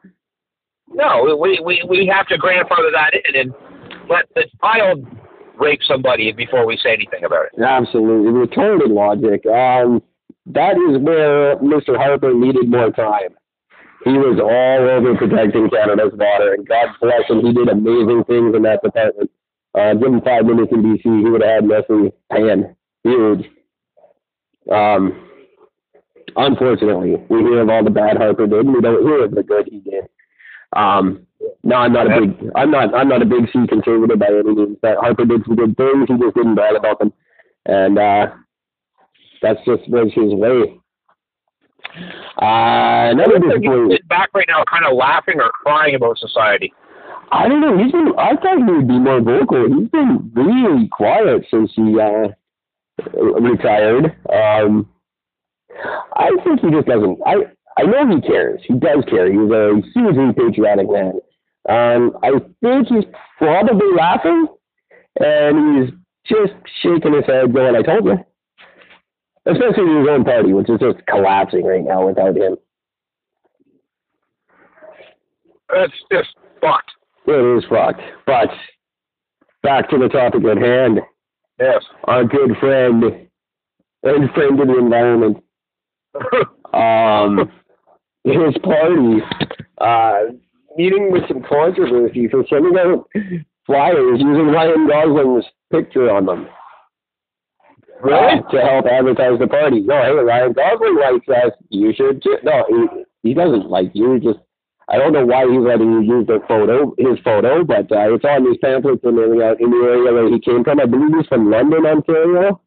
No, 0.89 1.35
we, 1.39 1.59
we, 1.63 1.83
we 1.89 2.05
have 2.07 2.27
to 2.27 2.37
grandfather 2.37 2.91
that 2.93 3.11
in 3.13 3.35
and 3.35 3.53
let 4.09 4.25
the 4.35 4.45
child 4.61 5.05
rape 5.57 5.79
somebody 5.83 6.31
before 6.31 6.65
we 6.65 6.77
say 6.77 6.93
anything 6.93 7.23
about 7.23 7.45
it. 7.51 7.61
Absolutely 7.61 8.31
retarded 8.31 8.89
logic. 8.93 9.45
Um, 9.47 10.01
that 10.47 10.77
is 10.77 11.01
where 11.01 11.55
Mr. 11.57 11.97
Harper 11.97 12.33
needed 12.33 12.69
more 12.69 12.91
time. 12.91 13.35
He 14.03 14.11
was 14.11 14.39
all 14.39 14.89
over 14.89 15.15
protecting 15.17 15.69
Canada's 15.69 16.13
water, 16.13 16.53
and 16.53 16.67
God 16.67 16.89
bless 17.01 17.27
him, 17.27 17.43
he 17.43 17.51
did 17.53 17.69
amazing 17.69 18.23
things 18.25 18.55
in 18.55 18.61
that 18.61 18.83
department. 18.83 19.31
Uh, 19.73 19.93
give 19.95 20.13
him 20.13 20.21
five 20.21 20.45
minutes 20.45 20.71
in 20.71 20.83
BC, 20.83 21.01
he 21.03 21.29
would 21.29 21.41
have 21.41 21.63
had 21.63 21.63
Nestle 21.65 22.13
pan 22.31 22.75
huge. 23.03 23.45
Um, 24.71 25.29
unfortunately, 26.35 27.15
we 27.29 27.39
hear 27.39 27.61
of 27.61 27.69
all 27.69 27.83
the 27.83 27.89
bad 27.89 28.17
Harper 28.17 28.47
did, 28.47 28.65
and 28.65 28.73
we 28.73 28.81
don't 28.81 29.05
hear 29.05 29.25
of 29.25 29.31
the 29.31 29.43
good 29.43 29.67
he 29.69 29.79
did. 29.79 30.05
Um, 30.75 31.25
no, 31.63 31.75
I'm 31.75 31.93
not 31.93 32.07
a 32.07 32.21
big, 32.21 32.51
I'm 32.55 32.71
not, 32.71 32.93
I'm 32.93 33.07
not 33.07 33.21
a 33.21 33.25
big 33.25 33.45
C 33.53 33.67
conservative 33.67 34.19
by 34.19 34.27
any 34.27 34.55
means. 34.55 34.77
But 34.81 34.97
Harper 34.97 35.25
did 35.25 35.43
some 35.45 35.55
good 35.55 35.77
things. 35.77 36.07
He 36.07 36.17
just 36.17 36.35
didn't 36.35 36.55
brag 36.55 36.75
about 36.75 36.99
them, 36.99 37.13
and 37.65 37.97
uh, 37.97 38.27
that's 39.41 39.59
just 39.65 39.87
was 39.89 40.11
his 40.13 40.33
way. 40.33 40.79
Uh, 42.41 43.13
another 43.13 43.39
disappointment. 43.39 44.07
back 44.09 44.29
right 44.33 44.47
now, 44.47 44.63
kind 44.69 44.85
of 44.85 44.97
laughing 44.97 45.39
or 45.39 45.49
crying 45.51 45.95
about 45.95 46.17
society. 46.17 46.73
I 47.31 47.47
don't 47.47 47.61
know. 47.61 47.77
He's 47.77 47.91
been. 47.91 48.11
I 48.17 48.35
thought 48.35 48.57
he 48.57 48.63
would 48.63 48.87
be 48.87 48.99
more 48.99 49.21
vocal. 49.21 49.67
He's 49.67 49.89
been 49.89 50.31
really 50.35 50.87
quiet 50.89 51.45
since 51.49 51.71
he 51.75 51.99
uh, 51.99 52.29
retired. 53.13 54.15
Um, 54.31 54.89
I 56.15 56.29
think 56.43 56.61
he 56.61 56.71
just 56.71 56.87
doesn't. 56.87 57.19
I 57.25 57.35
I 57.77 57.83
know 57.83 58.15
he 58.15 58.21
cares. 58.21 58.61
He 58.65 58.73
does 58.75 59.03
care. 59.09 59.27
He's 59.31 59.51
a 59.51 59.81
hugely 59.93 60.33
patriotic 60.33 60.89
man. 60.89 61.19
Um, 61.67 62.17
I 62.23 62.31
think 62.61 62.87
he's 62.87 63.05
probably 63.37 63.93
laughing, 63.95 64.47
and 65.19 65.89
he's 65.89 65.93
just 66.25 66.53
shaking 66.81 67.13
his 67.13 67.25
head, 67.25 67.53
going, 67.53 67.75
"I 67.75 67.81
told 67.81 68.05
you." 68.05 68.17
Especially 69.47 69.99
his 69.99 70.07
own 70.09 70.23
party, 70.23 70.53
which 70.53 70.69
is 70.69 70.79
just 70.79 71.05
collapsing 71.07 71.65
right 71.65 71.83
now 71.83 72.07
without 72.07 72.35
him. 72.35 72.57
That's 75.69 75.93
just 76.11 76.29
fucked. 76.61 76.91
It 77.27 77.57
is 77.57 77.65
fucked. 77.69 78.01
But 78.25 78.49
back 79.61 79.89
to 79.89 79.97
the 79.97 80.07
topic 80.07 80.43
at 80.45 80.57
hand. 80.57 80.99
Yes. 81.59 81.83
Our 82.05 82.25
good 82.25 82.51
friend 82.59 83.03
and 84.03 84.31
friend 84.31 84.59
of 84.59 84.67
the 84.67 84.77
environment, 84.77 85.43
um, 86.73 87.51
his 88.23 88.55
party, 88.63 89.21
uh, 89.79 90.33
meeting 90.77 91.11
with 91.11 91.23
some 91.27 91.43
controversy 91.43 92.27
for 92.27 92.45
sending 92.49 92.77
out 92.77 93.07
flyers 93.65 94.19
using 94.19 94.47
Ryan 94.47 94.87
Gosling's 94.87 95.45
picture 95.71 96.11
on 96.11 96.25
them. 96.25 96.47
Really? 98.03 98.39
Uh, 98.39 98.51
to 98.51 98.61
help 98.61 98.85
advertise 98.85 99.39
the 99.39 99.47
party. 99.47 99.79
No, 99.79 100.01
hey, 100.01 100.11
Ryan 100.11 100.53
Gosling 100.53 100.97
likes 100.99 101.27
us. 101.29 101.53
You 101.69 101.93
should 101.95 102.21
too. 102.21 102.37
No, 102.43 102.65
he, 102.69 103.29
he 103.29 103.33
doesn't 103.33 103.69
like 103.69 103.91
you. 103.93 104.19
Just 104.19 104.39
I 104.87 104.97
don't 104.97 105.13
know 105.13 105.25
why 105.25 105.45
he's 105.49 105.59
letting 105.61 105.91
you 105.91 106.01
use 106.01 106.27
their 106.27 106.41
photo, 106.47 106.93
his 106.97 107.17
photo, 107.23 107.63
but 107.63 107.91
uh, 107.91 108.13
it's 108.13 108.23
on 108.23 108.45
these 108.45 108.57
pamphlets 108.61 109.01
in 109.03 109.15
the, 109.15 109.23
uh, 109.23 109.55
in 109.59 109.71
the 109.71 109.87
area 109.87 110.13
where 110.13 110.29
he 110.29 110.39
came 110.39 110.63
from. 110.63 110.79
I 110.79 110.85
believe 110.85 111.15
he's 111.17 111.27
from 111.27 111.49
London, 111.49 111.85
Ontario. 111.85 112.61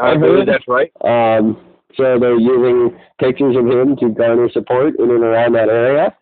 I 0.00 0.16
believe 0.16 0.46
that's 0.46 0.66
right. 0.66 0.90
Um, 1.04 1.60
So 1.96 2.18
they're 2.18 2.38
using 2.38 2.98
pictures 3.20 3.56
of 3.56 3.66
him 3.66 3.96
to 3.96 4.08
garner 4.08 4.50
support 4.50 4.98
in 4.98 5.10
and 5.10 5.22
around 5.22 5.52
that 5.52 5.68
area. 5.68 6.16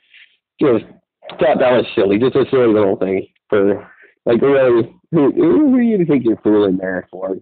Just 0.60 0.84
thought 1.40 1.58
that 1.58 1.72
was 1.72 1.86
silly. 1.94 2.18
Just 2.18 2.36
a 2.36 2.44
silly 2.50 2.66
little 2.66 2.96
thing 2.96 3.26
for 3.48 3.88
like 4.26 4.40
really 4.42 4.94
who 5.10 5.32
who 5.32 5.76
do 5.76 5.82
you 5.82 6.04
think 6.04 6.24
you're 6.24 6.36
fooling 6.38 6.76
there 6.76 7.08
for? 7.10 7.36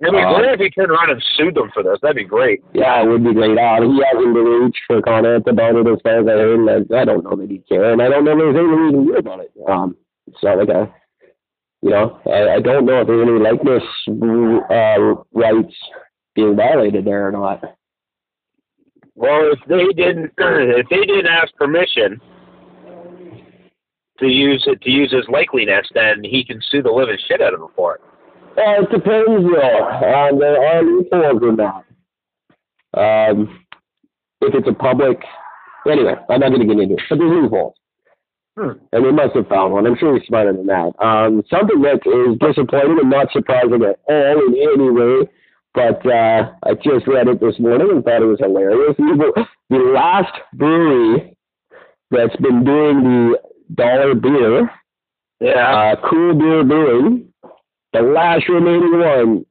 It'd 0.00 0.12
be 0.12 0.20
Uh, 0.20 0.34
great 0.38 0.52
if 0.52 0.60
he 0.60 0.70
turned 0.70 0.90
around 0.90 1.10
and 1.10 1.22
sued 1.36 1.54
them 1.54 1.70
for 1.72 1.82
this. 1.82 1.98
That'd 2.02 2.16
be 2.16 2.24
great. 2.24 2.62
Yeah, 2.74 3.02
it 3.02 3.08
would 3.08 3.24
be 3.24 3.32
great. 3.32 3.56
Uh, 3.56 3.80
he 3.80 4.02
hasn't 4.04 4.34
been 4.34 4.44
reached 4.44 4.82
for 4.86 5.00
comment 5.00 5.46
about 5.46 5.74
it 5.76 5.86
as 5.86 5.98
far 6.02 6.20
as 6.20 6.26
I 6.26 6.32
heard. 6.32 6.60
And 6.60 6.70
I, 6.94 7.00
I 7.00 7.04
don't 7.04 7.24
know 7.24 7.36
that 7.36 7.50
he 7.50 7.58
care, 7.68 7.92
and 7.92 8.02
I 8.02 8.08
don't 8.08 8.24
know 8.24 8.32
if 8.32 8.38
there's 8.38 8.56
anything 8.56 8.82
we 8.86 8.90
can 8.92 9.06
do 9.06 9.16
about 9.16 9.40
it. 9.40 9.52
Um, 9.68 9.96
it's 10.26 10.42
not 10.42 10.58
like 10.58 10.68
a, 10.68 10.92
you 11.80 11.90
know, 11.90 12.20
I, 12.26 12.56
I 12.56 12.60
don't 12.60 12.84
know 12.84 13.00
if 13.00 13.06
there's 13.06 13.26
any 13.26 13.38
likeness 13.38 13.82
uh, 14.70 15.14
rights 15.32 15.74
being 16.34 16.56
violated 16.56 17.06
there 17.06 17.28
or 17.28 17.32
not. 17.32 17.62
Well, 19.14 19.50
if 19.50 19.58
they 19.66 19.86
didn't, 19.94 20.32
if 20.38 20.88
they 20.90 21.06
didn't 21.06 21.26
ask 21.26 21.54
permission 21.54 22.20
to 24.18 24.26
use 24.26 24.62
it 24.66 24.82
to 24.82 24.90
use 24.90 25.10
his 25.12 25.24
likeliness, 25.26 25.86
then 25.94 26.22
he 26.22 26.44
can 26.44 26.60
sue 26.70 26.82
the 26.82 26.90
living 26.90 27.16
shit 27.26 27.40
out 27.40 27.54
of 27.54 27.60
him 27.60 27.68
for 27.74 27.94
it. 27.94 28.00
Uh, 28.56 28.82
it 28.82 28.90
depends, 28.90 29.44
though. 29.44 29.88
Um, 29.88 30.38
there 30.38 30.62
are 30.62 30.82
loopholes 30.82 31.42
in 31.42 31.56
that. 31.56 31.84
Um, 32.98 33.60
if 34.40 34.54
it's 34.54 34.68
a 34.68 34.72
public, 34.72 35.18
anyway, 35.90 36.14
I'm 36.30 36.40
not 36.40 36.48
going 36.48 36.60
to 36.60 36.74
get 36.74 36.82
into 36.82 36.94
it, 36.94 37.00
but 37.10 37.18
there's 37.18 37.30
loopholes. 37.30 37.74
Hmm. 38.58 38.70
And 38.92 39.04
they 39.04 39.10
must 39.10 39.34
have 39.36 39.48
found 39.48 39.74
one. 39.74 39.86
I'm 39.86 39.96
sure 39.98 40.18
he's 40.18 40.26
smarter 40.26 40.52
than 40.54 40.66
that. 40.66 40.92
Um, 41.04 41.42
something 41.50 41.82
that 41.82 42.00
is 42.06 42.38
disappointing 42.38 42.98
and 43.00 43.10
not 43.10 43.30
surprising 43.32 43.82
at 43.84 43.98
all 44.08 44.46
in 44.46 44.54
any 44.56 44.90
way, 44.90 45.28
but 45.74 46.06
uh, 46.06 46.52
I 46.62 46.72
just 46.82 47.06
read 47.06 47.28
it 47.28 47.38
this 47.40 47.58
morning 47.58 47.88
and 47.90 48.02
thought 48.02 48.22
it 48.22 48.26
was 48.26 48.38
hilarious. 48.40 48.96
The, 48.96 49.46
the 49.68 49.76
last 49.76 50.32
brewery 50.54 51.36
that's 52.10 52.36
been 52.36 52.64
doing 52.64 53.02
the 53.04 53.38
dollar 53.74 54.14
beer, 54.14 54.70
Yeah. 55.40 55.92
uh, 55.98 56.08
Cool 56.08 56.34
Beer 56.38 56.64
Brewing, 56.64 57.30
the 57.96 58.02
last 58.02 58.48
remaining 58.48 58.98
one 58.98 59.46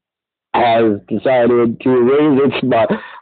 has 0.53 0.99
decided 1.07 1.79
to 1.81 1.89
raise 1.89 2.39
its 2.45 2.55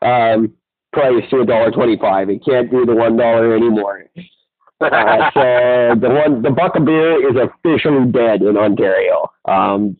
um, 0.01 0.53
price 0.91 1.23
to 1.29 1.41
a 1.41 1.45
dollar 1.45 1.71
twenty-five. 1.71 2.29
It 2.29 2.45
can't 2.45 2.69
do 2.69 2.85
the 2.85 2.93
one 2.95 3.17
dollar 3.17 3.55
anymore. 3.55 4.05
Uh, 4.81 5.31
so 5.33 5.95
the 6.01 6.09
one, 6.09 6.41
the 6.41 6.51
buck 6.51 6.75
of 6.75 6.85
beer 6.85 7.29
is 7.29 7.35
officially 7.35 8.11
dead 8.11 8.41
in 8.41 8.57
Ontario. 8.57 9.31
Um, 9.45 9.97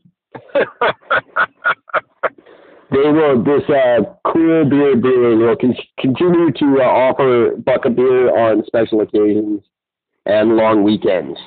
they 2.92 3.10
will 3.10 3.44
this 3.44 3.64
uh, 3.70 4.02
cool 4.26 4.70
beer 4.70 4.96
brewing 4.96 5.40
will 5.40 5.56
con- 5.56 5.76
continue 6.00 6.52
to 6.52 6.82
uh, 6.82 6.86
offer 6.86 7.56
buck 7.58 7.86
of 7.86 7.96
beer 7.96 8.38
on 8.38 8.64
special 8.66 9.02
occasions 9.02 9.62
and 10.26 10.56
long 10.56 10.84
weekends. 10.84 11.40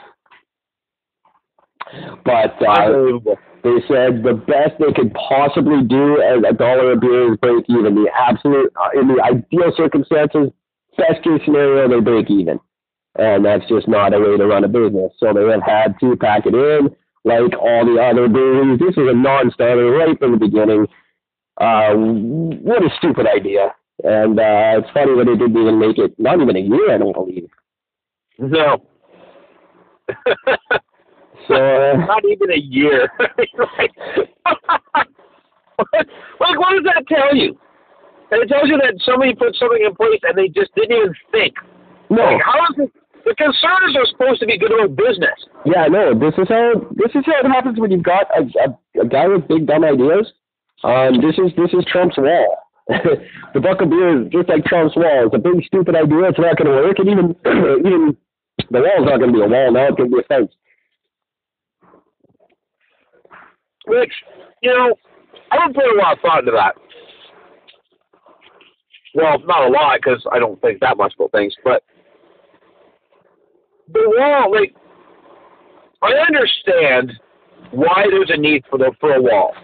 But 2.25 2.61
uh, 2.63 3.19
they 3.63 3.83
said 3.89 4.23
the 4.23 4.35
best 4.47 4.79
they 4.79 4.93
could 4.93 5.13
possibly 5.15 5.83
do 5.83 6.21
at 6.23 6.49
a 6.49 6.53
dollar 6.53 6.93
a 6.93 6.97
beer 6.97 7.33
is 7.33 7.39
break 7.39 7.65
even. 7.69 7.95
The 7.95 8.11
absolute, 8.15 8.73
uh, 8.77 9.01
in 9.01 9.09
the 9.09 9.23
ideal 9.23 9.73
circumstances, 9.77 10.51
best 10.97 11.23
case 11.25 11.41
scenario, 11.45 11.89
they 11.89 12.01
break 12.01 12.31
even. 12.31 12.61
And 13.19 13.45
that's 13.45 13.67
just 13.69 13.89
not 13.89 14.15
a 14.15 14.21
way 14.21 14.37
to 14.37 14.47
run 14.47 14.65
a 14.65 14.69
business. 14.69 15.13
So 15.19 15.33
they 15.33 15.51
have 15.51 15.63
had 15.63 15.99
to 16.01 16.17
pack 16.17 16.47
it 16.47 16.55
in 16.55 16.95
like 17.25 17.55
all 17.59 17.85
the 17.85 18.01
other 18.01 18.29
breweries. 18.29 18.79
This 18.79 18.97
is 18.97 19.09
a 19.09 19.15
non-starter 19.15 19.91
right 19.91 20.19
from 20.19 20.33
the 20.33 20.39
beginning. 20.39 20.87
Uh, 21.59 21.95
what 21.95 22.85
a 22.85 22.91
stupid 22.99 23.27
idea. 23.27 23.75
And 24.05 24.39
uh, 24.39 24.79
it's 24.79 24.91
funny 24.93 25.17
that 25.17 25.25
they 25.27 25.37
didn't 25.37 25.61
even 25.61 25.79
make 25.79 25.99
it, 25.99 26.15
not 26.19 26.41
even 26.41 26.57
a 26.57 26.61
year, 26.61 26.95
I 26.95 26.99
don't 26.99 27.15
believe. 27.15 27.49
No. 28.39 28.85
So, 31.49 31.55
uh, 31.55 31.97
Not 32.07 32.25
even 32.25 32.51
a 32.51 32.59
year. 32.59 33.09
like, 33.19 33.39
like, 36.41 36.59
what 36.59 36.73
does 36.75 36.85
that 36.85 37.05
tell 37.09 37.35
you? 37.35 37.59
And 38.31 38.43
it 38.43 38.49
tells 38.49 38.69
you 38.69 38.77
that 38.79 38.95
somebody 39.05 39.35
put 39.35 39.55
something 39.55 39.83
in 39.85 39.95
place 39.95 40.21
and 40.25 40.37
they 40.37 40.49
just 40.49 40.75
didn't 40.75 40.97
even 40.97 41.15
think. 41.31 41.55
no. 42.11 42.25
Like, 42.25 42.43
how 42.43 42.59
is 42.71 42.87
it? 42.89 42.93
The 43.27 43.35
concerners 43.35 43.97
are 43.99 44.07
supposed 44.07 44.39
to 44.39 44.47
be 44.47 44.57
good 44.57 44.71
about 44.71 44.95
business. 44.95 45.35
Yeah, 45.65 45.89
no, 45.91 46.15
this 46.15 46.35
is 46.39 46.47
how 46.49 46.79
this 46.95 47.11
is 47.11 47.27
how 47.27 47.43
it 47.43 47.51
happens 47.51 47.79
when 47.79 47.91
you've 47.91 48.05
got 48.07 48.31
a, 48.31 48.47
a, 48.63 49.03
a 49.03 49.07
guy 49.09 49.27
with 49.27 49.49
big 49.49 49.67
dumb 49.67 49.83
ideas. 49.83 50.31
Um, 50.85 51.19
this 51.21 51.35
is 51.35 51.51
this 51.59 51.75
is 51.75 51.85
Trump's 51.91 52.17
wall. 52.17 52.59
the 52.87 53.59
buck 53.59 53.83
of 53.83 53.91
beer 53.91 54.23
is 54.23 54.31
just 54.31 54.49
like 54.49 54.65
Trump's 54.65 54.95
wall. 54.95 55.27
It's 55.27 55.35
a 55.35 55.43
big 55.43 55.59
stupid 55.67 55.97
idea. 55.97 56.31
It's 56.31 56.39
not 56.39 56.55
going 56.55 56.71
to 56.71 56.79
work, 56.87 56.99
and 57.03 57.09
even 57.11 57.35
even 57.83 58.17
the 58.71 58.79
wall's 58.79 59.11
not 59.11 59.19
going 59.19 59.35
to 59.35 59.39
be 59.39 59.43
a 59.43 59.49
wall 59.51 59.73
now. 59.75 59.89
It's 59.91 59.97
going 59.99 60.11
to 60.11 60.17
be 60.17 60.23
a 60.23 60.29
fence. 60.31 60.55
Which, 63.87 64.13
you 64.63 64.73
know, 64.73 64.95
I 65.51 65.57
don't 65.57 65.75
put 65.75 65.85
a 65.85 65.97
lot 65.97 66.17
of 66.17 66.21
thought 66.21 66.41
into 66.41 66.53
that. 66.53 66.75
Well, 69.15 69.39
not 69.47 69.69
a 69.69 69.71
lot 69.71 69.99
because 70.03 70.23
I 70.33 70.39
don't 70.39 70.61
think 70.61 70.81
that 70.81 70.97
much 70.97 71.15
about 71.15 71.33
things, 71.33 71.55
but 71.65 71.83
the 73.93 74.03
wall, 74.05 74.53
like, 74.53 74.75
I 76.03 76.13
understand 76.13 77.13
why 77.71 78.05
there's 78.11 78.31
a 78.31 78.37
need 78.37 78.65
for 78.69 78.79
the 78.79 78.93
for 79.01 79.15
a 79.15 79.23
wall. 79.23 79.55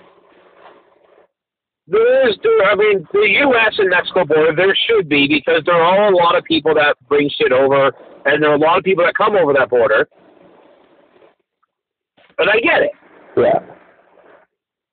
There 1.89 2.29
is, 2.29 2.37
there, 2.43 2.65
I 2.65 2.75
mean, 2.77 3.07
the 3.13 3.27
U.S. 3.41 3.75
and 3.77 3.91
Mexico 3.91 4.25
border, 4.25 4.55
there 4.57 4.77
should 4.89 5.09
be 5.09 5.27
because 5.29 5.63
there 5.67 5.75
are 5.75 6.13
a 6.13 6.17
lot 6.17 6.37
of 6.37 6.45
people 6.45 6.75
that 6.75 6.97
bring 7.09 7.29
shit 7.29 7.53
over, 7.53 7.93
and 8.25 8.43
there 8.43 8.53
are 8.53 8.55
a 8.55 8.59
lot 8.59 8.79
of 8.79 8.85
people 8.85 9.05
that 9.05 9.15
come 9.15 9.35
over 9.35 9.53
that 9.53 9.69
border. 9.69 10.09
And 12.39 12.49
I 12.49 12.61
get 12.61 12.83
it. 12.83 12.93
Yeah, 13.37 13.59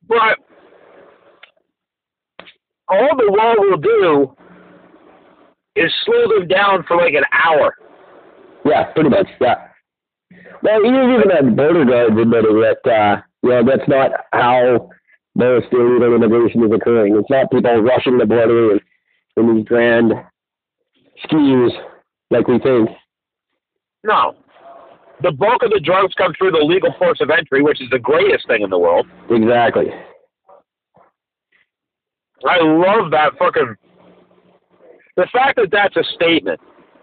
But 0.10 0.40
all 2.90 3.16
the 3.16 3.32
wall 3.32 3.56
will 3.60 3.78
do 3.78 4.36
is 5.76 5.94
slow 6.06 6.40
them 6.40 6.48
down 6.48 6.84
for 6.88 6.98
like 6.98 7.14
an 7.14 7.24
hour. 7.32 7.74
yeah, 8.66 8.86
pretty 8.94 9.10
much. 9.10 9.28
Yeah. 9.40 9.68
Well, 10.62 10.80
even 10.86 11.12
even 11.12 11.30
that 11.30 11.56
border 11.56 11.86
guards 11.86 12.20
admitted 12.20 12.56
that 12.56 12.92
uh, 12.92 13.22
you 13.44 13.50
know 13.50 13.64
that's 13.64 13.88
not 13.88 14.12
how 14.34 14.90
most 15.36 15.68
illegal 15.72 16.16
immigration 16.16 16.64
is 16.64 16.72
occurring. 16.72 17.16
It's 17.16 17.30
not 17.30 17.52
people 17.52 17.82
rushing 17.82 18.18
the 18.18 18.26
border 18.26 18.74
in, 18.74 18.80
in 19.38 19.56
these 19.56 19.66
grand 19.66 20.12
schemes 21.24 21.72
like 22.32 22.48
we 22.48 22.60
think. 22.60 22.90
No. 24.04 24.36
The 25.22 25.32
bulk 25.32 25.64
of 25.64 25.72
the 25.72 25.82
drugs 25.82 26.14
come 26.16 26.34
through 26.38 26.52
the 26.52 26.64
legal 26.64 26.94
ports 26.94 27.20
of 27.22 27.30
entry, 27.30 27.62
which 27.62 27.82
is 27.82 27.90
the 27.92 28.00
greatest 28.00 28.48
thing 28.48 28.62
in 28.62 28.70
the 28.70 28.80
world. 28.80 29.06
Exactly. 29.30 29.88
I 32.48 32.58
love 32.62 33.12
that 33.12 33.38
fucking. 33.38 33.76
The 35.18 35.28
fact 35.34 35.58
that 35.58 35.68
that's 35.72 35.98
a 35.98 36.04
statement, 36.16 36.60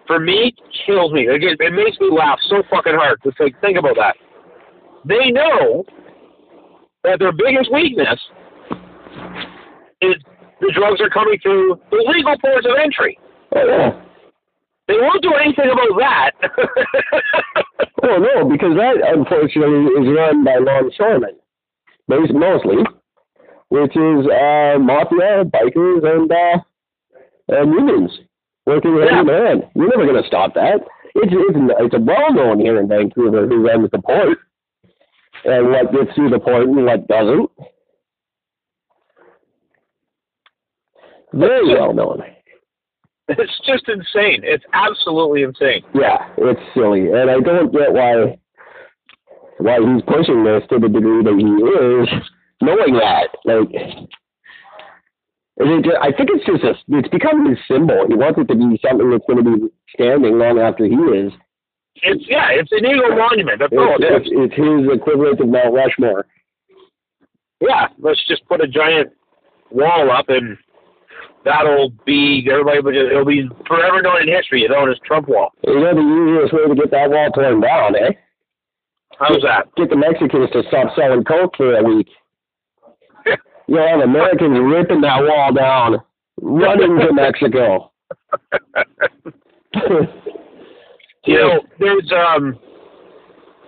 for 0.07 0.19
me, 0.19 0.55
kills 0.87 1.13
me. 1.13 1.29
It, 1.29 1.43
it 1.43 1.73
makes 1.75 2.01
me 2.01 2.09
laugh 2.11 2.39
so 2.49 2.63
fucking 2.71 2.95
hard. 2.95 3.21
Just 3.23 3.39
like, 3.39 3.61
think 3.61 3.77
about 3.77 3.97
that. 3.97 4.17
They 5.05 5.31
know 5.31 5.85
that 7.05 7.19
their 7.19 7.33
biggest 7.33 7.71
weakness 7.73 8.19
is 10.01 10.15
the 10.61 10.73
drugs 10.75 11.01
are 11.01 11.11
coming 11.11 11.39
through 11.43 11.79
the 11.91 12.05
legal 12.15 12.37
ports 12.39 12.67
of 12.67 12.73
entry. 12.83 13.19
Oh 13.55 13.67
yeah. 13.67 14.03
They 14.89 14.95
won't 14.95 15.23
do 15.23 15.33
anything 15.35 15.71
about 15.71 15.99
that. 15.99 16.31
Oh 18.03 18.19
no, 18.19 18.49
because 18.49 18.77
that 18.77 18.97
unfortunately 19.05 19.87
is 20.01 20.17
run 20.17 20.45
by 20.45 20.57
longshoremen, 20.57 21.37
most 22.09 22.33
mostly, 22.33 22.85
which 23.69 23.97
is 23.97 24.27
uh, 24.27 24.79
mafia, 24.79 25.45
bikers, 25.45 26.05
and 26.05 26.31
uh, 26.31 26.59
and 27.49 27.73
unions 27.73 28.11
working 28.67 29.01
hand 29.01 29.29
in 29.29 29.35
hand. 29.35 29.63
You're 29.75 29.89
never 29.89 30.05
going 30.05 30.21
to 30.21 30.29
stop 30.29 30.55
that. 30.55 30.81
It's 31.15 31.33
it's 31.33 31.59
it's 31.81 31.95
a 31.95 32.01
well 32.01 32.33
known 32.35 32.61
here 32.61 32.79
in 32.79 32.89
Vancouver 32.89 33.47
who 33.47 33.67
runs 33.67 33.91
the 33.91 33.99
port 33.99 34.39
and 35.45 35.69
what 35.71 35.93
gets 35.93 36.15
through 36.15 36.31
the 36.31 36.39
port 36.39 36.65
and 36.69 36.85
what 36.85 37.09
doesn't. 37.09 37.51
Very 41.33 41.75
well 41.75 41.95
known. 41.95 42.23
It's 43.29 43.61
just 43.67 43.89
insane. 43.89 44.41
It's 44.43 44.65
absolutely 44.73 45.43
insane. 45.43 45.83
Yeah, 45.95 46.29
it's 46.39 46.61
silly, 46.75 47.09
and 47.09 47.31
I 47.31 47.41
don't 47.41 47.73
get 47.73 47.93
why 47.93 48.39
why 49.59 49.79
he's 49.81 50.03
pushing 50.07 50.45
this 50.45 50.63
to 50.71 50.79
the 50.79 50.89
degree 50.89 51.25
that 51.25 51.37
he 51.39 51.49
is, 51.49 52.09
knowing 52.61 52.95
that. 52.95 53.29
Like, 53.45 53.69
it 55.59 55.85
just, 55.85 55.97
I 56.03 56.13
think 56.13 56.31
it's 56.33 56.45
just 56.45 56.63
a, 56.63 56.75
it's 56.99 57.09
become 57.09 57.49
his 57.49 57.59
symbol. 57.67 58.05
He 58.09 58.15
wants 58.15 58.39
it 58.39 58.49
to 58.49 58.55
be 58.55 58.79
something 58.87 59.11
that's 59.11 59.25
going 59.27 59.43
to 59.43 59.51
be 59.57 59.69
standing 59.95 60.39
long 60.39 60.59
after 60.59 60.85
he 60.85 60.95
is. 60.95 61.33
It's 62.03 62.25
yeah, 62.29 62.49
it's 62.51 62.71
an 62.73 62.85
eagle 62.85 63.17
monument. 63.17 63.59
That's 63.59 63.73
all 63.73 63.97
It's, 63.99 64.29
it's, 64.29 64.53
it's 64.53 64.55
his 64.55 64.93
equivalent 64.93 65.41
of 65.41 65.49
Mount 65.49 65.73
Rushmore. 65.73 66.27
Yeah, 67.61 67.89
let's 67.99 68.21
just 68.29 68.47
put 68.47 68.61
a 68.61 68.69
giant 68.69 69.11
wall 69.71 70.11
up 70.11 70.29
and 70.29 70.59
that'll 71.47 71.91
be 72.05 72.47
everybody. 72.51 72.83
But 72.83 72.95
it'll 72.95 73.25
be 73.25 73.49
forever 73.67 74.03
known 74.03 74.23
in 74.23 74.29
history. 74.29 74.61
You 74.63 74.69
know, 74.69 74.91
as 74.91 74.99
Trump 75.07 75.29
Wall. 75.29 75.53
You 75.65 75.81
know 75.81 75.95
the 75.95 76.03
easiest 76.03 76.53
way 76.53 76.69
to 76.69 76.75
get 76.75 76.91
that 76.91 77.09
wall 77.09 77.31
torn 77.31 77.61
down, 77.61 77.97
eh? 77.97 78.11
How's 79.19 79.41
that? 79.43 79.75
Get 79.77 79.89
the 79.89 79.97
Mexicans 79.97 80.51
to 80.53 80.63
stop 80.69 80.95
selling 80.95 81.25
coke 81.25 81.57
for 81.57 81.75
a 81.75 81.83
week. 81.83 82.09
You 83.69 83.79
have 83.79 83.99
Americans 83.99 84.61
ripping 84.63 85.01
that 85.01 85.23
wall 85.25 85.53
down, 85.53 86.01
running 86.41 87.01
to 87.01 87.13
Mexico. 87.13 87.91
You 91.27 91.35
know, 91.35 91.61
there's 91.81 92.13
um, 92.13 92.57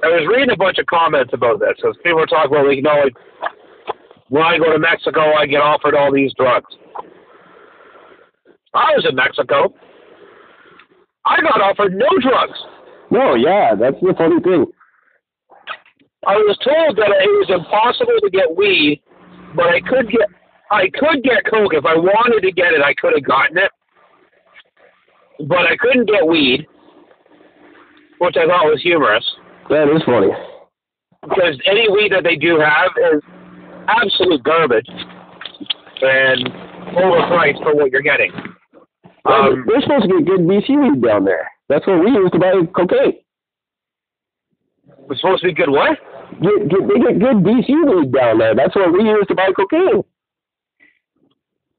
I 0.05 0.07
was 0.07 0.29
reading 0.31 0.51
a 0.51 0.57
bunch 0.57 0.79
of 0.79 0.87
comments 0.87 1.33
about 1.35 1.59
this. 1.59 1.75
So 1.81 1.93
people 2.05 2.21
were 2.21 2.27
talking 2.27 2.55
about, 2.55 2.69
like, 2.69 2.77
you 2.77 2.83
know, 2.83 3.03
like 3.03 3.17
when 4.29 4.43
I 4.43 4.59
go 4.59 4.73
to 4.73 4.79
Mexico, 4.79 5.35
I 5.35 5.47
get 5.47 5.61
offered 5.61 5.97
all 5.97 6.13
these 6.13 6.33
drugs. 6.35 6.73
I 8.79 8.95
was 8.95 9.05
in 9.09 9.17
Mexico. 9.17 9.75
I 11.27 11.41
got 11.43 11.61
offered 11.61 11.93
no 11.95 12.07
drugs. 12.23 12.59
no, 13.11 13.35
yeah, 13.35 13.75
that's 13.75 13.99
the 14.01 14.15
funny 14.17 14.41
thing. 14.41 14.67
I 16.27 16.35
was 16.37 16.57
told 16.63 16.97
that 16.99 17.11
it 17.11 17.31
was 17.43 17.51
impossible 17.51 18.19
to 18.23 18.31
get 18.31 18.55
weed, 18.57 19.01
but 19.57 19.67
I 19.67 19.81
could 19.81 20.11
get 20.11 20.29
I 20.71 20.89
could 20.95 21.23
get 21.25 21.45
coke 21.51 21.73
if 21.75 21.85
I 21.87 21.95
wanted 21.97 22.43
to 22.47 22.53
get 22.53 22.73
it. 22.73 22.83
I 22.83 22.95
could 22.95 23.15
have 23.15 23.25
gotten 23.25 23.57
it, 23.59 23.71
but 25.49 25.65
I 25.67 25.77
couldn't 25.77 26.07
get 26.07 26.27
weed, 26.27 26.67
which 28.19 28.37
I 28.37 28.47
thought 28.47 28.67
was 28.67 28.81
humorous 28.83 29.25
That 29.71 29.89
is 29.89 30.03
funny. 30.05 30.29
because 31.23 31.59
any 31.67 31.89
weed 31.91 32.13
that 32.13 32.23
they 32.25 32.37
do 32.37 32.59
have 32.61 32.91
is 33.15 33.23
absolute 33.89 34.43
garbage 34.45 34.89
and 36.03 36.47
overpriced 36.95 37.63
for 37.63 37.75
what 37.75 37.91
you're 37.91 38.03
getting. 38.03 38.33
Um, 39.25 39.65
We're 39.67 39.81
supposed 39.83 40.09
to 40.09 40.09
get 40.09 40.27
good 40.27 40.41
BC 40.41 40.69
weed 40.81 41.03
down 41.03 41.25
there. 41.25 41.51
That's 41.69 41.87
what 41.87 42.01
we 42.01 42.11
use 42.11 42.31
to 42.33 42.39
buy 42.39 42.53
cocaine. 42.75 43.19
it's 45.11 45.21
supposed 45.21 45.43
to 45.43 45.49
be 45.49 45.55
good. 45.55 45.71
What? 45.71 45.99
Get, 46.41 46.69
get, 46.69 46.81
they 46.89 47.01
get 47.01 47.19
good 47.19 47.39
BC 47.45 47.69
weed 47.69 48.13
down 48.13 48.39
there. 48.39 48.55
That's 48.55 48.75
what 48.75 48.93
we 48.93 49.05
use 49.05 49.27
to 49.29 49.35
buy 49.35 49.51
cocaine. 49.55 50.03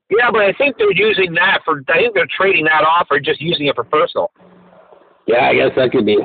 Yeah, 0.09 0.31
but 0.31 0.41
I 0.41 0.53
think 0.53 0.77
they're 0.77 0.91
using 0.91 1.33
that 1.35 1.61
for. 1.63 1.83
I 1.87 1.97
think 1.99 2.15
they're 2.15 2.27
trading 2.35 2.65
that 2.65 2.83
off 2.83 3.07
or 3.11 3.19
just 3.19 3.41
using 3.41 3.67
it 3.67 3.75
for 3.75 3.83
personal. 3.83 4.31
Yeah, 5.27 5.49
I 5.49 5.53
guess 5.53 5.71
that 5.75 5.91
could 5.91 6.05
be. 6.05 6.17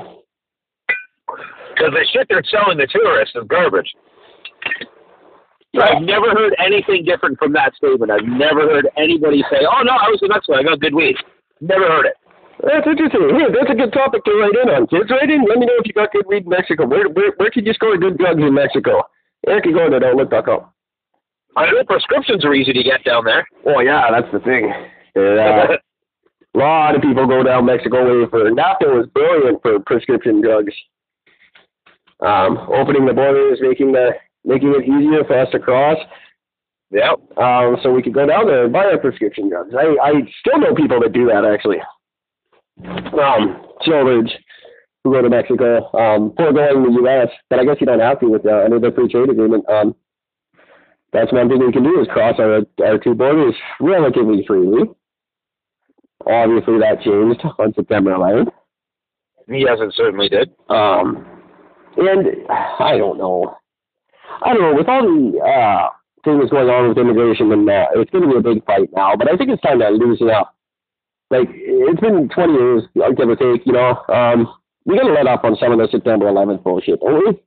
Because 1.74 1.92
the 1.92 2.06
shit 2.12 2.26
they're 2.30 2.42
selling 2.50 2.78
the 2.78 2.86
tourists 2.86 3.34
is 3.36 3.44
garbage. 3.46 3.92
I've 5.82 6.02
never 6.02 6.30
heard 6.30 6.54
anything 6.58 7.04
different 7.04 7.38
from 7.38 7.52
that 7.54 7.74
statement. 7.74 8.10
I've 8.10 8.26
never 8.26 8.62
heard 8.62 8.88
anybody 8.96 9.44
say, 9.50 9.66
"Oh 9.66 9.82
no, 9.82 9.92
I 9.92 10.08
was 10.10 10.20
in 10.22 10.28
Mexico. 10.28 10.58
I 10.58 10.62
got 10.62 10.80
good 10.80 10.94
weed." 10.94 11.16
Never 11.60 11.86
heard 11.86 12.06
it. 12.06 12.16
That's 12.62 12.86
interesting. 12.86 13.34
Hey, 13.34 13.50
that's 13.50 13.70
a 13.70 13.74
good 13.74 13.92
topic 13.92 14.24
to 14.24 14.32
write 14.38 14.54
in 14.54 14.70
on. 14.70 14.86
Kids, 14.86 15.10
write 15.10 15.30
in. 15.30 15.44
Let 15.44 15.58
me 15.58 15.66
know 15.66 15.78
if 15.78 15.86
you 15.86 15.92
got 15.92 16.12
good 16.12 16.26
weed 16.26 16.44
in 16.44 16.50
Mexico. 16.50 16.86
Where 16.86 17.08
where 17.08 17.32
where 17.36 17.50
could 17.50 17.66
you 17.66 17.72
score 17.74 17.96
good 17.98 18.18
drugs 18.18 18.40
in 18.40 18.54
Mexico? 18.54 19.02
Eric, 19.46 19.66
you 19.66 19.74
go 19.74 19.90
to 19.90 20.04
outlook.com. 20.04 20.70
I 21.56 21.70
know 21.70 21.84
prescriptions 21.84 22.44
are 22.44 22.54
easy 22.54 22.72
to 22.72 22.82
get 22.82 23.04
down 23.04 23.24
there. 23.24 23.46
Oh 23.66 23.80
yeah, 23.80 24.10
that's 24.10 24.30
the 24.32 24.40
thing. 24.40 24.72
Yeah. 25.16 25.76
A 26.54 26.58
lot 26.58 26.94
of 26.94 27.02
people 27.02 27.26
go 27.26 27.42
down 27.42 27.66
Mexico 27.66 28.22
way 28.22 28.30
for 28.30 28.48
NAFTA 28.48 28.86
was 28.86 29.08
brilliant 29.12 29.60
for 29.60 29.80
prescription 29.80 30.40
drugs. 30.40 30.72
Um, 32.20 32.58
opening 32.72 33.06
the 33.06 33.12
borders, 33.12 33.58
making 33.60 33.90
the 33.90 34.12
making 34.44 34.74
it 34.74 34.84
easier 34.84 35.24
for 35.24 35.38
us 35.38 35.48
to 35.52 35.58
cross, 35.58 35.98
yep. 36.90 37.20
um, 37.38 37.76
so 37.82 37.92
we 37.92 38.02
could 38.02 38.14
go 38.14 38.26
down 38.26 38.46
there 38.46 38.64
and 38.64 38.72
buy 38.72 38.84
our 38.84 38.98
prescription 38.98 39.48
drugs. 39.48 39.74
I, 39.74 39.96
I 40.02 40.12
still 40.40 40.60
know 40.60 40.74
people 40.74 41.00
that 41.00 41.12
do 41.12 41.26
that 41.26 41.44
actually. 41.44 41.78
Um, 42.86 43.62
children 43.82 44.28
who 45.04 45.12
go 45.12 45.22
to 45.22 45.28
Mexico, 45.28 45.84
um, 45.96 46.32
foregoing 46.36 46.82
the 46.82 47.00
U.S., 47.02 47.28
but 47.48 47.60
I 47.60 47.64
guess 47.64 47.76
you 47.80 47.86
don't 47.86 48.00
have 48.00 48.20
to 48.20 48.26
with 48.26 48.46
uh, 48.46 48.64
under 48.64 48.80
the 48.80 48.90
free 48.94 49.08
trade 49.08 49.30
agreement. 49.30 49.68
Um, 49.68 49.94
that's 51.12 51.32
one 51.32 51.48
thing 51.48 51.64
we 51.64 51.72
can 51.72 51.84
do 51.84 52.00
is 52.00 52.08
cross 52.08 52.34
our 52.38 52.62
our 52.84 52.98
two 52.98 53.14
borders 53.14 53.54
relatively 53.80 54.44
freely. 54.46 54.90
Obviously, 56.26 56.78
that 56.80 57.02
changed 57.02 57.40
on 57.58 57.72
September 57.74 58.10
11th. 58.12 58.50
Yes, 59.46 59.78
it 59.80 59.92
certainly 59.94 60.28
did. 60.28 60.50
Um, 60.70 61.26
and 61.96 62.26
I 62.48 62.96
don't 62.96 63.18
know. 63.18 63.56
I 64.42 64.52
don't 64.52 64.62
know. 64.62 64.74
With 64.74 64.88
all 64.88 65.02
the 65.02 65.38
uh, 65.40 65.88
things 66.24 66.50
going 66.50 66.68
on 66.68 66.88
with 66.88 66.98
immigration, 66.98 67.52
and 67.52 67.68
uh, 67.68 67.86
it's 67.94 68.10
going 68.10 68.24
to 68.24 68.30
be 68.30 68.36
a 68.36 68.54
big 68.54 68.64
fight 68.64 68.88
now. 68.94 69.16
But 69.16 69.32
I 69.32 69.36
think 69.36 69.50
it's 69.50 69.62
time 69.62 69.80
to 69.80 69.88
loosen 69.90 70.30
up. 70.30 70.54
Like 71.30 71.48
it's 71.50 72.00
been 72.00 72.28
20 72.28 72.52
years, 72.52 72.82
give 72.94 73.28
or 73.28 73.36
take. 73.36 73.66
You 73.66 73.72
know, 73.72 74.02
um, 74.08 74.52
we 74.84 74.96
got 74.96 75.06
to 75.06 75.12
let 75.12 75.26
up 75.26 75.44
on 75.44 75.56
some 75.56 75.72
of 75.72 75.78
the 75.78 75.88
September 75.90 76.26
11th 76.26 76.62
bullshit, 76.62 77.00
don't 77.00 77.24
we? 77.26 77.42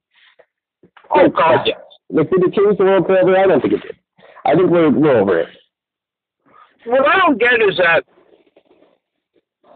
Oh 1.14 1.28
God, 1.28 1.66
yes. 1.66 1.78
Like, 2.10 2.30
did 2.30 2.42
it 2.42 2.54
change 2.54 2.78
the 2.78 2.84
world 2.84 3.06
forever? 3.06 3.36
I 3.36 3.46
don't 3.46 3.60
think 3.60 3.74
it 3.74 3.82
did. 3.82 3.96
I 4.44 4.54
think 4.54 4.70
we're 4.70 4.90
we're 4.90 5.20
over 5.20 5.40
it. 5.40 5.48
What 6.86 7.06
I 7.06 7.18
don't 7.18 7.38
get 7.38 7.60
is 7.60 7.76
that 7.78 8.04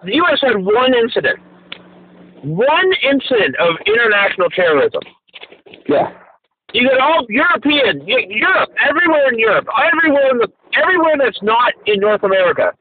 the 0.05 0.14
U.S. 0.16 0.40
had 0.40 0.57
one 0.57 0.94
incident, 0.94 1.38
one 2.42 2.90
incident 3.03 3.57
of 3.61 3.76
international 3.86 4.48
terrorism. 4.50 5.03
Yeah. 5.88 6.12
You 6.73 6.89
get 6.89 7.01
all 7.01 7.27
European, 7.29 8.07
Europe, 8.07 8.70
everywhere 8.89 9.29
in 9.31 9.39
Europe, 9.39 9.66
everywhere 9.77 10.31
in 10.31 10.39
the, 10.39 10.49
everywhere 10.81 11.14
that's 11.18 11.43
not 11.43 11.73
in 11.87 12.01
North 12.01 12.23
America 12.23 12.73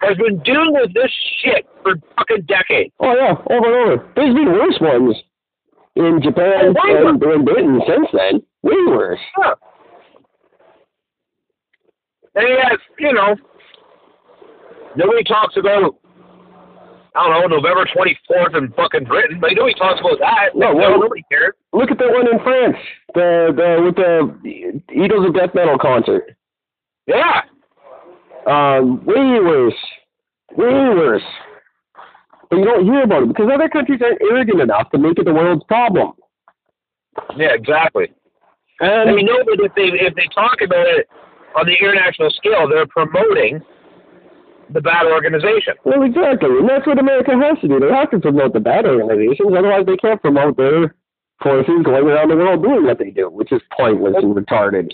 has 0.00 0.16
been 0.16 0.38
dealing 0.44 0.72
with 0.72 0.94
this 0.94 1.10
shit 1.42 1.66
for 1.82 1.94
fucking 2.16 2.46
decades. 2.46 2.92
Oh 3.00 3.14
yeah, 3.14 3.34
over 3.50 3.66
and 3.66 3.92
over. 3.92 4.12
There's 4.14 4.34
been 4.34 4.52
worse 4.52 4.78
ones 4.80 5.16
in 5.96 6.20
Japan 6.22 6.74
Oh, 6.76 7.06
and 7.08 7.22
in 7.22 7.44
Britain 7.44 7.80
since 7.86 8.08
then. 8.12 8.42
Way 8.62 8.76
worse. 8.86 9.20
Huh. 9.36 9.54
And 12.34 12.46
yet, 12.48 12.78
you 12.98 13.12
know, 13.12 13.36
nobody 14.96 15.24
talks 15.24 15.56
about, 15.56 15.96
I 17.18 17.26
don't 17.28 17.50
know, 17.50 17.56
November 17.56 17.84
24th 17.84 18.56
in 18.56 18.72
fucking 18.72 19.04
Britain, 19.04 19.40
but 19.40 19.50
nobody 19.54 19.74
talks 19.74 20.00
about 20.00 20.18
that. 20.20 20.50
No, 20.54 20.74
well- 20.74 21.00
nobody 21.00 21.24
cares. 21.30 21.54
Look 21.72 21.90
at 21.90 21.98
the 21.98 22.08
one 22.08 22.28
in 22.28 22.38
France, 22.44 22.76
the 23.14 23.52
the 23.54 23.82
with 23.84 23.96
the 23.96 24.80
Eagles 24.94 25.26
of 25.26 25.34
Death 25.34 25.54
Metal 25.54 25.78
concert. 25.78 26.36
Yeah. 27.06 27.42
Um, 28.46 29.04
way 29.04 29.40
worse, 29.40 29.74
way 30.56 30.72
worse. 30.72 31.22
But 32.48 32.60
you 32.60 32.64
don't 32.64 32.84
hear 32.84 33.02
about 33.02 33.24
it 33.24 33.28
because 33.28 33.50
other 33.52 33.68
countries 33.68 34.00
aren't 34.02 34.22
arrogant 34.22 34.60
enough 34.60 34.90
to 34.90 34.98
make 34.98 35.18
it 35.18 35.24
the 35.24 35.34
world's 35.34 35.64
problem. 35.64 36.12
Yeah, 37.36 37.52
exactly. 37.52 38.08
And 38.80 39.10
And 39.10 39.14
we 39.16 39.22
know 39.24 39.38
that 39.38 39.58
if 39.60 39.74
they 39.74 39.88
if 40.06 40.14
they 40.14 40.28
talk 40.34 40.60
about 40.62 40.86
it 40.86 41.08
on 41.56 41.66
the 41.66 41.74
international 41.74 42.30
scale, 42.30 42.68
they're 42.68 42.86
promoting 42.86 43.60
the 44.72 44.80
bad 44.80 45.06
organization. 45.06 45.74
well, 45.84 46.02
exactly, 46.02 46.50
and 46.50 46.68
that's 46.68 46.86
what 46.86 46.98
America 46.98 47.32
has 47.32 47.58
to 47.60 47.68
do. 47.68 47.80
They 47.80 47.92
have 47.92 48.10
to 48.10 48.20
promote 48.20 48.52
the 48.52 48.60
bad 48.60 48.86
organizations, 48.86 49.52
otherwise 49.56 49.86
they 49.86 49.96
can't 49.96 50.20
promote 50.20 50.56
their 50.56 50.94
forces 51.42 51.82
going 51.84 52.06
around 52.06 52.28
the 52.28 52.36
world 52.36 52.62
doing 52.62 52.84
what 52.84 52.98
they 52.98 53.10
do, 53.10 53.30
which 53.30 53.52
is 53.52 53.62
pointless 53.76 54.14
and 54.18 54.34
retarded. 54.34 54.92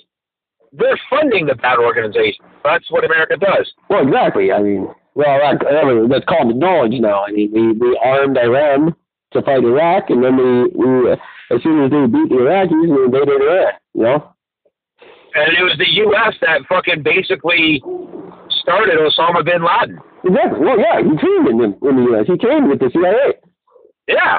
They're 0.73 0.99
funding 1.09 1.47
the 1.47 1.55
bad 1.55 1.79
organization. 1.79 2.45
That's 2.65 2.91
what 2.91 3.05
America 3.05 3.37
does. 3.37 3.71
Well, 3.89 4.07
exactly. 4.07 4.51
I 4.51 4.61
mean, 4.61 4.89
well, 5.15 5.39
that, 5.39 5.65
I 5.67 5.85
mean, 5.85 6.09
that's 6.09 6.25
common 6.29 6.59
knowledge 6.59 6.95
now. 6.95 7.25
I 7.25 7.31
mean, 7.31 7.51
we, 7.53 7.73
we 7.73 7.99
armed 8.05 8.37
Iran 8.37 8.95
to 9.33 9.43
fight 9.43 9.63
Iraq, 9.63 10.11
and 10.11 10.23
then 10.25 10.37
we, 10.37 10.65
we 10.75 11.13
as 11.13 11.63
soon 11.63 11.85
as 11.85 11.91
they 11.91 12.07
beat 12.07 12.29
the 12.29 12.43
Iraqis, 12.43 12.71
we 12.71 13.05
invaded 13.05 13.41
Iran. 13.41 13.73
You 13.95 14.03
know? 14.03 14.35
And 15.35 15.53
it 15.59 15.63
was 15.63 15.77
the 15.79 15.91
U.S. 16.07 16.35
that 16.43 16.63
fucking 16.69 17.03
basically 17.03 17.83
started 18.65 18.99
Osama 18.99 19.45
bin 19.45 19.63
Laden. 19.63 19.99
Exactly. 20.25 20.59
Well, 20.61 20.79
yeah, 20.81 20.99
he 20.99 21.15
came 21.17 21.47
in 21.53 21.57
the, 21.59 21.89
in 21.89 21.97
the 21.97 22.03
U.S. 22.11 22.27
He 22.27 22.37
came 22.39 22.69
with 22.69 22.81
the 22.81 22.91
CIA, 22.93 23.39
Yeah. 24.09 24.39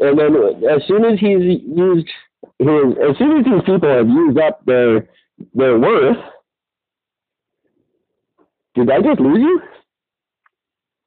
and 0.00 0.18
then 0.18 0.34
as 0.68 0.82
soon 0.86 1.04
as 1.06 1.18
he's 1.18 1.62
used 1.64 2.08
his, 2.58 2.68
as 3.08 3.16
soon 3.16 3.38
as 3.38 3.44
these 3.46 3.62
people 3.64 3.88
have 3.88 4.08
used 4.08 4.38
up 4.38 4.60
their 4.66 5.08
their 5.54 5.78
worth, 5.78 6.18
did 8.74 8.90
I 8.90 9.00
just 9.02 9.20
lose 9.20 9.38
you? 9.40 9.60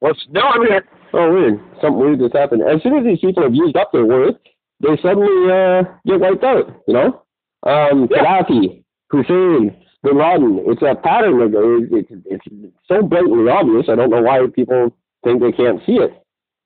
What's 0.00 0.26
no? 0.30 0.40
I 0.42 0.58
mean, 0.58 0.80
Oh, 1.14 1.30
weird. 1.30 1.60
Something 1.82 1.98
weird 2.00 2.20
just 2.20 2.34
happened. 2.34 2.62
As 2.62 2.82
soon 2.82 2.96
as 2.96 3.04
these 3.04 3.20
people 3.20 3.42
have 3.42 3.54
used 3.54 3.76
up 3.76 3.92
their 3.92 4.06
worth, 4.06 4.36
they 4.80 4.96
suddenly 5.02 5.52
uh, 5.52 5.82
get 6.06 6.20
wiped 6.20 6.42
out, 6.42 6.82
you 6.88 6.94
know? 6.94 7.22
Um, 7.64 8.08
Yeah. 8.10 8.40
Gaddafi, 8.42 8.82
Hussein, 9.10 9.76
Bin 10.02 10.18
Laden. 10.18 10.64
It's 10.66 10.82
a 10.82 10.94
pattern 10.94 11.40
of 11.42 11.52
it's, 11.54 12.08
it's, 12.26 12.44
it's 12.50 12.74
so 12.88 13.02
blatantly 13.02 13.48
obvious. 13.50 13.86
I 13.88 13.94
don't 13.94 14.10
know 14.10 14.22
why 14.22 14.40
people 14.54 14.92
think 15.24 15.40
they 15.40 15.52
can't 15.52 15.80
see 15.86 15.92
it. 15.92 16.10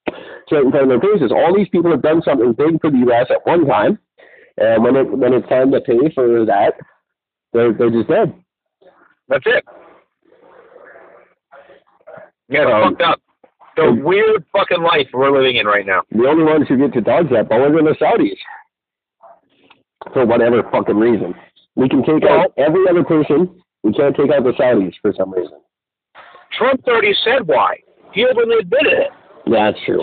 It's 0.07 0.53
right 0.53 0.65
in 0.65 0.71
front 0.71 0.91
of 0.91 1.01
their 1.01 1.13
faces. 1.13 1.33
All 1.33 1.55
these 1.55 1.69
people 1.69 1.91
have 1.91 2.03
done 2.03 2.23
something 2.23 2.53
big 2.53 2.81
for 2.81 2.91
the 2.91 2.99
U.S. 2.99 3.27
at 3.31 3.45
one 3.47 3.67
time, 3.67 3.99
and 4.57 4.83
when 4.85 4.97
it 4.97 5.11
when 5.11 5.35
it's 5.35 5.49
time 5.49 5.71
to 5.73 5.81
pay 5.81 5.99
for 6.15 6.45
that, 6.47 6.75
they're 7.53 7.73
they're 7.73 7.91
just 7.91 8.09
dead. 8.09 8.33
that's 9.29 9.45
it. 9.47 9.65
Yeah, 12.49 12.63
it's 12.63 12.73
Um, 12.73 12.91
fucked 12.97 13.03
up. 13.03 13.21
The 13.77 13.93
weird 13.93 14.45
fucking 14.53 14.81
life 14.83 15.09
we're 15.13 15.37
living 15.37 15.57
in 15.57 15.67
right 15.67 15.85
now. 15.85 16.03
The 16.11 16.27
only 16.27 16.45
ones 16.45 16.67
who 16.69 16.79
get 16.79 16.95
to 16.95 17.01
dodge 17.03 17.29
that 17.31 17.49
bullet 17.51 17.75
are 17.75 17.83
the 17.83 17.95
Saudis. 18.01 18.39
For 20.15 20.25
whatever 20.25 20.63
fucking 20.71 20.97
reason. 20.97 21.35
We 21.77 21.89
can 21.89 22.03
take 22.03 22.25
out 22.25 22.53
every 22.57 22.89
other 22.89 23.05
person. 23.05 23.63
We 23.83 23.93
can't 23.93 24.17
take 24.17 24.31
out 24.31 24.45
the 24.45 24.53
Saudis 24.53 24.95
for 25.01 25.13
some 25.17 25.33
reason. 25.33 25.59
Trump 26.59 26.83
already 26.89 27.15
said 27.23 27.47
why. 27.47 27.77
He 28.13 28.25
openly 28.25 28.57
admitted 28.61 28.93
it. 28.93 29.11
That's 29.51 29.79
true. 29.85 30.03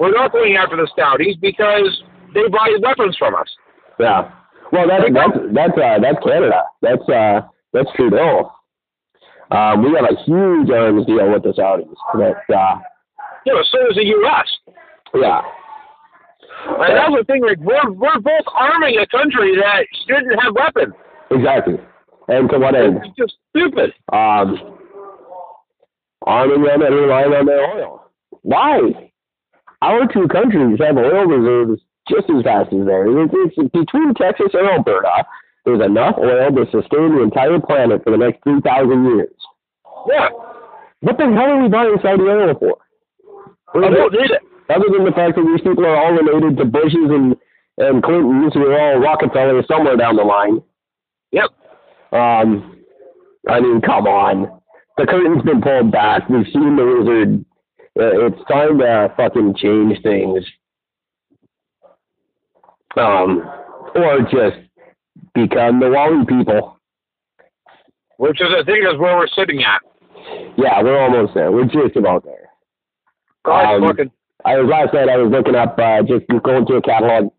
We're 0.00 0.12
not 0.12 0.32
going 0.32 0.56
after 0.56 0.76
the 0.76 0.88
Saudis 0.98 1.40
because 1.40 2.02
they 2.34 2.48
buy 2.48 2.76
weapons 2.82 3.16
from 3.16 3.34
us. 3.34 3.48
Yeah. 3.98 4.30
Well, 4.72 4.86
that's 4.86 5.04
that's 5.14 5.38
that's 5.54 5.78
uh, 5.78 5.98
that's 6.02 6.24
Canada. 6.24 6.62
That's 6.82 7.08
uh 7.08 7.40
that's 7.72 7.88
Trudeau. 7.96 8.52
Um, 9.50 9.82
we 9.82 9.94
have 9.96 10.04
a 10.04 10.22
huge 10.24 10.70
arms 10.70 11.06
deal 11.06 11.32
with 11.32 11.42
the 11.42 11.54
Saudis. 11.56 11.88
That 12.14 12.54
uh, 12.54 12.78
You 13.46 13.54
know, 13.54 13.62
so 13.62 13.78
is 13.90 13.96
the 13.96 14.04
U.S. 14.04 14.74
yeah, 15.14 15.40
And 16.66 16.96
that's 16.96 17.14
the 17.16 17.24
thing. 17.26 17.42
Like 17.42 17.58
we're 17.58 17.90
we're 17.92 18.20
both 18.20 18.46
arming 18.54 18.98
a 18.98 19.06
country 19.06 19.56
that 19.56 19.86
shouldn't 20.06 20.40
have 20.42 20.54
weapons. 20.54 20.94
exactly. 21.30 21.76
And 22.28 22.48
to 22.50 22.58
what 22.58 22.74
end? 22.74 23.00
It's 23.04 23.16
just 23.16 23.36
stupid. 23.50 23.92
Um, 24.12 24.76
arming 26.26 26.62
them 26.62 26.82
and 26.82 26.94
relying 26.94 27.32
on 27.32 27.46
their 27.46 27.64
oil. 27.76 28.04
Why? 28.42 29.10
Our 29.82 30.06
two 30.12 30.28
countries 30.28 30.78
have 30.80 30.96
oil 30.96 31.24
reserves 31.24 31.80
just 32.08 32.28
as 32.30 32.42
vast 32.42 32.72
as 32.72 32.84
theirs. 32.84 33.08
It's, 33.32 33.54
it's 33.56 33.70
between 33.72 34.12
Texas 34.14 34.48
and 34.52 34.68
Alberta. 34.68 35.24
There's 35.64 35.80
enough 35.80 36.16
oil 36.18 36.50
to 36.50 36.64
sustain 36.70 37.14
the 37.16 37.22
entire 37.22 37.60
planet 37.60 38.02
for 38.04 38.10
the 38.10 38.16
next 38.18 38.42
three 38.42 38.60
thousand 38.60 39.04
years. 39.04 39.34
Yeah, 40.08 40.28
What 41.00 41.18
the 41.18 41.24
hell 41.24 41.50
are 41.52 41.62
we 41.62 41.68
buying 41.68 41.96
Saudi 42.02 42.22
oil 42.22 42.54
for? 42.58 42.76
I 43.74 43.88
don't 43.90 44.12
need 44.12 44.30
it. 44.30 44.42
Other 44.70 44.86
than 44.92 45.04
the 45.04 45.12
fact 45.12 45.36
that 45.36 45.44
these 45.44 45.62
people 45.62 45.86
are 45.86 45.96
all 45.96 46.12
related 46.12 46.56
to 46.58 46.64
Bushes 46.64 47.10
and 47.10 47.36
and 47.78 48.02
Clintons, 48.02 48.54
who 48.54 48.66
are 48.66 48.80
all 48.80 48.98
Rockefellers 48.98 49.66
somewhere 49.68 49.96
down 49.96 50.16
the 50.16 50.24
line. 50.24 50.60
Yep. 51.30 51.50
Um, 52.12 52.82
I 53.48 53.60
mean, 53.60 53.80
come 53.80 54.06
on. 54.06 54.60
The 54.96 55.06
curtain's 55.06 55.44
been 55.44 55.60
pulled 55.60 55.92
back. 55.92 56.28
We've 56.28 56.46
seen 56.52 56.76
the 56.76 56.84
wizard. 56.84 57.44
Uh, 57.98 58.26
it's 58.26 58.48
time 58.50 58.78
to 58.78 59.12
fucking 59.16 59.54
change 59.56 60.02
things. 60.02 60.44
Um, 62.96 63.48
or 63.94 64.22
just 64.22 64.56
become 65.34 65.78
the 65.78 65.88
Wally 65.88 66.26
people. 66.26 66.80
Which 68.16 68.40
is 68.40 68.48
I 68.50 68.64
think 68.64 68.80
is 68.80 68.98
where 68.98 69.16
we're 69.16 69.28
sitting 69.28 69.62
at. 69.62 69.80
Yeah, 70.56 70.82
we're 70.82 71.00
almost 71.00 71.34
there. 71.34 71.52
We're 71.52 71.64
just 71.64 71.96
about 71.96 72.24
there. 72.24 72.48
God 73.44 73.76
Um, 73.76 73.82
fucking 73.82 74.10
I 74.44 74.56
was 74.56 74.68
last 74.70 74.94
night. 74.94 75.08
I 75.08 75.16
was 75.16 75.30
looking 75.32 75.54
up 75.54 75.78
uh, 75.78 76.02
just 76.02 76.26
going 76.42 76.66
through 76.66 76.78
a 76.78 76.82
catalog 76.82 77.32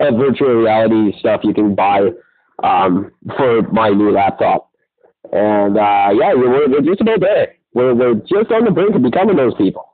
of 0.00 0.14
virtual 0.14 0.54
reality 0.62 1.18
stuff 1.18 1.40
you 1.42 1.52
can 1.52 1.74
buy 1.74 2.10
um, 2.62 3.10
for 3.36 3.62
my 3.72 3.90
new 3.90 4.10
laptop, 4.12 4.70
and 5.32 5.76
uh, 5.76 6.10
yeah, 6.14 6.34
we're, 6.34 6.68
we're 6.68 6.80
just 6.82 7.00
about 7.00 7.20
there. 7.20 7.54
We're 7.74 7.94
we're 7.94 8.14
just 8.14 8.50
on 8.52 8.64
the 8.64 8.70
brink 8.70 8.94
of 8.94 9.02
becoming 9.02 9.36
those 9.36 9.54
people. 9.56 9.84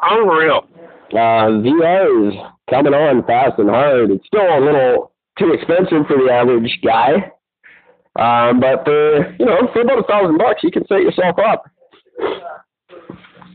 unreal. 0.00 0.66
Uh, 1.12 1.60
VR 1.60 2.28
is 2.28 2.34
coming 2.70 2.94
on 2.94 3.24
fast 3.26 3.58
and 3.58 3.68
hard. 3.68 4.10
It's 4.10 4.26
still 4.26 4.40
a 4.42 4.60
little 4.60 5.12
too 5.38 5.52
expensive 5.52 6.06
for 6.06 6.16
the 6.18 6.30
average 6.32 6.80
guy, 6.84 7.32
um, 8.16 8.60
but 8.60 8.84
for 8.84 9.34
you 9.38 9.46
know 9.46 9.68
for 9.72 9.80
about 9.82 10.00
a 10.00 10.04
thousand 10.04 10.38
bucks, 10.38 10.62
you 10.62 10.70
can 10.70 10.86
set 10.86 11.00
yourself 11.00 11.36
up. 11.38 11.64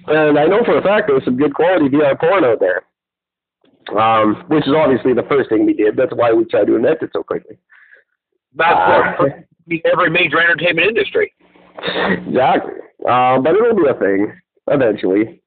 And 0.07 0.39
I 0.39 0.45
know 0.45 0.63
for 0.63 0.77
a 0.77 0.81
fact 0.81 1.07
there's 1.07 1.25
some 1.25 1.37
good 1.37 1.53
quality 1.53 1.89
VR 1.89 2.17
porn 2.19 2.43
out 2.45 2.59
there, 2.59 2.83
um, 3.99 4.43
which 4.47 4.65
is 4.67 4.73
obviously 4.75 5.13
the 5.13 5.23
first 5.29 5.49
thing 5.49 5.65
we 5.65 5.73
did. 5.73 5.95
That's 5.97 6.13
why 6.15 6.31
we 6.33 6.45
tried 6.45 6.67
to 6.67 6.75
invent 6.75 7.01
it 7.01 7.09
so 7.13 7.23
quickly. 7.23 7.57
That's 8.55 9.19
Uh, 9.19 9.25
every 9.85 10.09
major 10.09 10.39
entertainment 10.39 10.87
industry. 10.87 11.33
exactly. 11.77 12.73
Um, 13.07 13.43
but 13.43 13.53
it'll 13.55 13.75
be 13.75 13.87
a 13.87 13.93
thing 13.93 14.33
eventually. 14.67 15.41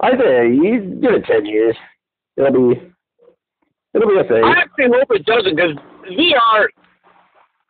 I 0.00 0.10
think 0.16 0.62
you 0.64 0.98
give 1.00 1.12
it 1.14 1.24
ten 1.26 1.46
years. 1.46 1.76
It'll 2.36 2.52
be 2.74 2.80
it'll 3.94 4.08
be 4.08 4.18
a 4.18 4.24
thing. 4.24 4.42
I 4.44 4.60
actually 4.62 4.88
hope 4.88 5.10
it 5.10 5.24
doesn't 5.26 5.54
because 5.56 5.76
VR. 6.10 6.66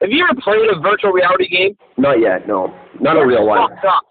Have 0.00 0.10
you 0.10 0.24
ever 0.24 0.40
played 0.40 0.66
a 0.70 0.80
virtual 0.80 1.12
reality 1.12 1.46
game? 1.48 1.76
Not 1.98 2.20
yet, 2.20 2.48
no. 2.48 2.74
Not 3.00 3.18
a 3.18 3.26
real 3.26 3.46
one. 3.46 3.68
Fucked 3.70 3.84
up. 3.84 4.02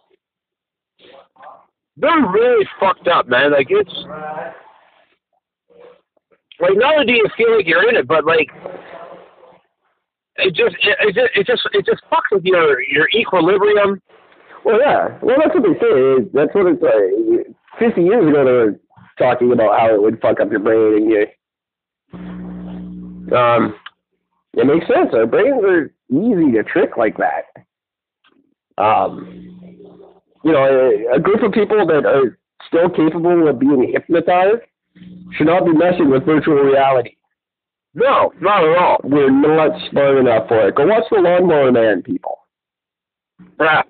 They're 1.99 2.27
really 2.31 2.65
fucked 2.79 3.07
up, 3.07 3.27
man. 3.27 3.51
Like 3.51 3.67
it's 3.69 3.93
like 6.59 6.75
not 6.75 6.93
only 6.95 7.05
do 7.05 7.13
you 7.13 7.27
feel 7.35 7.57
like 7.57 7.67
you're 7.67 7.87
in 7.89 7.95
it, 7.97 8.07
but 8.07 8.25
like 8.25 8.49
it 10.37 10.55
just 10.55 10.75
it, 10.81 10.97
it 11.01 11.15
just 11.15 11.31
it 11.35 11.45
just 11.45 11.69
it 11.73 11.85
just 11.85 12.01
fucks 12.11 12.31
with 12.31 12.45
your 12.45 12.81
your 12.83 13.09
equilibrium. 13.09 14.01
Well, 14.63 14.79
yeah. 14.79 15.17
Well, 15.21 15.37
that's 15.39 15.53
what 15.53 15.63
they 15.63 15.73
say. 15.79 16.29
That's 16.33 16.53
what 16.53 16.67
it's 16.67 16.81
like. 16.81 17.55
Fifty 17.77 18.03
years 18.03 18.27
ago, 18.27 18.45
they 18.45 18.51
were 18.51 18.79
talking 19.17 19.51
about 19.51 19.79
how 19.79 19.93
it 19.93 20.01
would 20.01 20.19
fuck 20.21 20.39
up 20.39 20.51
your 20.51 20.59
brain, 20.59 21.03
and 21.03 21.09
you. 21.11 21.27
Um, 23.35 23.75
it 24.53 24.65
makes 24.65 24.87
sense. 24.87 25.09
Our 25.13 25.27
brains 25.27 25.63
are 25.63 25.93
easy 26.09 26.51
to 26.53 26.63
trick 26.63 26.97
like 26.97 27.17
that. 27.17 27.45
Um, 28.81 29.58
you 30.43 30.51
know, 30.51 30.63
a, 31.11 31.15
a 31.15 31.19
group 31.19 31.43
of 31.43 31.51
people 31.51 31.85
that 31.87 32.05
are 32.05 32.37
still 32.67 32.89
capable 32.89 33.47
of 33.47 33.59
being 33.59 33.91
hypnotized 33.91 34.61
should 35.33 35.47
not 35.47 35.65
be 35.65 35.73
messing 35.73 36.09
with 36.09 36.25
virtual 36.25 36.55
reality. 36.55 37.15
No, 37.93 38.31
not 38.39 38.63
at 38.63 38.77
all. 38.77 38.97
We're 39.03 39.31
not 39.31 39.71
smart 39.89 40.17
enough 40.17 40.47
for 40.47 40.67
it. 40.67 40.75
Go 40.75 40.85
watch 40.85 41.05
the 41.09 41.17
Lawnmower 41.19 41.71
Man, 41.71 42.01
people. 42.03 42.39
Yeah. 43.59 43.81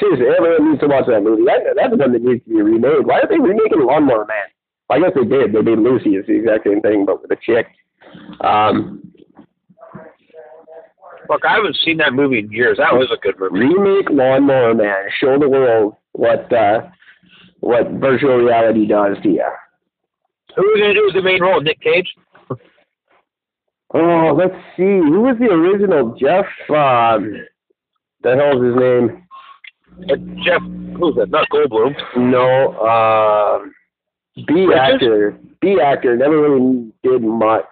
Seriously, 0.00 0.26
everyone 0.36 0.70
needs 0.70 0.80
to 0.80 0.88
watch 0.88 1.06
that 1.06 1.22
movie. 1.22 1.44
That, 1.44 1.74
that's 1.76 1.90
the 1.90 1.96
one 1.96 2.12
that 2.12 2.22
needs 2.22 2.42
to 2.44 2.50
be 2.50 2.62
remade. 2.62 3.06
Why 3.06 3.20
are 3.20 3.28
they 3.28 3.38
remaking 3.38 3.84
Lawnmower 3.84 4.24
Man? 4.26 4.48
I 4.90 4.98
guess 4.98 5.12
they 5.14 5.24
did. 5.24 5.52
They 5.52 5.62
made 5.62 5.78
Lucy. 5.78 6.16
It's 6.16 6.26
the 6.26 6.36
exact 6.36 6.64
same 6.66 6.80
thing, 6.80 7.04
but 7.04 7.22
with 7.22 7.30
a 7.30 7.36
chick. 7.36 7.66
Um, 8.40 9.11
Look, 11.32 11.46
I 11.46 11.54
haven't 11.54 11.78
seen 11.82 11.96
that 11.96 12.12
movie 12.12 12.40
in 12.40 12.52
years. 12.52 12.76
That 12.76 12.92
was 12.92 13.10
a 13.10 13.16
good 13.16 13.40
movie. 13.40 13.60
remake 13.60 14.10
Lawnmower 14.10 14.74
Man. 14.74 15.06
Show 15.18 15.38
the 15.38 15.48
world 15.48 15.96
what 16.12 16.52
uh, 16.52 16.82
what 17.60 17.90
virtual 17.92 18.36
reality 18.36 18.86
does 18.86 19.16
to 19.22 19.28
you. 19.30 19.48
Who 20.54 20.62
was 20.62 20.80
gonna 20.80 20.92
do 20.92 21.10
the 21.14 21.22
main 21.22 21.40
role? 21.40 21.62
Nick 21.62 21.80
Cage. 21.80 22.14
Oh, 23.94 24.34
let's 24.36 24.54
see. 24.76 24.82
Who 24.82 25.22
was 25.22 25.36
the 25.38 25.46
original 25.46 26.14
Jeff? 26.20 26.44
Um, 26.68 27.46
the 28.22 28.36
hell's 28.36 28.62
his 28.62 28.76
name? 28.76 29.26
Uh, 30.10 30.42
Jeff. 30.44 30.60
Who's 30.98 31.14
that? 31.16 31.30
Not 31.30 31.48
Goldblum. 31.48 31.94
No. 32.16 32.78
Um, 32.78 33.74
B 34.46 34.70
actor. 34.74 35.38
B 35.62 35.80
actor. 35.82 36.14
Never 36.14 36.42
really 36.42 36.92
did 37.02 37.22
much. 37.22 37.64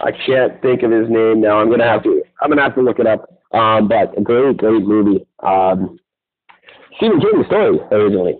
I 0.00 0.12
can't 0.12 0.60
think 0.62 0.82
of 0.82 0.90
his 0.90 1.08
name 1.08 1.40
now. 1.40 1.58
I'm 1.60 1.70
gonna 1.70 1.88
have 1.88 2.02
to. 2.04 2.22
I'm 2.40 2.50
gonna 2.50 2.62
have 2.62 2.74
to 2.76 2.82
look 2.82 2.98
it 2.98 3.06
up. 3.06 3.28
Um, 3.52 3.88
but 3.88 4.16
a 4.16 4.20
great, 4.20 4.56
great 4.58 4.82
movie. 4.82 5.26
Um, 5.42 5.98
Stephen 6.96 7.20
King 7.20 7.44
story 7.46 7.78
originally. 7.90 8.38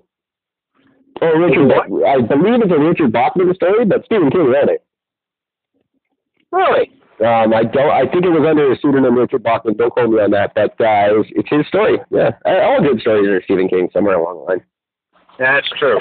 Or 1.20 1.41
Richard? 1.41 1.72
I 2.07 2.20
believe 2.20 2.62
it's 2.62 2.72
a 2.72 2.78
Richard 2.78 3.12
Bachman 3.12 3.53
story, 3.55 3.84
but 3.84 4.05
Stephen 4.05 4.30
King 4.30 4.47
wrote 4.47 4.68
it. 4.68 4.84
Really? 6.53 6.93
Um, 7.20 7.53
I 7.53 7.64
don't. 7.64 7.91
I 7.91 8.07
think 8.11 8.24
it 8.24 8.30
was 8.30 8.47
under 8.49 8.70
a 8.70 8.78
pseudonym 8.78 9.16
Richard 9.16 9.43
Bachman. 9.43 9.76
Don't 9.76 9.91
quote 9.91 10.11
me 10.11 10.20
on 10.20 10.30
that, 10.30 10.53
but 10.55 10.70
uh, 10.80 11.11
it 11.11 11.16
was, 11.18 11.26
it's 11.30 11.49
his 11.51 11.66
story. 11.66 11.99
Yeah, 12.11 12.30
Uh, 12.47 12.61
all 12.62 12.80
good 12.80 13.01
stories 13.01 13.26
are 13.28 13.43
Stephen 13.43 13.68
King 13.68 13.89
somewhere 13.93 14.14
along 14.14 14.39
the 14.39 14.53
line. 14.53 14.64
That's 15.39 15.68
true. 15.78 15.99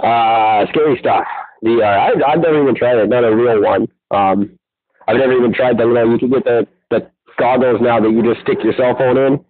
Uh, 0.00 0.66
scary 0.70 0.98
stuff. 0.98 1.24
The 1.62 1.80
uh, 1.80 1.86
I, 1.86 2.32
I've 2.32 2.40
never 2.40 2.60
even 2.60 2.74
tried 2.74 2.98
it. 2.98 3.08
Not 3.08 3.22
a 3.22 3.34
real 3.34 3.62
one. 3.62 3.86
Um, 4.12 4.58
I've 5.08 5.16
never 5.16 5.32
even 5.32 5.52
tried 5.52 5.78
the. 5.78 5.86
You 5.86 5.94
know, 5.94 6.12
you 6.12 6.18
can 6.18 6.30
get 6.30 6.44
the 6.44 6.66
the 6.90 7.10
goggles 7.38 7.80
now 7.80 8.00
that 8.00 8.10
you 8.10 8.22
just 8.22 8.42
stick 8.42 8.58
your 8.62 8.74
cell 8.74 8.96
phone 8.96 9.16
in. 9.16 9.44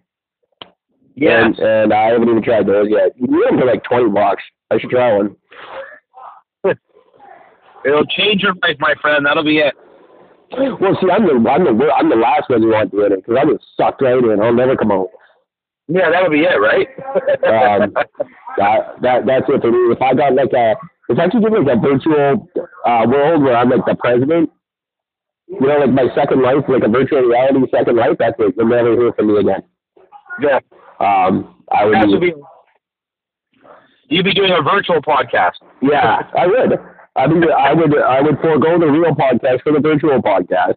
Yeah. 1.15 1.45
And, 1.45 1.59
and 1.59 1.93
I 1.93 2.09
haven't 2.09 2.29
even 2.29 2.41
tried 2.41 2.65
those 2.65 2.87
yet. 2.89 3.11
You 3.17 3.27
get 3.27 3.51
them 3.51 3.59
for 3.59 3.65
like 3.65 3.83
twenty 3.83 4.09
bucks. 4.09 4.41
I 4.71 4.79
should 4.79 4.89
try 4.89 5.15
one. 5.15 5.35
It'll 7.85 8.05
change 8.05 8.41
your 8.41 8.53
life, 8.63 8.77
my 8.79 8.95
friend. 9.01 9.25
That'll 9.25 9.43
be 9.43 9.59
it. 9.59 9.75
Well, 10.57 10.97
see, 11.01 11.09
I'm 11.11 11.25
the 11.25 11.49
I'm 11.49 11.63
the 11.65 11.91
I'm 11.93 12.09
the 12.09 12.15
last 12.15 12.49
one 12.49 12.61
who 12.61 12.69
wants 12.69 12.91
to 12.91 12.97
doing 12.97 13.11
it 13.13 13.25
because 13.25 13.37
I 13.41 13.45
get 13.45 13.61
sucked 13.77 14.01
right 14.01 14.17
in. 14.17 14.39
I'll 14.41 14.53
never 14.53 14.77
come 14.77 14.91
out. 14.91 15.09
Yeah, 15.87 16.09
that'll 16.09 16.29
be 16.29 16.41
it, 16.41 16.57
right? 16.61 16.87
Um, 17.43 17.93
that 18.57 19.01
that 19.01 19.25
that's 19.25 19.45
it 19.49 19.61
for 19.61 19.71
me. 19.71 19.93
If 19.93 20.01
I 20.01 20.13
got 20.13 20.33
like 20.33 20.53
a 20.53 20.75
if 21.13 21.19
actually 21.19 21.41
get 21.41 21.53
like 21.53 21.77
a 21.77 21.79
virtual 21.79 22.49
uh, 22.85 23.05
world 23.07 23.43
where 23.43 23.55
I'm 23.55 23.69
like 23.69 23.85
the 23.85 23.95
president, 23.95 24.49
you 25.47 25.59
know, 25.61 25.77
like 25.79 25.91
my 25.91 26.07
second 26.15 26.41
life, 26.41 26.63
like 26.67 26.83
a 26.83 26.89
virtual 26.89 27.21
reality 27.21 27.59
second 27.71 27.95
life, 27.97 28.17
that's 28.19 28.35
it. 28.39 28.55
You'll 28.57 28.67
never 28.67 28.93
hear 28.97 29.13
from 29.13 29.27
me 29.27 29.37
again. 29.39 29.61
Yeah. 30.41 30.59
Um, 30.99 31.63
I 31.71 31.85
would 31.85 31.93
That 31.95 32.05
be, 32.07 32.11
would 32.13 32.21
be. 32.21 32.33
You'd 34.09 34.25
be 34.25 34.33
doing 34.33 34.51
a 34.51 34.61
virtual 34.61 35.01
podcast. 35.01 35.61
yeah, 35.81 36.21
I 36.37 36.47
would. 36.47 36.79
I 37.15 37.27
mean, 37.27 37.43
I 37.51 37.73
would, 37.73 37.97
I 37.97 38.21
would 38.21 38.39
forego 38.39 38.79
the 38.79 38.87
real 38.87 39.13
podcast 39.15 39.61
for 39.63 39.71
the 39.71 39.79
virtual 39.79 40.19
podcast, 40.21 40.75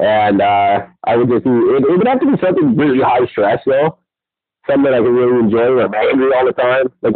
and 0.00 0.40
uh, 0.40 0.86
I 1.04 1.16
would 1.16 1.28
just. 1.28 1.44
It, 1.46 1.84
it 1.84 1.98
would 1.98 2.06
have 2.06 2.20
to 2.20 2.26
be 2.26 2.38
something 2.42 2.76
really 2.76 3.00
high 3.02 3.26
stress 3.30 3.60
though, 3.66 3.98
something 4.68 4.92
I 4.92 4.98
could 4.98 5.12
really 5.12 5.38
enjoy. 5.44 5.74
Where 5.76 5.86
I'm 5.86 5.94
angry 5.94 6.30
all 6.34 6.46
the 6.46 6.52
time, 6.52 6.92
like 7.02 7.14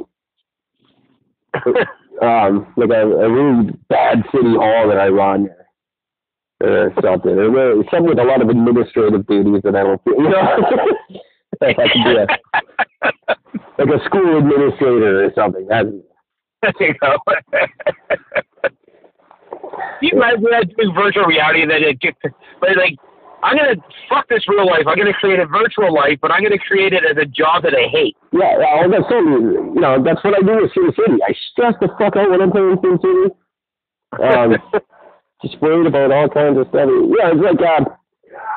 um, 2.22 2.72
like 2.76 2.90
a, 2.90 3.06
a 3.06 3.30
really 3.30 3.70
bad 3.88 4.24
city 4.32 4.54
hall 4.54 4.88
that 4.88 4.98
I 4.98 5.08
run, 5.08 5.48
or 6.60 6.92
something, 7.02 7.32
or 7.32 7.50
really, 7.50 7.86
something 7.90 8.08
with 8.08 8.18
a 8.18 8.24
lot 8.24 8.42
of 8.42 8.48
administrative 8.48 9.26
duties 9.26 9.62
that 9.62 9.76
I 9.76 9.82
don't, 9.82 10.02
feel, 10.04 10.14
you 10.16 10.28
know, 10.28 10.56
if 11.60 11.62
I 11.62 11.74
could 11.74 12.04
be 12.04 12.16
a, 12.16 12.26
like 13.78 13.88
a 14.00 14.04
school 14.04 14.38
administrator 14.38 15.24
or 15.24 15.32
something. 15.34 15.66
That's, 15.68 15.88
you 16.80 16.94
know. 17.02 17.16
you 20.02 20.10
imagine 20.12 20.44
that 20.50 20.76
doing 20.76 20.94
virtual 20.94 21.24
reality 21.24 21.62
and 21.62 21.70
then 21.70 21.82
it 21.82 21.98
gets, 22.00 22.18
but 22.60 22.76
like, 22.76 22.96
I'm 23.42 23.56
gonna 23.56 23.76
fuck 24.08 24.28
this 24.28 24.48
real 24.48 24.66
life. 24.66 24.86
I'm 24.86 24.96
gonna 24.98 25.12
create 25.14 25.38
a 25.38 25.46
virtual 25.46 25.92
life, 25.94 26.18
but 26.20 26.30
I'm 26.32 26.42
gonna 26.42 26.58
create 26.58 26.92
it 26.92 27.04
as 27.08 27.16
a 27.16 27.24
job 27.26 27.62
that 27.62 27.74
I 27.74 27.86
hate. 27.88 28.16
yeah, 28.32 28.58
yeah, 28.58 28.80
well, 28.80 28.90
that's 28.90 29.08
totally, 29.08 29.54
you 29.74 29.80
know, 29.80 30.02
that's 30.02 30.22
what 30.24 30.34
I 30.34 30.40
do 30.40 30.58
with 30.62 30.72
SimCity. 30.74 31.18
I 31.22 31.32
stress 31.52 31.74
the 31.80 31.88
fuck 31.98 32.16
out 32.16 32.30
when 32.30 32.42
I'm 32.42 32.50
playing 32.50 32.76
SimCity. 32.82 33.30
Um, 34.18 34.56
just 35.42 35.60
worried 35.62 35.86
about 35.86 36.10
all 36.10 36.28
kinds 36.28 36.58
of 36.58 36.66
stuff. 36.68 36.88
Yeah, 37.14 37.30
it's 37.30 37.42
like 37.44 37.60
uh, 37.62 37.84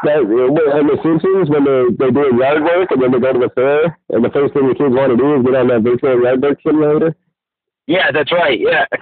that 0.04 0.20
in 0.26 0.88
the 0.88 0.98
Simpsons 1.04 1.50
when 1.50 1.64
they 1.66 2.06
they 2.06 2.12
do 2.12 2.34
yard 2.38 2.64
work 2.64 2.90
and 2.92 3.02
then 3.04 3.12
they 3.12 3.20
go 3.20 3.34
to 3.34 3.40
the 3.40 3.50
fair 3.54 3.98
and 4.10 4.24
the 4.26 4.30
first 4.32 4.54
thing 4.54 4.68
the 4.68 4.74
kids 4.74 4.94
want 4.96 5.12
to 5.12 5.18
do 5.18 5.36
is 5.38 5.46
get 5.46 5.56
on 5.56 5.68
that 5.68 5.82
virtual 5.86 6.22
yard 6.24 6.42
work 6.42 6.58
simulator. 6.66 7.16
yeah, 7.86 8.10
that's 8.12 8.32
right. 8.32 8.60
Yeah. 8.60 8.86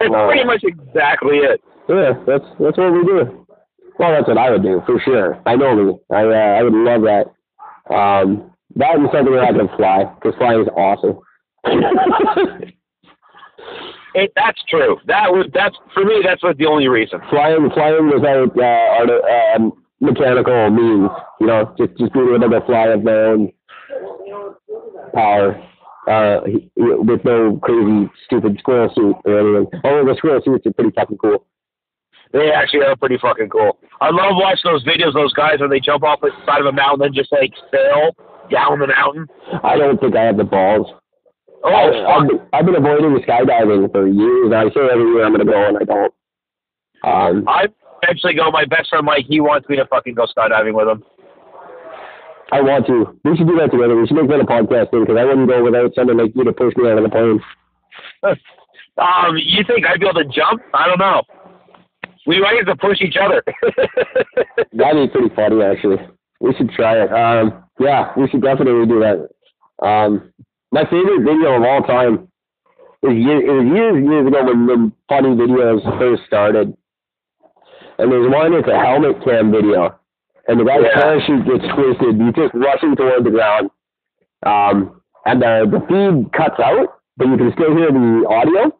That's 0.00 0.10
No. 0.10 0.26
pretty 0.26 0.44
much 0.44 0.64
exactly 0.64 1.38
it. 1.38 1.62
Yeah, 1.88 2.12
that's 2.26 2.44
that's 2.60 2.78
what 2.78 2.92
we 2.92 3.04
do. 3.04 3.46
Well, 3.98 4.10
that's 4.12 4.28
what 4.28 4.38
I 4.38 4.50
would 4.50 4.62
do 4.62 4.82
for 4.86 5.00
sure. 5.04 5.40
I 5.46 5.56
know 5.56 5.74
me. 5.76 5.98
I 6.10 6.24
uh, 6.24 6.58
I 6.58 6.62
would 6.62 6.72
love 6.72 7.02
that. 7.02 7.26
Um, 7.94 8.50
that 8.76 8.96
and 8.96 9.08
something 9.12 9.32
where 9.32 9.44
I 9.44 9.52
can 9.52 9.68
fly 9.76 10.04
because 10.14 10.34
flying 10.38 10.62
is 10.62 10.68
awesome. 10.76 11.18
It, 14.14 14.32
that's 14.36 14.62
true. 14.68 14.98
That 15.06 15.32
was 15.32 15.46
that's 15.52 15.76
for 15.92 16.04
me. 16.04 16.22
That's 16.24 16.42
what 16.42 16.56
the 16.56 16.66
only 16.66 16.86
reason. 16.86 17.20
flying 17.30 17.68
flying 17.74 18.06
without 18.06 18.56
uh, 18.56 18.62
art, 18.62 19.10
uh, 19.10 19.70
mechanical 20.00 20.70
means, 20.70 21.10
you 21.40 21.48
know, 21.48 21.74
just 21.76 21.98
just 21.98 22.12
being 22.12 22.28
able 22.32 22.48
to 22.48 22.64
fly 22.64 22.86
of 22.88 23.02
my 23.02 23.12
own 23.12 23.52
power, 25.14 25.60
uh, 26.06 26.40
with 26.76 27.24
no 27.24 27.58
crazy 27.60 28.08
stupid 28.26 28.56
squirrel 28.60 28.92
suit 28.94 29.16
or 29.24 29.40
anything. 29.40 29.80
Although 29.82 30.12
the 30.12 30.16
squirrel 30.16 30.40
suits 30.44 30.66
are 30.66 30.72
pretty 30.72 30.92
fucking 30.94 31.18
cool. 31.18 31.44
They 32.34 32.50
actually 32.50 32.82
are 32.82 32.96
pretty 32.96 33.16
fucking 33.22 33.48
cool. 33.48 33.78
I 34.02 34.10
love 34.10 34.34
watching 34.34 34.66
those 34.66 34.82
videos. 34.84 35.14
Those 35.14 35.32
guys 35.32 35.60
when 35.60 35.70
they 35.70 35.78
jump 35.78 36.02
off 36.02 36.20
the 36.20 36.30
side 36.44 36.58
of 36.60 36.66
a 36.66 36.72
mountain 36.72 37.06
and 37.06 37.14
just 37.14 37.30
like 37.30 37.54
sail 37.70 38.10
down 38.50 38.80
the 38.80 38.88
mountain. 38.88 39.28
I 39.62 39.78
don't 39.78 39.98
think 40.00 40.16
I 40.16 40.24
have 40.24 40.36
the 40.36 40.42
balls. 40.44 40.90
Oh, 41.62 41.70
I, 41.72 41.86
fuck. 41.94 42.10
I've, 42.10 42.28
been- 42.28 42.42
I've 42.52 42.66
been 42.66 42.74
avoiding 42.74 43.22
skydiving 43.22 43.92
for 43.92 44.08
years. 44.08 44.52
I 44.52 44.66
say 44.74 44.82
every 44.90 45.06
year 45.14 45.24
I'm 45.24 45.32
gonna 45.32 45.46
go 45.46 45.68
and 45.68 45.78
I 45.78 45.84
don't. 45.86 46.12
Um, 47.06 47.48
I 47.48 47.66
eventually 48.02 48.34
go. 48.34 48.50
My 48.50 48.64
best 48.64 48.88
friend 48.90 49.06
Mike, 49.06 49.26
he 49.28 49.38
wants 49.40 49.68
me 49.68 49.76
to 49.76 49.86
fucking 49.86 50.14
go 50.14 50.26
skydiving 50.26 50.74
with 50.74 50.88
him. 50.88 51.04
I 52.52 52.60
want 52.60 52.86
to. 52.88 53.16
We 53.24 53.36
should 53.36 53.46
do 53.46 53.56
that 53.62 53.70
together. 53.70 53.94
We 53.96 54.06
should 54.06 54.16
make 54.16 54.28
that 54.28 54.40
a 54.40 54.44
podcast 54.44 54.90
thing 54.90 55.00
because 55.06 55.16
I 55.18 55.24
wouldn't 55.24 55.48
go 55.48 55.62
without 55.62 55.94
someone 55.94 56.18
like 56.18 56.32
you 56.34 56.44
to 56.44 56.52
push 56.52 56.74
me 56.76 56.90
out 56.90 56.98
of 56.98 57.04
the 57.04 57.10
plane. 57.10 57.40
Um, 58.96 59.34
you 59.36 59.64
think 59.66 59.84
I'd 59.86 59.98
be 59.98 60.06
able 60.06 60.22
to 60.22 60.28
jump? 60.30 60.62
I 60.72 60.86
don't 60.86 61.00
know. 61.00 61.22
We 62.26 62.40
might 62.40 62.56
have 62.56 62.66
to 62.66 62.76
push 62.76 63.00
each 63.02 63.16
other. 63.20 63.42
That'd 64.72 65.12
be 65.12 65.12
pretty 65.12 65.34
funny, 65.34 65.62
actually. 65.62 65.96
We 66.40 66.54
should 66.54 66.70
try 66.70 67.02
it. 67.02 67.12
Um, 67.12 67.64
yeah, 67.78 68.12
we 68.16 68.28
should 68.28 68.42
definitely 68.42 68.86
do 68.86 69.00
that. 69.00 69.28
Um, 69.86 70.32
my 70.72 70.84
favorite 70.84 71.20
video 71.24 71.56
of 71.56 71.62
all 71.62 71.82
time 71.82 72.28
is 73.02 73.12
year, 73.16 73.40
it 73.44 73.52
was 73.52 73.66
years 73.76 73.96
and 73.96 74.06
years 74.06 74.26
ago 74.26 74.44
when 74.44 74.66
the 74.66 74.92
funny 75.08 75.28
videos 75.36 75.82
first 75.98 76.22
started. 76.26 76.74
And 77.98 78.10
there's 78.10 78.30
one, 78.32 78.54
it's 78.54 78.68
a 78.68 78.78
helmet 78.78 79.22
cam 79.24 79.52
video. 79.52 79.98
And 80.48 80.58
the 80.60 80.64
guy's 80.64 80.82
Yeah. 80.82 81.00
parachute 81.02 81.44
gets 81.46 81.64
twisted. 81.74 82.20
He's 82.20 82.34
just 82.34 82.54
rushing 82.54 82.96
toward 82.96 83.24
the 83.24 83.30
ground. 83.30 83.70
Um, 84.44 85.00
and 85.26 85.40
the, 85.40 85.64
the 85.70 85.80
feed 85.88 86.32
cuts 86.32 86.60
out, 86.60 87.00
but 87.16 87.28
you 87.28 87.36
can 87.36 87.52
still 87.54 87.74
hear 87.76 87.90
the 87.92 88.26
audio. 88.28 88.72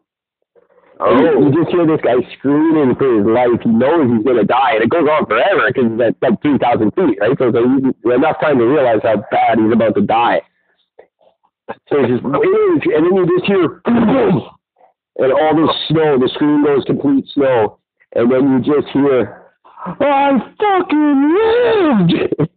And 0.99 1.19
You, 1.19 1.45
you 1.45 1.63
just 1.63 1.71
hear 1.71 1.85
this 1.85 1.99
guy 2.01 2.15
screaming 2.37 2.95
for 2.95 3.17
his 3.17 3.25
life. 3.27 3.59
He 3.63 3.69
knows 3.69 4.09
he's 4.09 4.23
going 4.23 4.37
to 4.37 4.45
die, 4.45 4.75
and 4.75 4.83
it 4.83 4.89
goes 4.89 5.07
on 5.09 5.25
forever 5.25 5.67
because 5.67 5.91
it's 5.91 6.17
at 6.23 6.31
like 6.31 6.41
3,000 6.41 6.91
feet, 6.91 7.19
right? 7.19 7.37
So 7.37 7.49
it's 7.49 7.57
like, 8.03 8.15
enough 8.15 8.39
time 8.39 8.59
to 8.59 8.65
realize 8.65 9.01
how 9.03 9.23
bad 9.31 9.59
he's 9.59 9.73
about 9.73 9.95
to 9.95 10.01
die. 10.01 10.41
So 11.89 11.99
it's 11.99 12.09
just, 12.09 12.23
and 12.23 12.33
then 12.33 13.15
you 13.15 13.25
just 13.37 13.45
hear, 13.45 13.81
boom, 13.83 14.49
and 15.17 15.33
all 15.33 15.55
this 15.55 15.75
snow, 15.89 16.17
the 16.19 16.29
screen 16.33 16.63
goes 16.63 16.83
complete 16.85 17.25
snow, 17.33 17.79
and 18.13 18.31
then 18.31 18.51
you 18.51 18.59
just 18.59 18.87
hear, 18.93 19.43
I 19.85 20.39
fucking 20.59 21.35
lived! 22.05 22.51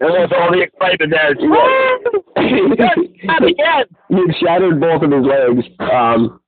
And 0.00 0.12
that's 0.14 0.32
all 0.36 0.50
the 0.50 0.62
excitement 0.62 1.12
there. 1.12 1.30
Again. 3.48 3.84
He 4.08 4.22
shattered 4.44 4.80
both 4.80 5.02
of 5.02 5.12
his 5.12 5.24
legs. 5.24 5.64
Um, 5.80 6.40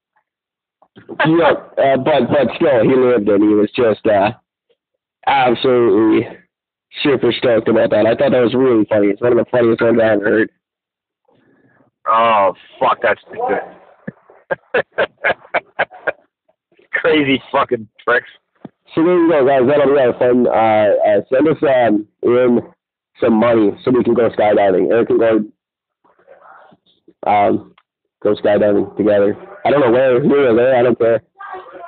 yeah, 1.26 1.52
uh, 1.78 1.96
but 1.98 2.28
but 2.28 2.48
still, 2.56 2.82
he 2.82 2.96
lived, 2.96 3.28
and 3.28 3.42
he 3.42 3.54
was 3.54 3.70
just 3.74 4.04
uh, 4.06 4.32
absolutely 5.26 6.26
super 7.02 7.32
stoked 7.32 7.68
about 7.68 7.90
that. 7.90 8.06
I 8.06 8.14
thought 8.14 8.30
that 8.32 8.42
was 8.42 8.54
really 8.54 8.86
funny. 8.86 9.08
It's 9.08 9.20
one 9.20 9.32
of 9.32 9.38
the 9.38 9.44
funniest 9.50 9.82
ones 9.82 10.00
I 10.02 10.12
ever 10.12 10.24
heard. 10.24 10.50
Oh 12.08 12.54
fuck, 12.80 12.98
that's 13.02 13.20
good. 13.30 13.60
Crazy 16.92 17.42
fucking 17.52 17.86
tricks. 18.02 18.30
So 18.94 19.04
there 19.04 19.18
you 19.18 19.28
go, 19.28 19.44
guys. 19.46 19.66
That'll 19.68 19.92
be 19.94 20.00
our 20.00 20.14
fun. 20.18 20.46
Uh, 20.46 20.94
uh, 21.06 21.20
send 21.30 21.48
us 21.48 21.62
um, 21.62 22.06
in 22.22 22.60
some 23.20 23.34
money 23.34 23.70
so 23.84 23.90
we 23.90 24.04
can 24.04 24.14
go 24.14 24.28
skydiving. 24.30 24.90
Eric 24.90 25.08
can 25.08 25.18
go 25.18 25.30
um, 27.30 27.74
go 28.22 28.34
skydiving 28.34 28.96
together. 28.96 29.36
I 29.64 29.70
don't 29.70 29.80
know 29.80 29.90
where, 29.90 30.22
here 30.22 30.50
or 30.50 30.54
there. 30.54 30.76
I 30.76 30.82
don't 30.82 30.98
care. 30.98 31.22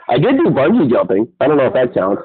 I 0.09 0.19
did 0.19 0.39
do 0.39 0.45
bungee 0.51 0.91
jumping. 0.91 1.29
I 1.41 1.47
don't 1.47 1.59
know 1.59 1.67
if 1.67 1.75
that 1.75 1.95
counts. 1.95 2.23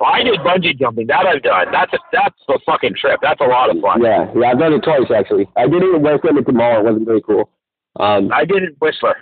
Well, 0.00 0.10
I 0.12 0.22
did 0.22 0.38
bungee 0.40 0.78
jumping. 0.78 1.06
That 1.06 1.26
I've 1.26 1.42
done. 1.42 1.66
That's 1.72 1.92
a, 1.92 1.98
that's 2.12 2.36
a 2.48 2.58
fucking 2.66 2.94
trip. 3.00 3.20
That's 3.22 3.40
a 3.40 3.44
lot 3.44 3.74
of 3.74 3.80
fun. 3.80 4.02
Yeah, 4.02 4.26
yeah, 4.36 4.48
I've 4.50 4.58
done 4.58 4.74
it 4.74 4.82
twice 4.82 5.10
actually. 5.16 5.48
I 5.56 5.66
did 5.66 5.82
it 5.82 5.94
in 5.94 6.02
West 6.02 6.22
Edmonton 6.28 6.56
Mall. 6.56 6.80
It 6.80 6.84
wasn't 6.84 7.06
very 7.06 7.22
cool. 7.22 7.50
Um, 7.98 8.30
I 8.32 8.44
did 8.44 8.62
it 8.64 8.70
in 8.70 8.76
Whistler. 8.80 9.16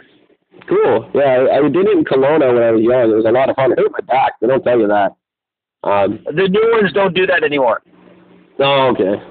cool. 0.68 1.10
Yeah, 1.14 1.46
I, 1.52 1.58
I 1.58 1.60
did 1.68 1.86
it 1.86 1.96
in 1.96 2.04
Kelowna 2.04 2.52
when 2.54 2.62
I 2.62 2.70
was 2.72 2.82
young. 2.82 3.10
It 3.10 3.16
was 3.16 3.26
a 3.26 3.30
lot 3.32 3.48
of 3.50 3.56
fun. 3.56 3.72
It 3.72 3.78
hurt 3.78 3.92
my 3.92 4.00
back. 4.00 4.32
They 4.40 4.46
don't 4.48 4.62
tell 4.64 4.78
you 4.78 4.88
that. 4.88 5.12
Um, 5.84 6.20
The 6.26 6.48
new 6.48 6.70
ones 6.72 6.92
don't 6.92 7.14
do 7.14 7.26
that 7.26 7.42
anymore. 7.44 7.82
Oh, 8.60 8.92
okay. 8.94 9.22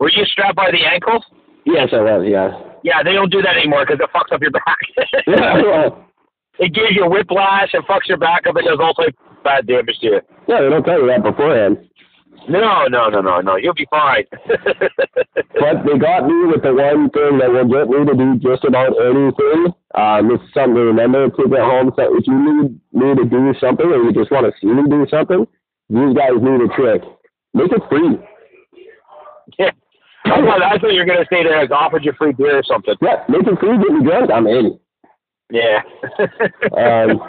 Were 0.00 0.10
you 0.10 0.24
strapped 0.24 0.56
by 0.56 0.70
the 0.70 0.84
ankles? 0.84 1.24
Yes, 1.64 1.88
I 1.92 2.00
was. 2.00 2.26
Yeah. 2.28 2.50
Yeah, 2.82 3.02
they 3.02 3.12
don't 3.12 3.32
do 3.32 3.40
that 3.42 3.56
anymore 3.56 3.86
because 3.86 4.00
it 4.00 4.10
fucks 4.12 4.34
up 4.34 4.42
your 4.42 4.50
back. 4.50 4.78
yeah, 5.26 5.88
it 6.58 6.74
gives 6.74 6.94
you 6.94 7.08
whiplash, 7.08 7.72
and 7.72 7.84
fucks 7.84 8.06
your 8.08 8.18
back 8.18 8.46
up, 8.46 8.56
it 8.56 8.64
does 8.64 8.78
all 8.80 8.94
types 8.94 9.16
of 9.30 9.42
bad 9.42 9.66
damage 9.66 9.98
to 10.00 10.06
you. 10.06 10.20
Yeah, 10.46 10.60
they 10.60 10.68
don't 10.68 10.84
tell 10.84 11.00
you 11.00 11.06
that 11.08 11.22
beforehand. 11.22 11.78
No, 12.48 12.84
no, 12.88 13.08
no, 13.08 13.20
no, 13.22 13.40
no. 13.40 13.56
You'll 13.56 13.74
be 13.74 13.86
fine. 13.90 14.24
But 15.54 15.86
they 15.86 15.96
got 15.98 16.26
me 16.26 16.50
with 16.50 16.62
the 16.62 16.74
one 16.74 17.08
thing 17.14 17.38
that 17.38 17.48
will 17.48 17.70
get 17.70 17.86
me 17.86 18.04
to 18.04 18.14
do 18.14 18.36
just 18.42 18.64
about 18.64 18.92
anything. 19.00 19.72
Um, 19.94 20.34
something 20.52 20.74
to 20.74 20.90
remember 20.90 21.30
to 21.30 21.48
get 21.48 21.62
home. 21.62 21.92
So 21.94 22.02
if 22.10 22.26
you 22.26 22.34
need 22.34 22.80
me 22.92 23.14
to 23.14 23.24
do 23.24 23.54
something 23.62 23.86
or 23.86 24.02
you 24.02 24.12
just 24.12 24.30
want 24.34 24.44
to 24.44 24.52
see 24.60 24.66
me 24.66 24.82
do 24.90 25.06
something, 25.08 25.46
these 25.88 26.12
guys 26.12 26.36
need 26.42 26.60
a 26.60 26.68
trick. 26.74 27.02
Make 27.54 27.70
it 27.70 27.82
free. 27.88 28.18
yeah. 29.58 29.70
I 30.26 30.40
thought, 30.40 30.62
I 30.62 30.78
thought 30.78 30.92
you 30.92 31.00
were 31.00 31.04
gonna 31.04 31.26
say 31.30 31.44
they 31.44 31.54
like, 31.54 31.70
offered 31.70 32.04
you 32.04 32.12
free 32.16 32.32
beer 32.32 32.58
or 32.58 32.62
something. 32.62 32.94
Yeah, 33.02 33.24
making 33.28 33.56
food, 33.56 33.80
free, 33.80 33.88
get 33.88 33.92
me 33.92 34.04
drunk. 34.04 34.30
I'm 34.30 34.46
in. 34.46 34.78
Yeah. 35.50 35.82
Um, 36.76 37.20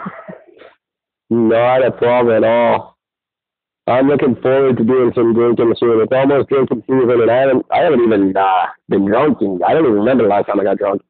not 1.30 1.84
a 1.84 1.90
problem 1.92 2.42
at 2.42 2.48
all. 2.48 2.96
I'm 3.88 4.08
looking 4.08 4.34
forward 4.42 4.76
to 4.78 4.84
doing 4.84 5.12
some 5.14 5.34
drinking 5.34 5.74
soon. 5.78 6.00
It's 6.00 6.12
almost 6.12 6.48
drinking 6.48 6.82
season, 6.86 7.20
and 7.20 7.30
I 7.30 7.36
haven't, 7.36 7.66
I 7.70 7.78
haven't 7.78 8.02
even 8.02 8.36
uh, 8.36 8.66
been 8.88 9.06
drunk. 9.06 9.38
In, 9.40 9.60
I 9.66 9.74
don't 9.74 9.84
even 9.84 9.98
remember 9.98 10.24
the 10.24 10.30
last 10.30 10.46
time 10.46 10.58
I 10.58 10.64
got 10.64 10.78
drunk. 10.78 11.02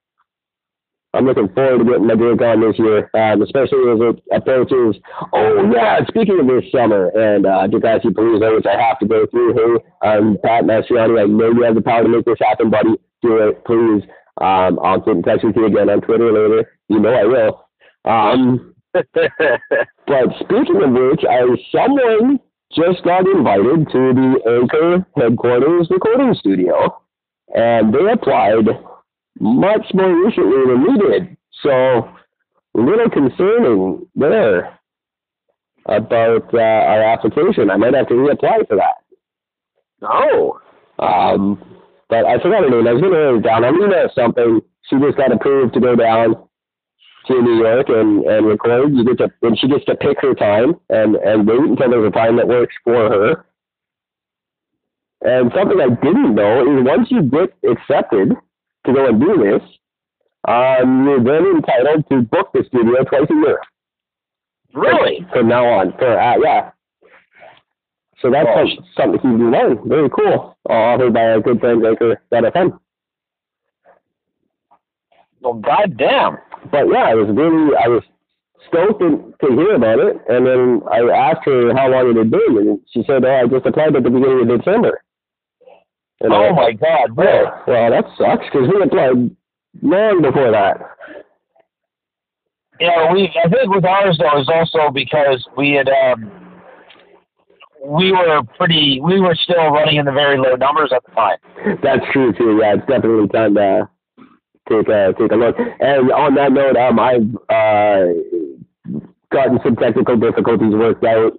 I'm 1.16 1.24
looking 1.24 1.48
forward 1.48 1.78
to 1.78 1.84
getting 1.84 2.06
my 2.06 2.14
drink 2.14 2.42
on 2.42 2.60
this 2.60 2.78
year, 2.78 3.08
um, 3.14 3.40
especially 3.42 3.88
as 3.88 3.98
it 4.00 4.22
approaches. 4.32 5.00
Oh 5.32 5.72
yeah, 5.72 6.04
speaking 6.06 6.38
of 6.40 6.46
this 6.46 6.70
summer 6.70 7.08
and 7.08 7.46
uh, 7.46 7.66
Ducati 7.68 8.12
Palooza, 8.12 8.54
which 8.54 8.66
I 8.66 8.80
have 8.80 8.98
to 9.00 9.06
go 9.06 9.26
through. 9.30 9.54
Hey, 9.54 10.08
um, 10.08 10.36
Pat 10.44 10.64
Mastriani, 10.64 11.20
I 11.20 11.24
know 11.24 11.52
you 11.52 11.62
have 11.62 11.74
the 11.74 11.80
power 11.80 12.02
to 12.02 12.08
make 12.08 12.26
this 12.26 12.38
happen, 12.40 12.70
buddy. 12.70 13.00
Do 13.22 13.38
it, 13.38 13.64
please. 13.64 14.02
Um, 14.40 14.78
I'll 14.84 15.00
get 15.00 15.16
in 15.16 15.22
touch 15.22 15.40
with 15.42 15.56
you 15.56 15.66
again 15.66 15.88
on 15.88 16.02
Twitter 16.02 16.30
later. 16.30 16.70
You 16.88 17.00
know 17.00 17.14
I 17.14 17.24
will. 17.24 17.66
Um, 18.04 18.74
but 18.92 20.28
speaking 20.40 20.82
of 20.82 20.92
which, 20.92 21.24
I 21.28 21.40
someone 21.72 22.40
just 22.74 23.02
got 23.04 23.26
invited 23.26 23.88
to 23.90 24.12
the 24.12 24.60
Anchor 24.60 25.06
headquarters 25.16 25.88
recording 25.90 26.34
studio, 26.34 27.02
and 27.54 27.94
they 27.94 28.12
applied 28.12 28.68
much 29.41 29.87
more 29.95 30.24
recently 30.24 30.66
than 30.66 30.82
we 30.82 30.99
did. 30.99 31.37
So, 31.62 32.11
a 32.76 32.80
little 32.80 33.11
concerning 33.11 34.07
there 34.14 34.78
about 35.87 36.53
uh, 36.53 36.59
our 36.59 37.03
application. 37.03 37.70
I 37.70 37.76
might 37.76 37.95
have 37.95 38.09
to 38.09 38.14
reapply 38.14 38.68
for 38.68 38.76
that. 38.76 38.97
No. 40.03 40.61
Um, 40.99 41.80
but 42.09 42.24
I 42.24 42.39
forgot 42.41 42.64
her 42.64 42.70
name. 42.70 42.87
I 42.87 42.93
was 42.93 43.03
going 43.03 43.12
to 43.12 43.18
write 43.18 43.39
it 43.39 43.43
down. 43.43 43.64
I'm 43.64 43.78
going 43.78 43.91
to 43.91 44.09
something. 44.14 44.61
She 44.89 44.97
just 44.99 45.16
got 45.16 45.32
approved 45.32 45.74
to 45.74 45.80
go 45.80 45.97
down 45.97 46.37
to 47.26 47.43
New 47.43 47.59
York 47.59 47.89
and, 47.89 48.24
and 48.24 48.47
record. 48.47 48.95
You 48.95 49.05
get 49.05 49.18
to, 49.18 49.32
and 49.43 49.59
she 49.59 49.68
gets 49.68 49.84
to 49.87 49.97
pick 49.97 50.20
her 50.20 50.34
time 50.34 50.74
and, 50.91 51.16
and 51.16 51.47
wait 51.47 51.59
until 51.59 51.91
there's 51.91 52.09
a 52.09 52.11
time 52.11 52.37
that 52.37 52.49
works 52.49 52.74
for 52.84 53.09
her. 53.09 53.45
And 55.22 55.51
something 55.57 55.80
I 55.80 55.89
didn't 55.89 56.34
know 56.34 56.61
is 56.62 56.84
once 56.84 57.09
you 57.11 57.22
get 57.22 57.53
accepted 57.68 58.32
to 58.87 58.93
go 58.93 59.07
and 59.09 59.20
do 59.20 59.37
this, 59.43 59.62
um, 60.49 61.05
you're 61.07 61.22
then 61.22 61.47
entitled 61.57 62.09
to 62.11 62.22
book 62.22 62.51
the 62.55 62.64
studio 62.68 63.03
twice 63.05 63.28
a 63.30 63.34
year. 63.34 63.59
Really? 64.74 65.26
From 65.32 65.49
now 65.49 65.64
on. 65.66 65.93
For, 65.99 66.18
uh, 66.18 66.37
yeah. 66.43 66.70
So 68.20 68.30
that's 68.30 68.49
Oh. 68.49 68.66
some- 68.66 68.84
something 68.97 69.30
you 69.30 69.37
can 69.39 69.51
learn. 69.51 69.89
Very 69.89 70.09
cool. 70.11 70.57
Offered 70.68 71.12
by 71.12 71.22
a 71.22 71.41
good 71.41 71.61
friend, 71.61 71.84
Anchor, 71.84 72.20
FM. 72.32 72.78
Well, 75.41 75.55
goddamn. 75.55 76.39
but 76.70 76.89
yeah, 76.91 77.05
I 77.05 77.14
was 77.14 77.28
really 77.28 77.76
I 77.76 77.89
was 77.89 78.03
stoked 78.66 79.01
to, 79.01 79.32
to 79.45 79.53
hear 79.55 79.74
about 79.76 79.99
it, 80.01 80.16
and 80.28 80.45
then 80.47 80.82
I 80.91 81.01
asked 81.11 81.45
her 81.45 81.72
how 81.76 81.89
long 81.89 82.11
it 82.11 82.16
had 82.16 82.30
been, 82.30 82.59
and 82.59 82.80
she 82.91 83.05
said, 83.05 83.24
"Oh, 83.24 83.32
I 83.32 83.47
just 83.47 83.66
applied 83.66 83.95
at 83.95 84.03
the 84.03 84.11
beginning 84.11 84.51
of 84.51 84.59
December." 84.59 85.01
And 86.20 86.32
Oh 86.32 86.54
my 86.54 86.72
God, 86.72 87.16
really? 87.16 87.50
Well, 87.66 87.90
that 87.90 88.04
sucks 88.16 88.44
because 88.50 88.68
we 88.72 88.82
applied 88.82 89.36
long 89.82 90.22
before 90.22 90.50
that. 90.50 90.78
Yeah, 92.80 93.12
we. 93.12 93.32
I 93.42 93.48
think 93.48 93.74
with 93.74 93.84
ours 93.84 94.18
though 94.18 94.40
is 94.40 94.48
also 94.48 94.90
because 94.92 95.46
we 95.56 95.72
had. 95.72 95.88
Um, 95.88 96.30
we 97.84 98.12
were 98.12 98.42
pretty. 98.58 99.00
We 99.02 99.20
were 99.20 99.34
still 99.34 99.70
running 99.70 99.96
in 99.96 100.04
the 100.06 100.12
very 100.12 100.38
low 100.38 100.56
numbers 100.56 100.92
at 100.94 101.04
the 101.04 101.12
time. 101.12 101.38
That's 101.82 102.04
true 102.12 102.32
too. 102.32 102.58
Yeah, 102.60 102.74
it's 102.74 102.86
definitely 102.86 103.28
time 103.28 103.54
to 103.54 103.88
take 104.68 104.88
a 104.88 105.14
take 105.18 105.32
a 105.32 105.36
look. 105.36 105.56
And 105.58 106.10
on 106.12 106.34
that 106.34 106.52
note, 106.52 106.76
um, 106.76 106.98
I've 106.98 107.34
uh, 107.48 108.12
gotten 109.32 109.58
some 109.62 109.76
technical 109.76 110.16
difficulties 110.16 110.74
worked 110.74 111.04
out, 111.04 111.38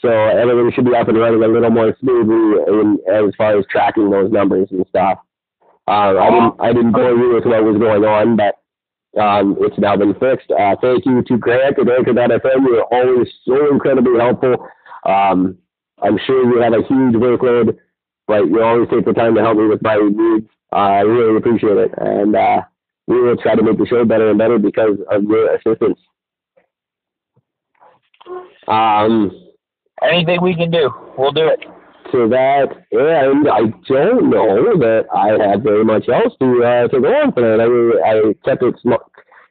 so 0.00 0.08
everything 0.08 0.70
should 0.74 0.84
be 0.84 0.94
up 0.94 1.08
and 1.08 1.18
running 1.18 1.42
a 1.42 1.48
little 1.48 1.70
more 1.70 1.96
smoothly 2.00 2.62
in, 2.68 2.98
as 3.12 3.34
far 3.36 3.58
as 3.58 3.64
tracking 3.70 4.10
those 4.10 4.30
numbers 4.30 4.68
and 4.70 4.84
stuff. 4.88 5.18
Uh, 5.88 6.18
I 6.18 6.30
didn't 6.30 6.54
I 6.60 6.72
didn't 6.72 6.92
bore 6.92 7.16
you 7.16 7.34
with 7.34 7.46
what 7.46 7.64
was 7.64 7.78
going 7.78 8.04
on, 8.04 8.36
but 8.36 8.60
um, 9.20 9.56
it's 9.60 9.78
now 9.78 9.96
been 9.96 10.14
fixed. 10.14 10.50
Uh, 10.50 10.76
thank 10.80 11.06
you 11.06 11.22
to 11.22 11.38
Grant 11.38 11.78
at 11.78 11.88
Anchor.fm. 11.88 12.66
You're 12.66 12.84
always 12.84 13.28
so 13.46 13.70
incredibly 13.72 14.20
helpful. 14.20 14.68
Um, 15.04 15.56
I'm 16.02 16.18
sure 16.26 16.44
you 16.44 16.60
have 16.62 16.74
a 16.74 16.86
huge 16.86 17.14
workload, 17.14 17.78
but 18.26 18.46
you 18.46 18.62
always 18.62 18.88
take 18.90 19.04
the 19.04 19.14
time 19.14 19.34
to 19.34 19.40
help 19.40 19.56
me 19.56 19.66
with 19.66 19.82
my 19.82 19.96
needs. 19.96 20.46
Uh, 20.72 20.76
I 20.76 21.00
really 21.00 21.36
appreciate 21.38 21.78
it, 21.78 21.94
and 21.96 22.36
uh, 22.36 22.60
we 23.06 23.20
will 23.20 23.38
try 23.38 23.54
to 23.54 23.62
make 23.62 23.78
the 23.78 23.86
show 23.86 24.04
better 24.04 24.28
and 24.28 24.38
better 24.38 24.58
because 24.58 24.98
of 25.10 25.24
your 25.24 25.54
assistance. 25.54 25.98
Um, 28.68 29.47
Anything 30.02 30.38
we 30.42 30.54
can 30.54 30.70
do, 30.70 30.90
we'll 31.16 31.32
do 31.32 31.48
it. 31.48 31.60
to 32.12 32.28
that 32.28 32.68
end, 32.92 33.48
I 33.48 33.62
don't 33.88 34.30
know 34.30 34.78
that 34.78 35.06
I 35.14 35.50
have 35.50 35.62
very 35.62 35.84
much 35.84 36.08
else 36.08 36.32
to 36.40 36.64
uh, 36.64 36.88
to 36.88 37.00
go 37.00 37.08
on 37.08 37.34
tonight. 37.34 37.62
I 37.62 37.68
mean, 37.68 37.92
I 38.04 38.48
kept 38.48 38.62
it, 38.62 38.74
sm- 38.80 39.04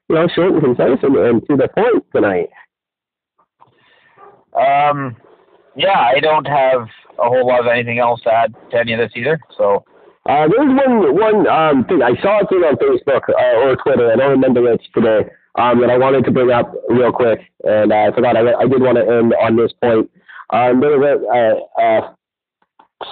you 0.09 0.15
know, 0.15 0.27
short 0.33 0.53
and 0.53 0.63
concise 0.63 1.03
and, 1.03 1.15
and 1.17 1.41
to 1.47 1.57
the 1.57 1.67
point 1.67 2.03
tonight. 2.15 2.49
Um, 4.55 5.15
yeah, 5.75 5.99
I 6.15 6.19
don't 6.19 6.45
have 6.47 6.87
a 7.19 7.27
whole 7.29 7.45
lot 7.47 7.59
of 7.59 7.67
anything 7.67 7.99
else 7.99 8.21
to 8.21 8.33
add 8.33 8.55
to 8.71 8.77
any 8.79 8.93
of 8.93 8.99
this 8.99 9.11
either. 9.15 9.39
So, 9.57 9.83
Uh, 10.27 10.47
there's 10.47 10.67
one 10.75 11.15
one 11.15 11.47
um, 11.47 11.85
thing 11.85 12.01
I 12.01 12.15
saw 12.21 12.41
a 12.41 12.47
thing 12.47 12.63
on 12.63 12.75
Facebook 12.77 13.23
uh, 13.29 13.61
or 13.63 13.75
Twitter. 13.77 14.11
I 14.11 14.15
don't 14.15 14.31
remember 14.31 14.61
which 14.61 14.83
today. 14.93 15.29
Um, 15.55 15.81
that 15.81 15.89
I 15.89 15.97
wanted 15.97 16.23
to 16.25 16.31
bring 16.31 16.51
up 16.51 16.71
real 16.87 17.11
quick, 17.11 17.39
and 17.63 17.91
uh, 17.91 17.95
I 17.95 18.11
forgot. 18.13 18.37
I, 18.37 18.53
I 18.53 18.67
did 18.67 18.79
want 18.79 18.97
to 18.97 19.01
end 19.01 19.33
on 19.41 19.55
this 19.55 19.73
point. 19.81 20.09
Um, 20.51 20.79
there 20.79 20.97
was 20.97 21.19
a 21.27 21.81
uh, 21.81 21.83
uh, 21.83 22.13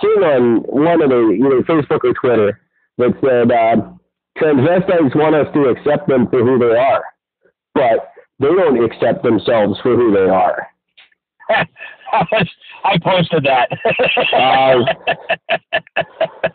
thing 0.01 0.23
on 0.23 0.61
one 0.63 1.01
of 1.01 1.09
the 1.09 1.31
either 1.31 1.61
Facebook 1.63 2.03
or 2.03 2.13
Twitter 2.13 2.61
that 2.97 3.13
said 3.21 3.51
uh, 3.51 3.91
transvestites 4.37 5.15
want 5.15 5.35
us 5.35 5.47
to 5.53 5.65
accept 5.65 6.07
them 6.07 6.27
for 6.29 6.39
who 6.39 6.57
they 6.59 6.77
are, 6.77 7.03
but 7.73 8.11
they 8.39 8.47
don't 8.47 8.83
accept 8.83 9.23
themselves 9.23 9.79
for 9.81 9.95
who 9.95 10.11
they 10.13 10.29
are. 10.29 10.67
I 12.11 12.97
posted 13.03 13.45
that. 13.45 13.69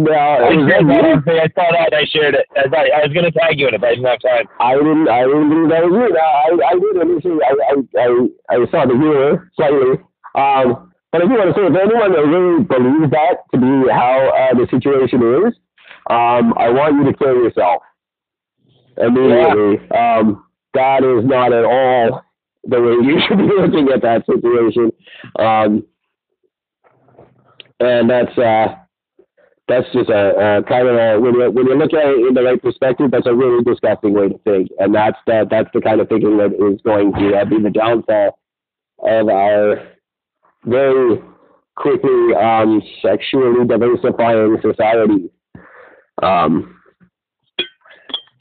No, 0.00 0.12
I, 0.16 0.48
it 0.48 0.56
was 0.56 0.64
that 0.88 1.24
thing. 1.28 1.38
I 1.44 1.48
saw 1.52 1.68
that. 1.76 1.92
and 1.92 2.00
I 2.00 2.04
shared 2.08 2.32
it. 2.32 2.48
I, 2.56 2.64
thought, 2.72 2.88
I 2.88 3.04
was 3.04 3.12
going 3.12 3.28
to 3.28 3.36
tag 3.36 3.60
you 3.60 3.68
in 3.68 3.74
it, 3.76 3.80
but 3.84 3.92
I 3.92 4.00
didn't 4.00 4.08
have 4.08 4.24
time. 4.24 4.46
I 4.56 4.72
didn't. 4.72 5.08
I 5.12 5.28
didn't 5.28 5.52
believe 5.52 5.68
that 5.68 5.84
was 5.84 5.96
it. 6.08 6.16
I, 6.16 6.48
I 6.56 6.74
did 6.80 6.96
initially. 7.04 7.44
I, 7.44 7.52
I, 7.52 7.74
I, 8.00 8.08
I 8.48 8.70
saw 8.72 8.88
the 8.88 8.96
humor 8.96 9.52
slightly. 9.60 10.00
Um, 10.32 10.88
but 11.12 11.20
I 11.20 11.24
do 11.28 11.36
want 11.36 11.52
to 11.52 11.56
say, 11.58 11.66
if 11.68 11.76
anyone 11.76 12.16
that 12.16 12.24
really 12.24 12.64
believes 12.64 13.12
that 13.12 13.44
to 13.52 13.56
be 13.60 13.92
how 13.92 14.16
uh, 14.32 14.54
the 14.56 14.64
situation 14.72 15.20
is, 15.20 15.52
um, 16.08 16.56
I 16.56 16.72
want 16.72 16.96
you 16.96 17.04
to 17.04 17.16
kill 17.20 17.36
yourself 17.44 17.82
immediately. 18.96 19.84
Um, 19.92 20.48
that 20.72 21.04
is 21.04 21.28
not 21.28 21.52
at 21.52 21.68
all 21.68 22.24
the 22.64 22.80
way 22.80 22.96
you 23.04 23.20
should 23.28 23.36
be 23.36 23.52
looking 23.52 23.92
at 23.92 24.00
that 24.00 24.24
situation. 24.24 24.92
Um, 25.36 25.84
and 27.80 28.08
that's 28.08 28.36
uh, 28.38 28.80
that's 29.70 29.86
just 29.92 30.10
a, 30.10 30.58
a 30.58 30.62
kind 30.64 30.88
of 30.88 30.96
a 30.96 31.18
when 31.20 31.34
you 31.34 31.50
when 31.50 31.66
you 31.66 31.76
look 31.78 31.92
at 31.94 32.04
it 32.06 32.26
in 32.28 32.34
the 32.34 32.42
right 32.42 32.60
perspective, 32.60 33.10
that's 33.10 33.26
a 33.26 33.34
really 33.34 33.62
disgusting 33.64 34.12
way 34.12 34.28
to 34.28 34.38
think, 34.38 34.68
and 34.78 34.94
that's 34.94 35.18
that 35.26 35.48
that's 35.50 35.68
the 35.72 35.80
kind 35.80 36.00
of 36.00 36.08
thinking 36.08 36.36
that 36.38 36.52
is 36.52 36.80
going 36.82 37.12
to 37.14 37.36
uh, 37.36 37.44
be 37.44 37.62
the 37.62 37.70
downfall 37.70 38.38
of 39.02 39.28
our 39.28 39.88
very 40.64 41.22
quickly 41.76 42.34
um, 42.34 42.82
sexually 43.00 43.66
diversifying 43.66 44.58
society. 44.60 45.30
Um, 46.22 46.76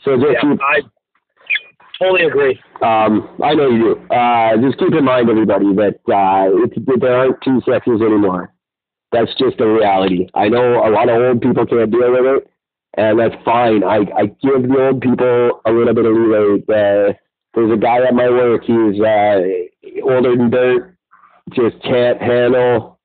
so 0.03 0.17
just 0.17 0.27
Yeah, 0.33 0.41
keep, 0.51 0.59
I 0.61 0.81
fully 1.97 2.23
agree. 2.25 2.59
um, 2.81 3.37
I 3.43 3.53
know 3.53 3.69
you 3.69 3.95
do. 3.95 4.13
Uh, 4.13 4.57
just 4.57 4.79
keep 4.79 4.93
in 4.93 5.05
mind, 5.05 5.29
everybody, 5.29 5.73
that 5.75 5.99
uh, 6.11 6.95
there 6.99 7.15
aren't 7.17 7.41
two 7.43 7.61
sexes 7.69 8.01
anymore. 8.01 8.53
That's 9.11 9.33
just 9.35 9.59
a 9.59 9.67
reality. 9.67 10.27
I 10.35 10.49
know 10.49 10.85
a 10.85 10.89
lot 10.89 11.09
of 11.09 11.21
old 11.21 11.41
people 11.41 11.65
can't 11.65 11.91
deal 11.91 12.11
with 12.11 12.25
it, 12.25 12.51
and 12.97 13.19
that's 13.19 13.35
fine. 13.43 13.83
I, 13.83 14.05
I 14.15 14.25
give 14.41 14.69
the 14.69 14.77
old 14.79 15.01
people 15.01 15.61
a 15.65 15.71
little 15.71 15.93
bit 15.93 16.05
of 16.05 16.13
leeway. 16.13 16.61
Uh, 16.69 17.13
there's 17.55 17.71
a 17.73 17.77
guy 17.77 18.05
at 18.05 18.13
my 18.13 18.29
work. 18.29 18.63
He's 18.63 19.01
uh, 19.01 19.41
older 20.03 20.35
than 20.35 20.51
dirt. 20.51 20.95
Just 21.53 21.81
can't 21.81 22.21
handle 22.21 22.99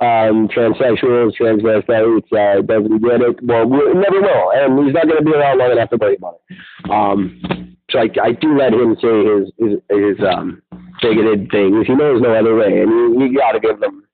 um, 0.00 0.48
transsexuals, 0.48 1.38
transvestites. 1.40 2.32
Uh, 2.32 2.62
doesn't 2.62 3.02
get 3.02 3.20
it. 3.20 3.42
Well, 3.42 3.66
we 3.66 3.78
never 3.94 4.20
will, 4.20 4.52
and 4.52 4.84
he's 4.84 4.94
not 4.94 5.06
going 5.06 5.18
to 5.18 5.24
be 5.24 5.32
around 5.32 5.58
long 5.58 5.70
enough 5.70 5.90
to 5.90 5.96
worry 5.96 6.16
about 6.16 6.40
it. 6.50 6.90
Um, 6.90 7.76
so 7.90 8.00
I, 8.00 8.08
I 8.22 8.32
do 8.32 8.58
let 8.58 8.72
him 8.72 8.96
say 9.00 9.24
his 9.24 9.52
his, 9.58 9.78
his 9.90 10.26
um, 10.26 10.60
bigoted 11.00 11.50
things. 11.50 11.86
He 11.86 11.94
knows 11.94 12.20
no 12.20 12.34
other 12.34 12.56
way, 12.56 12.82
and 12.82 12.90
you, 12.90 13.26
you 13.26 13.38
got 13.38 13.52
to 13.52 13.60
give 13.60 13.78
them 13.80 14.04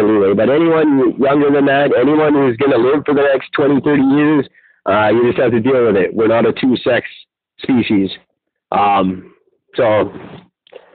leeway. 0.00 0.34
But 0.34 0.48
anyone 0.48 1.20
younger 1.20 1.50
than 1.50 1.66
that, 1.66 1.92
anyone 1.98 2.32
who's 2.32 2.56
going 2.56 2.72
to 2.72 2.78
live 2.78 3.04
for 3.04 3.14
the 3.14 3.22
next 3.22 3.52
20, 3.52 3.80
30 3.80 4.02
years, 4.02 4.48
uh, 4.88 5.08
you 5.12 5.26
just 5.26 5.38
have 5.38 5.50
to 5.52 5.60
deal 5.60 5.86
with 5.86 5.96
it. 5.96 6.14
We're 6.14 6.28
not 6.28 6.46
a 6.46 6.52
two-sex 6.52 7.06
species. 7.60 8.10
Um, 8.72 9.34
so 9.76 10.12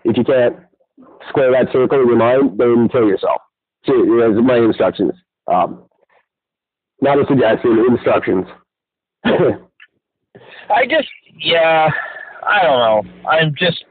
if 0.04 0.18
you 0.18 0.24
can't 0.24 0.56
square 1.30 1.52
that 1.52 1.72
circle 1.72 2.02
in 2.02 2.08
your 2.08 2.18
mind, 2.18 2.58
then 2.58 2.90
kill 2.90 3.08
yourself. 3.08 3.42
So 3.86 3.94
that's 3.94 4.46
my 4.46 4.58
instructions. 4.58 5.14
Um, 5.48 5.84
not 7.02 7.20
a 7.20 7.26
suggestion, 7.28 7.86
instructions. 7.90 8.46
I 9.26 10.86
just, 10.90 11.08
yeah, 11.38 11.90
I 12.46 12.64
don't 12.64 12.80
know. 12.80 13.30
I'm 13.30 13.54
just, 13.58 13.84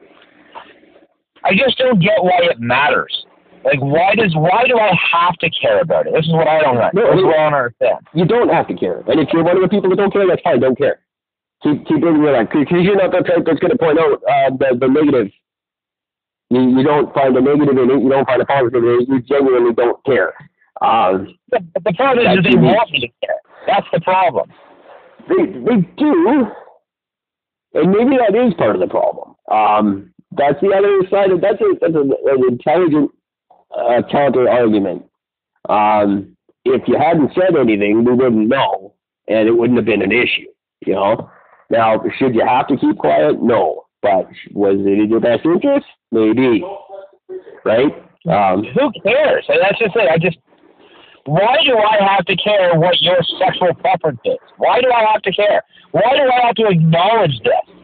I 1.45 1.53
just 1.55 1.79
don't 1.79 2.01
get 2.01 2.23
why 2.23 2.41
it 2.43 2.59
matters. 2.59 3.26
Like, 3.67 3.83
why 3.83 4.15
does, 4.15 4.31
why 4.37 4.63
do 4.69 4.79
I 4.79 4.95
have 4.95 5.35
to 5.39 5.51
care 5.51 5.81
about 5.81 6.07
it? 6.07 6.15
This 6.15 6.25
is 6.27 6.33
what 6.33 6.47
I 6.47 6.63
don't, 6.63 6.79
No, 6.95 7.11
this 7.11 7.19
is 7.19 7.25
what 7.27 7.35
I 7.35 7.51
don't 7.51 7.55
understand. 7.55 7.99
You 8.15 8.25
don't 8.25 8.49
have 8.49 8.69
to 8.69 8.75
care. 8.75 9.03
And 9.09 9.19
if 9.19 9.29
you're 9.33 9.43
one 9.43 9.57
of 9.57 9.63
the 9.63 9.69
people 9.69 9.91
that 9.91 9.97
don't 9.97 10.13
care, 10.13 10.25
that's 10.27 10.41
fine. 10.43 10.61
Don't 10.61 10.79
care. 10.79 11.01
Keep 11.65 11.89
keep 11.89 11.99
living 12.05 12.23
your 12.23 12.33
life 12.33 12.49
because 12.53 12.85
you're 12.85 12.95
not 12.95 13.11
the 13.11 13.27
type 13.27 13.43
that's 13.45 13.59
going 13.59 13.73
to 13.73 13.79
point 13.79 13.99
out 13.99 14.23
uh, 14.23 14.51
the 14.55 14.77
the 14.79 14.87
negative. 14.87 15.33
You 16.51 16.79
you 16.79 16.85
don't 16.85 17.13
find 17.15 17.35
the 17.35 17.41
negative 17.41 17.77
in 17.77 17.91
it. 17.91 18.03
You 18.03 18.09
don't 18.09 18.27
find 18.27 18.41
the 18.41 18.47
positive 18.47 18.85
in 18.85 19.01
it. 19.03 19.09
You 19.09 19.21
genuinely 19.23 19.75
don't 19.75 19.99
care. 20.05 20.35
Um, 20.83 21.35
But 21.51 21.63
the 21.83 21.93
problem 21.95 22.27
is 22.27 22.37
That's 22.37 22.55
they 22.55 22.61
want 22.61 22.91
me 22.93 23.01
to 23.01 23.09
care. 23.25 23.41
That's 23.67 23.87
the 23.93 24.01
problem. 24.01 24.53
they 25.29 25.43
they 25.47 25.79
do, 25.97 26.47
and 27.75 27.91
maybe 27.91 28.15
that 28.21 28.37
is 28.37 28.55
part 28.55 28.77
of 28.77 28.81
the 28.81 28.87
problem. 28.87 29.35
Um, 29.51 30.13
that's 30.33 30.61
the 30.61 30.71
other 30.77 31.03
side 31.11 31.33
of 31.33 31.41
that's 31.41 31.61
a 31.61 31.73
that's 31.81 31.95
a, 31.97 32.05
an 32.05 32.45
intelligent 32.47 33.11
uh, 33.77 34.03
counter 34.11 34.49
argument. 34.49 35.05
Um, 35.69 36.37
if 36.65 36.83
you 36.87 36.97
hadn't 36.99 37.33
said 37.35 37.57
anything, 37.57 38.05
we 38.05 38.13
wouldn't 38.13 38.49
know, 38.49 38.95
and 39.29 39.49
it 39.49 39.53
wouldn't 39.53 39.79
have 39.79 39.87
been 39.87 40.03
an 40.03 40.13
issue. 40.13 40.49
You 40.87 40.95
know. 40.95 41.31
Now, 41.71 42.01
should 42.19 42.35
you 42.35 42.45
have 42.47 42.69
to 42.69 42.77
keep 42.77 42.99
quiet? 42.99 43.43
No. 43.43 43.87
But 44.03 44.29
was 44.53 44.79
it 44.79 44.99
in 44.99 45.11
your 45.11 45.21
best 45.21 45.45
interest? 45.45 45.87
Maybe. 46.13 46.63
Right? 47.65 47.91
Um, 48.29 48.65
Who 48.75 48.93
cares? 49.03 49.45
And 49.49 49.59
that's 49.61 49.79
just 49.79 49.97
it. 49.97 50.09
I 50.09 50.19
just, 50.19 50.39
why 51.25 51.57
do 51.65 51.77
I 51.77 51.99
have 52.15 52.25
to 52.27 52.37
care 52.37 52.79
what 52.79 53.01
your 53.01 53.19
sexual 53.39 53.75
preference 53.75 54.21
is? 54.25 54.39
Why 54.59 54.81
do 54.81 54.91
I 54.93 55.11
have 55.13 55.23
to 55.23 55.33
care? 55.33 55.63
Why 55.91 56.03
do 56.15 56.23
I 56.23 56.47
have 56.47 56.55
to 56.57 56.67
acknowledge 56.69 57.39
this? 57.43 57.77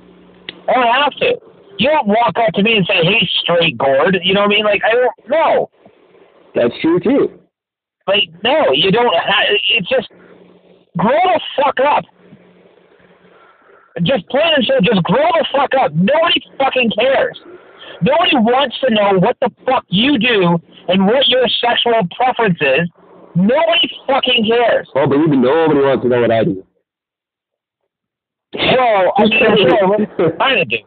I 0.68 0.74
don't 0.74 0.94
have 0.94 1.12
to. 1.12 1.34
You 1.78 1.90
don't 1.90 2.06
walk 2.06 2.34
up 2.36 2.54
to 2.54 2.62
me 2.62 2.76
and 2.76 2.86
say, 2.86 3.02
"Hey, 3.02 3.28
straight 3.42 3.76
Gord." 3.78 4.16
You 4.22 4.34
know 4.34 4.42
what 4.42 4.52
I 4.52 4.54
mean? 4.54 4.64
Like 4.64 4.82
I 4.84 4.92
don't 4.92 5.28
know. 5.28 5.70
That's 6.54 6.74
true 6.80 7.00
too. 7.00 7.38
But 8.06 8.16
no, 8.42 8.72
you 8.72 8.90
don't. 8.90 9.12
It's 9.70 9.88
just 9.88 10.08
grow 10.96 11.10
the 11.10 11.40
fuck 11.56 11.76
up. 11.80 12.04
Just 14.02 14.26
plain 14.28 14.52
and 14.56 14.64
simple, 14.64 14.94
just 14.94 15.04
grow 15.04 15.28
the 15.34 15.46
fuck 15.52 15.70
up. 15.78 15.92
Nobody 15.94 16.42
fucking 16.58 16.92
cares. 16.98 17.38
Nobody 18.00 18.36
wants 18.36 18.76
to 18.80 18.92
know 18.92 19.18
what 19.18 19.36
the 19.40 19.50
fuck 19.66 19.84
you 19.88 20.18
do 20.18 20.58
and 20.88 21.06
what 21.06 21.28
your 21.28 21.46
sexual 21.60 22.00
preference 22.16 22.58
is. 22.60 22.88
Nobody 23.34 23.90
fucking 24.06 24.46
cares. 24.48 24.88
Oh, 24.94 25.06
believe 25.06 25.28
me, 25.28 25.36
nobody 25.36 25.80
wants 25.80 26.02
to 26.02 26.08
know 26.08 26.20
what 26.22 26.30
I 26.30 26.44
do. 26.44 26.64
Well, 28.54 29.12
I 29.16 29.22
mean, 29.24 29.56
you 29.56 29.68
know, 29.68 29.88
what 29.88 30.36
trying 30.36 30.56
to 30.56 30.64
do. 30.64 30.84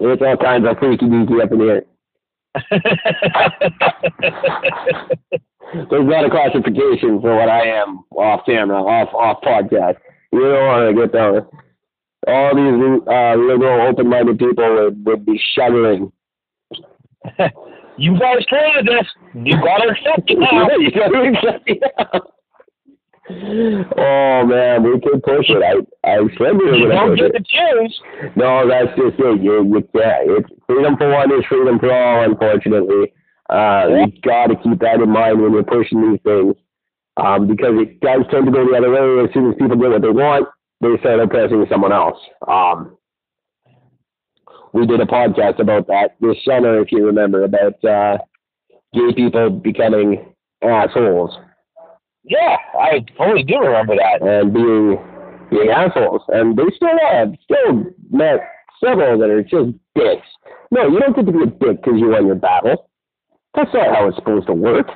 It's 0.00 0.22
all 0.22 0.36
kinds 0.36 0.66
of 0.66 0.78
freaky 0.78 1.06
deaky 1.06 1.42
up 1.42 1.52
in 1.52 1.60
here. 1.60 1.84
There's 5.90 6.06
not 6.06 6.24
a 6.24 6.30
classification 6.30 7.20
for 7.20 7.36
what 7.36 7.48
I 7.48 7.66
am 7.66 8.04
off 8.16 8.46
camera, 8.46 8.82
off 8.82 9.12
off 9.14 9.42
podcast. 9.42 9.96
You 10.32 10.40
don't 10.40 10.66
want 10.66 10.96
to 10.96 11.02
get 11.02 11.12
those. 11.12 11.42
All 12.26 12.54
these 12.54 13.02
uh, 13.06 13.34
liberal, 13.36 13.88
open-minded 13.88 14.38
people 14.38 14.74
would, 14.74 15.06
would 15.06 15.24
be 15.26 15.40
shuddering. 15.54 16.12
you 17.96 18.18
guys 18.18 18.44
created 18.48 18.86
this. 18.86 19.06
You 19.34 19.56
gotta 19.62 19.90
accept 19.90 20.30
it 20.30 20.38
now. 20.38 20.68
You 20.78 20.90
gotta 20.90 21.32
accept 21.32 21.68
it. 21.68 21.82
Oh 23.30 24.46
man, 24.46 24.82
we 24.82 25.00
could 25.00 25.22
push 25.22 25.48
it. 25.48 25.62
I 25.62 26.08
I 26.08 26.16
said 26.38 26.56
we 26.56 26.64
were 26.64 26.88
gonna 26.88 26.94
don't 26.94 27.10
push 27.10 27.20
get 27.20 27.34
it. 27.34 27.46
choose. 27.46 28.00
No, 28.36 28.66
that's 28.68 28.88
just 28.96 29.18
it. 29.18 29.42
You, 29.42 29.64
you 29.64 29.88
can't. 29.94 30.30
It's 30.30 30.48
freedom 30.66 30.96
for 30.96 31.10
one 31.10 31.30
is 31.32 31.44
freedom 31.48 31.78
for 31.78 31.92
all. 31.92 32.24
Unfortunately, 32.24 33.12
uh, 33.50 33.84
you 33.88 34.20
got 34.22 34.46
to 34.46 34.56
keep 34.56 34.78
that 34.80 35.00
in 35.00 35.10
mind 35.10 35.42
when 35.42 35.52
you're 35.52 35.62
pushing 35.62 36.10
these 36.10 36.20
things, 36.24 36.54
um, 37.18 37.46
because 37.46 37.74
it 37.76 38.00
does 38.00 38.22
tend 38.30 38.46
to 38.46 38.52
go 38.52 38.64
the 38.64 38.76
other 38.76 38.90
way. 38.90 39.24
As 39.24 39.34
soon 39.34 39.50
as 39.50 39.58
people 39.58 39.76
get 39.76 39.90
what 39.90 40.02
they 40.02 40.08
want, 40.08 40.48
they 40.80 40.96
start 41.00 41.20
oppressing 41.20 41.66
someone 41.68 41.92
else. 41.92 42.18
Um, 42.46 42.96
we 44.72 44.86
did 44.86 45.00
a 45.00 45.06
podcast 45.06 45.60
about 45.60 45.86
that 45.88 46.16
this 46.20 46.36
summer, 46.44 46.80
if 46.80 46.92
you 46.92 47.04
remember, 47.04 47.44
about 47.44 47.82
uh, 47.84 48.16
gay 48.94 49.12
people 49.14 49.50
becoming 49.50 50.34
assholes 50.62 51.36
Yeah, 52.28 52.56
I 52.78 53.04
fully 53.16 53.42
do 53.42 53.58
remember 53.58 53.96
that. 53.96 54.20
and 54.22 54.52
being 54.52 54.98
being 55.50 55.70
assholes. 55.70 56.22
And 56.28 56.56
they 56.56 56.64
still 56.76 56.98
have 57.10 57.32
still 57.44 57.84
met 58.10 58.40
several 58.84 59.18
that 59.18 59.30
are 59.30 59.42
just 59.42 59.70
dicks. 59.94 60.26
No, 60.70 60.88
you 60.88 61.00
don't 61.00 61.16
get 61.16 61.26
to 61.26 61.32
be 61.32 61.42
a 61.42 61.46
dick 61.46 61.82
because 61.82 61.98
you 61.98 62.10
won 62.10 62.26
your 62.26 62.34
battle. 62.36 62.88
That's 63.54 63.72
not 63.72 63.94
how 63.94 64.08
it's 64.08 64.16
supposed 64.16 64.46
to 64.48 64.52
work. 64.52 64.88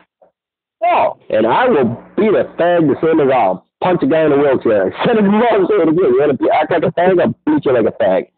No. 0.83 1.19
And 1.31 1.47
I 1.47 1.69
will 1.69 1.97
beat 2.17 2.35
a 2.35 2.45
fag 2.59 2.87
the 2.89 2.97
same 3.03 3.21
as 3.21 3.33
I'll 3.33 3.67
punch 3.83 4.03
a 4.03 4.07
guy 4.07 4.25
in 4.27 4.33
a 4.33 4.37
wheelchair. 4.37 4.89
It 4.89 4.95
before, 4.95 5.53
I'll 5.53 5.67
say 5.69 5.75
it 5.75 5.89
again. 5.89 5.97
You 5.97 6.19
want 6.21 6.39
to 6.39 6.51
act 6.51 6.71
like 6.71 6.83
a 6.83 6.93
fag? 6.93 7.21
I'll 7.21 7.35
beat 7.47 7.65
you 7.65 7.73
like 7.73 7.87
a 7.87 7.93
fag. 8.03 8.29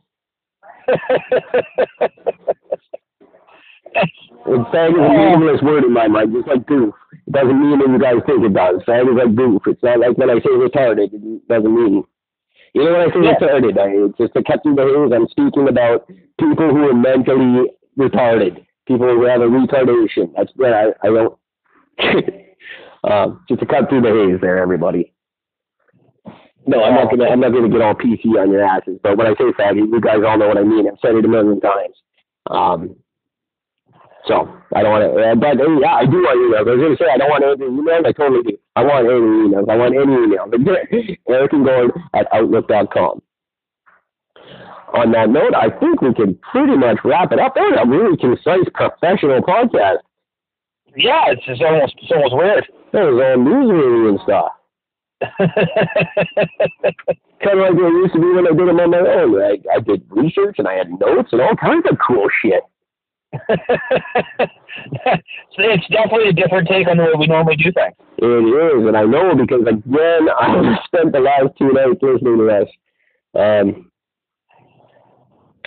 Fag 4.47 4.91
is 4.91 4.99
a 4.99 5.09
meaningless 5.09 5.63
word 5.63 5.85
in 5.85 5.93
my 5.93 6.07
mind, 6.09 6.33
just 6.35 6.47
like 6.49 6.67
goof. 6.67 6.95
It 7.27 7.33
doesn't 7.33 7.61
mean 7.61 7.79
what 7.79 7.89
you 7.91 7.99
guys 7.99 8.21
think 8.27 8.45
it 8.45 8.53
does. 8.53 8.83
Fag 8.87 9.09
is 9.11 9.17
like 9.17 9.35
goof. 9.35 9.63
It's 9.67 9.83
not 9.83 10.01
like 10.01 10.19
when 10.19 10.31
I 10.31 10.35
say 10.35 10.51
retarded, 10.53 11.13
it 11.13 11.49
doesn't 11.49 11.75
mean. 11.75 12.05
You 12.75 12.85
know 12.85 12.93
when 12.93 13.01
I 13.01 13.13
say 13.13 13.21
Yeah. 13.23 13.35
retarded, 13.39 13.79
I, 13.79 13.89
it's 14.07 14.19
just 14.19 14.35
to 14.35 14.43
cut 14.43 14.63
through 14.63 14.75
the 14.77 14.85
haze. 14.85 15.13
I'm 15.15 15.29
speaking 15.29 15.69
about 15.69 16.07
people 16.39 16.69
who 16.71 16.89
are 16.91 16.95
mentally 16.95 17.71
retarded, 17.99 18.67
people 18.87 19.09
who 19.09 19.25
have 19.25 19.41
a 19.41 19.47
retardation. 19.47 20.33
That's 20.37 20.53
what 20.57 20.73
I, 20.73 20.87
I 21.03 21.07
don't. 21.09 21.39
um, 23.05 23.41
just 23.49 23.61
to 23.61 23.67
cut 23.67 23.89
through 23.89 24.03
the 24.03 24.11
haze 24.11 24.41
there, 24.41 24.59
everybody. 24.59 25.13
No, 26.67 26.83
I'm 26.83 26.95
not 26.95 27.11
gonna. 27.11 27.25
I'm 27.29 27.41
not 27.41 27.53
gonna 27.53 27.69
get 27.69 27.83
all 27.83 27.95
PC 27.95 28.25
on 28.41 28.51
your 28.51 28.65
asses. 28.65 28.99
But 29.03 29.17
when 29.19 29.27
I 29.27 29.35
say 29.35 29.53
faggot, 29.59 29.77
you 29.77 30.01
guys 30.01 30.19
all 30.27 30.39
know 30.39 30.49
what 30.49 30.57
I 30.59 30.63
mean. 30.63 30.89
I've 30.89 30.99
said 31.01 31.15
it 31.15 31.25
a 31.25 31.29
million 31.29 31.61
times. 31.61 31.95
Um, 32.51 32.97
so 34.27 34.49
I 34.75 34.83
don't 34.83 34.93
want 34.93 35.05
to. 35.05 35.11
Uh, 35.20 35.35
but 35.35 35.61
uh, 35.61 35.68
yeah, 35.81 35.95
I 36.01 36.07
do 36.07 36.16
want 36.25 36.41
emails. 36.41 36.66
I 36.66 36.75
was 36.75 36.81
gonna 36.81 36.97
say 36.97 37.12
I 37.12 37.18
don't 37.18 37.31
want 37.31 37.45
any 37.45 37.68
emails. 37.68 38.07
I 38.07 38.12
totally 38.12 38.43
do. 38.43 38.57
I 38.77 38.83
want 38.83 39.07
any 39.07 39.20
emails. 39.20 39.68
I 39.68 39.77
want 39.77 39.95
any 39.95 40.16
emails. 40.16 41.18
Eric 41.29 41.53
and 41.53 41.64
Gordon 41.64 41.93
at 42.14 42.27
outlook.com. 42.33 43.22
On 44.95 45.11
that 45.11 45.29
note, 45.29 45.55
I 45.55 45.70
think 45.79 46.01
we 46.01 46.14
can 46.14 46.39
pretty 46.41 46.77
much 46.77 46.99
wrap 47.05 47.33
it 47.33 47.41
up. 47.41 47.55
That 47.55 47.66
was 47.66 47.79
a 47.83 47.89
really 47.89 48.16
concise, 48.16 48.68
professional 48.72 49.43
podcast. 49.43 49.99
yeah, 50.97 51.31
it's 51.35 51.45
just 51.45 51.61
almost 51.61 51.95
it's 52.01 52.12
almost 52.12 52.37
weird. 52.37 52.64
That 52.93 53.05
was 53.05 53.20
all 53.20 53.37
newsworthy 53.37 54.09
and 54.09 54.20
stuff. 54.25 54.53
Kind 57.43 57.59
of 57.61 57.66
like 57.66 57.77
it 57.77 57.93
used 58.01 58.14
to 58.14 58.20
be 58.20 58.31
when 58.33 58.47
I 58.47 58.51
did 58.57 58.68
them 58.68 58.81
on 58.81 58.91
my 58.91 58.99
own. 58.99 59.37
I, 59.43 59.59
I 59.75 59.81
did 59.81 60.03
research 60.09 60.57
and 60.59 60.68
I 60.68 60.75
had 60.75 60.89
notes 60.99 61.29
and 61.33 61.41
all 61.41 61.57
kinds 61.57 61.85
of 61.91 61.99
cool 62.07 62.29
shit. 62.41 62.62
it's 65.59 65.89
definitely 65.89 66.28
a 66.28 66.32
different 66.32 66.68
take 66.68 66.89
on 66.89 66.97
the 66.97 67.05
way 67.05 67.12
we 67.18 67.26
normally 67.26 67.57
do 67.57 67.72
things. 67.72 67.95
It 68.18 68.26
is, 68.26 68.87
and 68.87 68.97
I 68.97 69.05
know 69.05 69.35
because 69.35 69.62
again, 69.62 70.28
I 70.39 70.76
spent 70.87 71.12
the 71.12 71.20
last 71.20 71.57
two 71.59 71.72
nights 71.72 72.03
listening 72.03 72.39
to 72.39 72.47
this. 72.47 72.68
Um, 73.35 73.91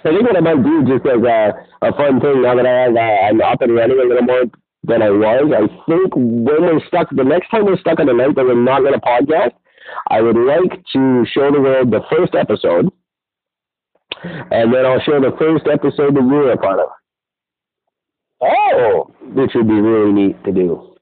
I 0.06 0.10
think 0.10 0.24
what 0.24 0.38
I 0.38 0.42
might 0.42 0.64
do 0.64 0.86
just 0.86 1.06
as 1.06 1.22
a, 1.22 1.54
a 1.82 1.92
fun 1.94 2.22
thing 2.22 2.42
now 2.44 2.56
that 2.56 2.66
I 2.66 2.88
have, 2.88 2.96
uh, 2.96 3.00
I'm 3.00 3.42
up 3.42 3.62
and 3.62 3.76
running 3.76 4.00
a 4.00 4.04
little 4.08 4.24
more 4.24 4.46
than 4.84 5.02
I 5.02 5.10
was. 5.10 5.52
I 5.52 5.68
think 5.90 6.14
when 6.16 6.62
we're 6.62 6.86
stuck, 6.88 7.10
the 7.12 7.24
next 7.24 7.50
time 7.50 7.66
we're 7.66 7.80
stuck 7.80 8.00
on 8.00 8.08
a 8.08 8.14
night 8.14 8.36
that 8.36 8.46
we're 8.46 8.56
not 8.56 8.82
going 8.82 8.94
to 8.94 9.00
podcast, 9.00 9.54
I 10.10 10.22
would 10.22 10.38
like 10.38 10.84
to 10.94 11.26
show 11.34 11.52
the 11.52 11.62
world 11.62 11.92
the 11.92 12.02
first 12.10 12.36
episode, 12.36 12.90
and 14.24 14.74
then 14.74 14.86
I'll 14.86 15.02
show 15.02 15.20
the 15.20 15.36
first 15.40 15.66
episode 15.68 16.16
that 16.16 16.28
you're 16.30 16.52
a 16.52 16.58
part 16.58 16.80
of, 16.80 16.90
Oh, 18.42 19.10
which 19.22 19.52
would 19.56 19.68
be 19.68 19.80
really 19.82 20.14
neat 20.14 20.44
to 20.44 20.52
do. 20.52 20.96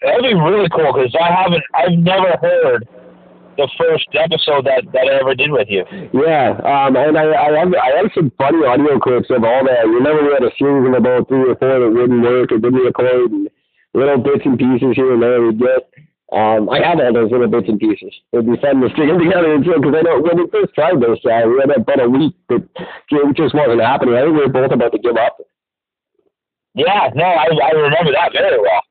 that'd 0.00 0.22
be 0.22 0.34
really 0.34 0.68
cool 0.70 0.92
because 0.92 1.14
I 1.20 1.32
haven't, 1.32 1.64
I've 1.74 1.98
never 1.98 2.36
heard 2.40 2.88
the 3.58 3.68
first 3.76 4.06
episode 4.14 4.64
that 4.66 4.86
that 4.94 5.04
I 5.10 5.18
ever 5.20 5.34
did 5.34 5.50
with 5.50 5.66
you. 5.68 5.84
Yeah, 6.14 6.54
um, 6.62 6.94
and 6.96 7.18
I, 7.18 7.26
I 7.34 7.58
have 7.58 7.74
I 7.74 7.90
have 7.98 8.10
some 8.14 8.30
funny 8.38 8.64
audio 8.64 8.98
clips 9.00 9.28
of 9.30 9.42
all 9.44 9.64
that. 9.66 9.84
Remember 9.84 10.22
we 10.24 10.32
had 10.32 10.44
a 10.46 10.54
series 10.56 10.86
of 10.88 10.94
about 10.94 11.28
three 11.28 11.42
or 11.50 11.56
four 11.56 11.80
that 11.82 11.90
wouldn't 11.90 12.22
work 12.22 12.52
or 12.52 12.58
didn't 12.58 12.86
record, 12.86 13.32
and 13.32 13.50
little 13.94 14.18
bits 14.18 14.46
and 14.46 14.58
pieces 14.58 14.94
here 14.94 15.12
and 15.12 15.22
there 15.22 15.42
we 15.42 15.52
get. 15.54 15.90
Um, 16.30 16.68
I 16.68 16.84
have 16.84 17.00
all 17.00 17.12
those 17.12 17.32
little 17.32 17.48
bits 17.48 17.68
and 17.68 17.80
pieces. 17.80 18.12
It'd 18.32 18.46
be 18.46 18.60
fun 18.60 18.80
to 18.80 18.88
string 18.92 19.08
them 19.08 19.18
together 19.24 19.52
and 19.54 19.64
because 19.64 19.94
I 19.96 20.02
know 20.02 20.20
when 20.20 20.36
we 20.36 20.46
first 20.52 20.74
tried 20.74 21.00
this, 21.00 21.18
uh, 21.24 21.48
we 21.48 21.58
had 21.58 21.72
about 21.74 22.04
a 22.04 22.08
week 22.08 22.36
that 22.50 22.62
it 22.62 23.36
just 23.36 23.54
wasn't 23.56 23.80
happening. 23.80 24.14
I 24.14 24.22
think 24.22 24.36
we 24.36 24.44
were 24.44 24.52
both 24.52 24.70
about 24.70 24.92
to 24.92 24.98
give 24.98 25.16
up. 25.16 25.40
Yeah, 26.78 27.10
no, 27.14 27.24
I 27.24 27.50
I 27.50 27.70
remember 27.74 28.12
that 28.14 28.30
very 28.32 28.60
well. 28.60 28.82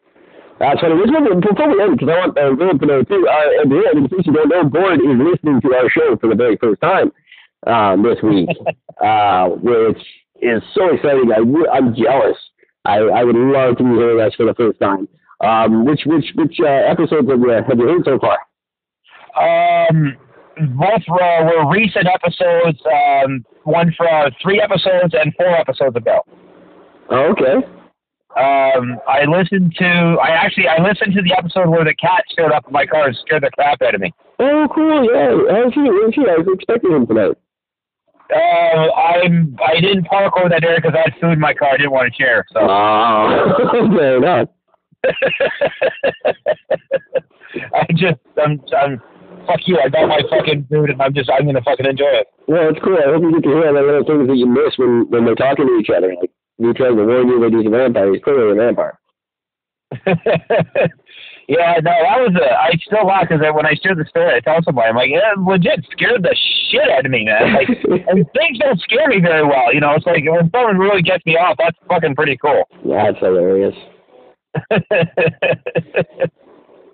That's 0.60 0.82
funny. 0.82 1.00
This 1.00 1.08
one, 1.08 1.40
before 1.40 1.70
we 1.72 1.82
end, 1.82 1.98
because 1.98 2.12
I 2.12 2.20
want 2.20 2.38
uh, 2.38 2.52
Philip 2.58 2.80
to 2.82 2.86
know 2.86 3.04
too, 3.04 3.28
uh, 3.30 3.62
and 3.62 3.72
yeah, 3.72 3.96
in 3.96 4.10
case 4.10 4.26
you 4.26 4.34
don't 4.34 4.50
know, 4.50 4.68
Gord 4.68 5.00
is 5.00 5.16
listening 5.16 5.62
to 5.62 5.70
our 5.76 5.90
show 5.90 6.18
for 6.20 6.28
the 6.28 6.36
very 6.36 6.58
first 6.58 6.82
time 6.82 7.12
um, 7.66 8.04
this 8.04 8.18
week, 8.22 8.50
uh, 9.04 9.48
which 9.64 10.02
is 10.42 10.62
so 10.76 10.94
exciting. 10.94 11.32
I, 11.32 11.40
I'm 11.72 11.96
jealous. 11.96 12.36
I, 12.84 12.98
I 13.00 13.24
would 13.24 13.36
love 13.36 13.78
to 13.78 13.84
be 13.84 13.90
hearing 13.96 14.20
us 14.20 14.36
for 14.36 14.46
the 14.46 14.56
first 14.56 14.80
time. 14.80 15.08
Um, 15.40 15.86
which 15.86 16.02
which 16.06 16.26
which 16.36 16.58
uh, 16.60 16.92
episodes 16.92 17.30
have 17.30 17.40
you, 17.40 17.50
have 17.50 17.78
you 17.78 17.88
heard 17.88 18.04
so 18.04 18.20
far? 18.20 18.40
Um, 19.40 20.18
both 20.76 21.06
were, 21.08 21.46
were 21.46 21.72
recent 21.72 22.08
episodes. 22.08 22.82
Um, 22.84 23.46
one 23.64 23.94
for 23.96 24.32
three 24.42 24.60
episodes 24.60 25.14
and 25.14 25.32
four 25.38 25.56
episodes 25.56 25.96
ago. 25.96 26.26
Oh, 27.10 27.32
okay. 27.32 27.66
Um, 28.38 28.99
I 29.08 29.26
listened 29.26 29.74
to. 29.80 30.18
I 30.22 30.30
actually 30.30 30.68
I 30.68 30.78
listened 30.82 31.16
to 31.16 31.22
the 31.24 31.34
episode 31.36 31.70
where 31.70 31.84
the 31.84 31.95
cat 31.95 32.24
showed 32.38 32.51
up 32.51 32.68
in 32.68 32.74
my 32.74 32.86
car 32.86 33.08
and 33.08 33.18
scared 33.26 33.43
the 33.43 33.49
crap 33.51 33.82
out 33.82 33.95
of 33.95 34.01
me. 34.01 34.14
Oh, 34.39 34.68
cool. 34.74 35.05
Yeah. 35.10 35.38
How's 35.49 35.74
he? 35.74 35.82
Where's 35.82 36.14
he? 36.14 36.22
I 36.22 36.38
was 36.38 36.47
expecting 36.53 36.91
him 36.91 37.08
tonight. 37.08 37.36
Uh, 38.30 38.91
I'm. 38.93 39.58
I 39.66 39.80
didn't 39.80 40.05
park 40.05 40.34
over 40.38 40.49
that 40.49 40.64
area 40.64 40.80
because 40.82 40.93
I 40.93 41.10
had 41.10 41.20
food 41.20 41.34
in 41.34 41.39
my 41.39 41.53
car. 41.53 41.70
I 41.70 41.78
didn't 41.78 41.91
want 41.91 42.14
to 42.14 42.18
share. 42.22 42.45
So. 42.51 42.60
Oh, 42.62 43.89
fair 43.97 44.18
enough. 44.18 44.49
I 47.74 47.88
just. 47.95 48.20
I'm. 48.38 48.62
I'm. 48.78 49.01
Fuck 49.47 49.62
you. 49.66 49.80
I 49.80 49.89
got 49.89 50.10
my 50.10 50.22
fucking 50.30 50.68
food 50.70 50.91
and 50.91 51.01
I'm 51.01 51.14
just. 51.14 51.32
I'm 51.32 51.45
gonna 51.45 51.64
fucking 51.64 51.86
enjoy 51.88 52.22
it. 52.22 52.28
Well, 52.47 52.70
it's 52.70 52.80
cool. 52.84 52.97
I 52.99 53.10
hope 53.14 53.24
you 53.24 53.32
get 53.34 53.43
to 53.43 53.55
hear 53.55 53.74
the 53.74 53.82
little 53.82 54.05
things 54.05 54.28
that 54.28 54.38
you 54.38 54.45
miss 54.45 54.78
when 54.78 55.10
when 55.10 55.26
they're 55.26 55.34
talking 55.34 55.66
to 55.66 55.78
each 55.80 55.89
other. 55.89 56.14
Like 56.14 56.30
you 56.60 56.74
trying 56.74 56.97
to 56.97 57.05
warn 57.05 57.28
you 57.28 57.39
that 57.39 57.53
he's 57.53 57.68
a 57.68 57.70
vampire. 57.70 58.14
He's 58.14 58.24
clearly 58.24 58.51
a 58.51 58.55
vampire. 58.55 58.99
yeah, 61.47 61.80
no, 61.80 61.93
that 61.95 62.20
was 62.20 62.36
a. 62.36 62.47
I 62.51 62.72
still 62.84 63.08
laugh 63.08 63.30
because 63.30 63.41
when 63.53 63.66
I 63.66 63.76
shared 63.82 63.97
the 63.97 64.05
story, 64.10 64.36
I 64.36 64.39
tell 64.41 64.62
somebody, 64.64 64.89
I'm 64.89 64.95
like, 64.95 65.10
yeah, 65.10 65.34
legit 65.38 65.86
scared 65.91 66.24
the 66.24 66.36
shit 66.70 66.89
out 66.89 67.05
of 67.05 67.12
me, 67.12 67.24
man. 67.24 67.53
Like, 67.53 67.70
and 68.08 68.26
things 68.34 68.60
don't 68.60 68.80
scare 68.82 69.08
me 69.08 69.22
very 69.22 69.45
well. 69.45 69.74
You 69.74 69.80
know, 69.80 69.93
it's 69.95 70.05
like 70.05 70.24
when 70.28 70.51
someone 70.51 70.78
really 70.78 71.01
gets 71.01 71.26
me 71.26 71.38
off, 71.38 71.55
that's 71.58 71.78
fucking 71.88 72.16
pretty 72.16 72.38
cool. 72.38 72.64
Yeah, 72.84 73.12
that's 73.12 73.24
hilarious. 73.24 73.76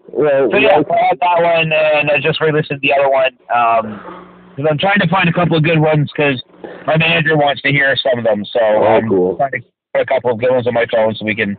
well, 0.08 0.50
so 0.52 0.58
yeah, 0.58 0.84
I 0.84 0.98
had 1.10 1.18
that 1.20 1.40
one, 1.42 1.72
and 1.72 2.12
I 2.12 2.20
just 2.22 2.42
re-listened 2.42 2.82
the 2.82 2.94
other 2.94 3.10
one. 3.10 3.38
Um, 3.50 4.33
because 4.56 4.70
I'm 4.70 4.78
trying 4.78 5.00
to 5.00 5.08
find 5.08 5.28
a 5.28 5.34
couple 5.34 5.58
of 5.58 5.64
good 5.64 5.80
ones 5.80 6.12
because 6.16 6.42
my 6.86 6.98
manager 6.98 7.36
wants 7.36 7.62
to 7.64 7.70
hear 7.70 7.96
some 7.96 8.20
of 8.20 8.26
them. 8.26 8.46
So 8.46 8.60
oh, 8.62 8.84
I'm 8.84 9.10
cool. 9.10 9.38
trying 9.38 9.52
to 9.52 9.62
put 9.94 10.02
a 10.02 10.06
couple 10.06 10.32
of 10.32 10.40
good 10.40 10.52
ones 10.52 10.68
on 10.68 10.74
my 10.74 10.86
phone 10.92 11.16
so 11.16 11.26
we 11.26 11.36
can 11.36 11.58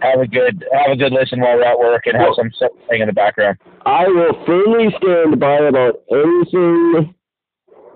have 0.00 0.20
a 0.20 0.26
good 0.26 0.64
have 0.72 0.92
a 0.92 0.96
good 0.96 1.12
listen 1.12 1.40
while 1.40 1.56
we're 1.56 1.64
at 1.64 1.78
work 1.78 2.06
and 2.06 2.16
have 2.16 2.28
well, 2.28 2.36
some 2.36 2.50
stuff 2.52 2.72
playing 2.86 3.02
in 3.02 3.08
the 3.08 3.12
background. 3.12 3.58
I 3.84 4.08
will 4.08 4.44
firmly 4.46 4.88
stand 4.96 5.38
by 5.38 5.56
about 5.56 6.00
anything 6.10 7.14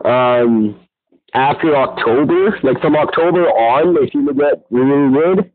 um, 0.04 0.80
after 1.32 1.74
October, 1.74 2.58
like 2.62 2.80
from 2.80 2.96
October 2.96 3.48
on, 3.48 3.94
they 3.94 4.10
seem 4.10 4.26
to 4.26 4.34
get 4.34 4.64
really 4.70 5.12
good. 5.12 5.50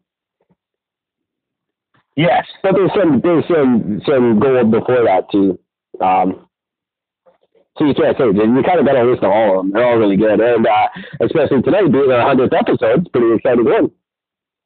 Yes, 2.15 2.45
but 2.63 2.73
there's 2.73 2.91
some 2.99 3.21
there's 3.21 3.45
some 3.47 4.01
some 4.05 4.39
gold 4.39 4.71
before 4.71 5.05
that 5.05 5.29
too. 5.31 5.57
Um, 6.01 6.48
so 7.77 7.85
you 7.85 7.93
can't 7.93 8.17
say 8.17 8.25
you 8.25 8.63
kind 8.63 8.79
of 8.79 8.85
got 8.85 8.93
to 8.93 9.03
listen 9.03 9.23
to 9.23 9.29
all 9.29 9.59
of 9.59 9.65
them. 9.65 9.71
They're 9.71 9.85
all 9.85 9.97
really 9.97 10.17
good, 10.17 10.39
and 10.39 10.67
uh, 10.67 10.87
especially 11.21 11.61
today 11.61 11.87
being 11.87 12.11
our 12.11 12.21
hundredth 12.21 12.53
episode, 12.53 13.01
it's 13.01 13.09
pretty 13.09 13.33
exciting 13.35 13.65
one. 13.65 13.91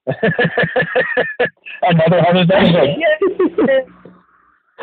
Another 1.83 2.21
hundredth 2.21 2.51
episode. 2.51 2.97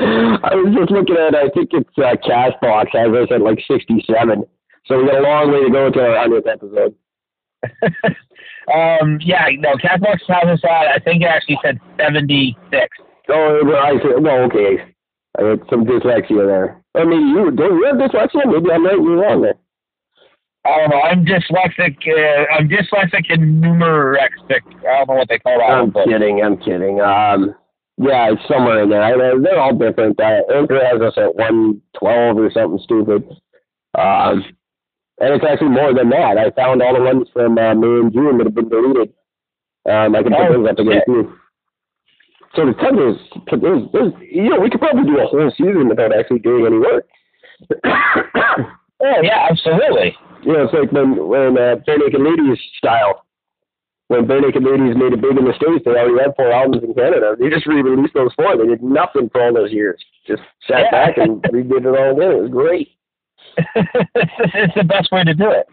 I 0.01 0.55
was 0.55 0.75
just 0.79 0.91
looking 0.91 1.17
at. 1.17 1.35
I 1.35 1.49
think 1.51 1.71
it's 1.73 1.99
uh, 1.99 2.17
Castbox 2.23 2.89
has 2.93 3.13
us 3.13 3.29
at 3.35 3.43
like 3.43 3.59
sixty-seven, 3.67 4.45
so 4.87 4.99
we 4.99 5.07
got 5.07 5.19
a 5.19 5.23
long 5.23 5.51
way 5.51 5.65
to 5.65 5.71
go 5.71 5.87
until 5.87 6.03
our 6.03 6.17
hundredth 6.19 6.47
episode. 6.47 6.95
um, 8.73 9.19
yeah, 9.21 9.47
no, 9.59 9.75
Castbox 9.77 10.21
has 10.29 10.47
us 10.47 10.65
at. 10.65 10.89
I 10.89 10.99
think 11.05 11.23
it 11.23 11.27
actually 11.27 11.59
said 11.65 11.81
seventy-six. 11.99 12.89
Oh, 13.29 13.61
well, 13.65 13.77
I 13.77 13.93
said, 14.03 14.23
well, 14.23 14.43
okay. 14.45 14.95
I 15.41 15.45
had 15.51 15.61
some 15.71 15.85
dyslexia 15.85 16.47
there. 16.47 16.83
I 16.95 17.05
mean, 17.05 17.29
you 17.29 17.51
don't 17.51 17.79
you 17.79 17.87
have 17.87 17.97
dyslexia? 17.97 18.47
Maybe 18.47 18.71
I'm 18.71 18.85
right. 18.85 18.95
You're 18.95 19.21
wrong 19.21 19.43
there. 19.43 19.55
I 20.67 20.77
don't 20.77 20.91
know. 20.91 21.01
I'm 21.01 21.25
dyslexic. 21.25 21.97
Uh, 22.07 22.45
I'm 22.53 22.69
dyslexic 22.69 23.33
and 23.33 23.63
numerexic. 23.63 24.61
I 24.87 24.99
don't 24.99 25.09
know 25.09 25.15
what 25.15 25.29
they 25.29 25.39
call 25.39 25.59
that. 25.59 25.71
I'm 25.71 25.91
one, 25.91 26.09
kidding. 26.09 26.43
I'm 26.43 26.59
kidding. 26.59 27.01
Um, 27.01 27.55
yeah, 27.97 28.33
it's 28.33 28.43
somewhere 28.47 28.83
in 28.83 28.91
there. 28.91 29.03
I, 29.03 29.17
mean, 29.17 29.43
they're 29.43 29.59
all 29.59 29.75
different. 29.75 30.21
Uh, 30.21 30.43
Anchor 30.55 30.81
has 30.85 31.01
us 31.01 31.15
at 31.17 31.35
112 31.37 32.37
or 32.37 32.51
something 32.51 32.81
stupid. 32.85 33.25
Um, 33.99 34.45
and 35.21 35.35
it's 35.35 35.45
actually 35.45 35.69
more 35.69 35.95
than 35.95 36.11
that. 36.11 36.39
I 36.39 36.51
found 36.51 36.83
all 36.83 36.95
the 36.95 37.03
ones 37.03 37.29
from 37.33 37.59
uh, 37.59 37.75
May 37.75 38.01
and 38.01 38.13
June 38.13 38.39
that 38.39 38.47
have 38.47 38.55
been 38.55 38.69
deleted. 38.69 39.13
Um, 39.89 40.15
I 40.15 40.23
can 40.23 40.33
put 40.33 40.49
oh, 40.49 40.63
those 40.63 40.71
up 40.71 40.79
again 40.79 41.01
too. 41.07 41.35
So 42.57 42.67
the 42.67 42.75
tell 42.75 42.95
there's, 42.95 43.17
there's, 43.47 43.83
there's, 43.93 44.13
you 44.21 44.51
know, 44.51 44.59
we 44.59 44.71
could 44.71 44.81
probably 44.81 45.05
do 45.05 45.19
a 45.21 45.27
whole 45.27 45.51
season 45.57 45.89
without 45.89 46.17
actually 46.17 46.41
doing 46.41 46.67
any 46.67 46.79
work. 46.79 47.07
oh 49.01 49.21
yeah, 49.23 49.47
absolutely. 49.51 50.17
You 50.43 50.55
know, 50.55 50.65
it's 50.65 50.75
like 50.75 50.91
when 50.91 51.29
when 51.29 51.57
uh, 51.57 51.77
Barenaked 51.87 52.19
Ladies 52.19 52.59
style. 52.79 53.25
When 54.09 54.27
Barenaked 54.27 54.59
Ladies 54.59 54.97
made 54.97 55.13
it 55.13 55.21
big 55.21 55.39
in 55.39 55.45
the 55.45 55.55
states, 55.55 55.85
they 55.85 55.93
already 55.93 56.19
had 56.19 56.35
four 56.35 56.51
albums 56.51 56.83
in 56.83 56.93
Canada. 56.95 57.37
They 57.39 57.49
just 57.49 57.65
re-released 57.69 58.15
those 58.15 58.35
four. 58.35 58.57
They 58.59 58.67
did 58.67 58.83
nothing 58.83 59.31
for 59.31 59.41
all 59.41 59.55
those 59.55 59.71
years. 59.71 60.03
Just 60.27 60.43
sat 60.67 60.91
yeah. 60.91 60.91
back 60.91 61.19
and 61.19 61.41
redid 61.45 61.87
it 61.87 61.95
all 61.95 62.19
again. 62.19 62.33
It 62.33 62.43
was 62.43 62.51
great. 62.51 62.89
it's 63.77 64.75
the 64.75 64.83
best 64.83 65.13
way 65.13 65.23
to 65.23 65.33
do 65.33 65.51
it. 65.51 65.69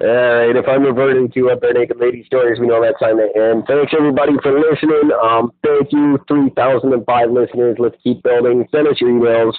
All 0.00 0.08
right, 0.08 0.56
if 0.56 0.64
I'm 0.66 0.82
reverting 0.82 1.30
to 1.32 1.50
uh, 1.50 1.56
Barenaked 1.56 2.00
Lady 2.00 2.24
stories, 2.24 2.58
we 2.58 2.66
know 2.66 2.80
that 2.80 2.96
time 2.98 3.18
to 3.18 3.28
end. 3.36 3.64
Thanks 3.68 3.92
everybody 3.92 4.32
for 4.42 4.58
listening. 4.58 5.12
Um, 5.22 5.52
thank 5.62 5.92
you, 5.92 6.18
3,005 6.26 7.04
listeners. 7.30 7.76
Let's 7.78 7.96
keep 8.02 8.22
building. 8.22 8.66
Send 8.72 8.88
us 8.88 8.96
your 8.98 9.10
emails. 9.10 9.52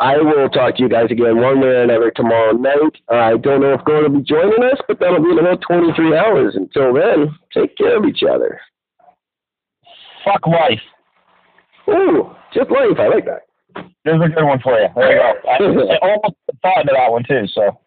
I 0.00 0.16
will 0.16 0.48
talk 0.48 0.76
to 0.76 0.82
you 0.82 0.88
guys 0.88 1.12
again 1.12 1.40
one 1.40 1.60
way 1.60 1.68
or 1.68 1.82
another 1.84 2.10
tomorrow 2.10 2.50
night. 2.50 2.98
I 3.10 3.36
don't 3.36 3.60
know 3.60 3.74
if 3.74 3.84
Gordon 3.84 4.12
will 4.12 4.20
be 4.20 4.26
joining 4.26 4.58
us, 4.64 4.80
but 4.88 4.98
that'll 4.98 5.22
be 5.22 5.30
in 5.30 5.38
about 5.38 5.60
23 5.62 6.18
hours. 6.18 6.56
Until 6.56 6.92
then, 6.92 7.30
take 7.54 7.76
care 7.76 7.96
of 7.96 8.04
each 8.06 8.24
other. 8.28 8.60
Fuck 10.24 10.48
life. 10.48 10.82
Ooh, 11.88 12.34
just 12.52 12.70
life. 12.70 12.98
I 12.98 13.06
like 13.06 13.26
that. 13.26 13.46
There's 14.04 14.20
a 14.20 14.34
good 14.34 14.44
one 14.44 14.58
for 14.60 14.80
you. 14.80 14.88
There 14.96 15.12
you 15.12 15.18
go. 15.18 15.48
I, 15.48 15.54
I 16.06 16.10
almost 16.10 16.34
thought 16.60 16.80
into 16.80 16.92
that 16.96 17.12
one 17.12 17.22
too. 17.22 17.46
So. 17.54 17.78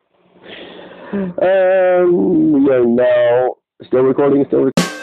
Um, 1.14 2.66
yeah, 2.68 2.82
now 2.86 3.56
still 3.86 4.02
recording, 4.02 4.46
still 4.48 4.66
recording. 4.66 5.03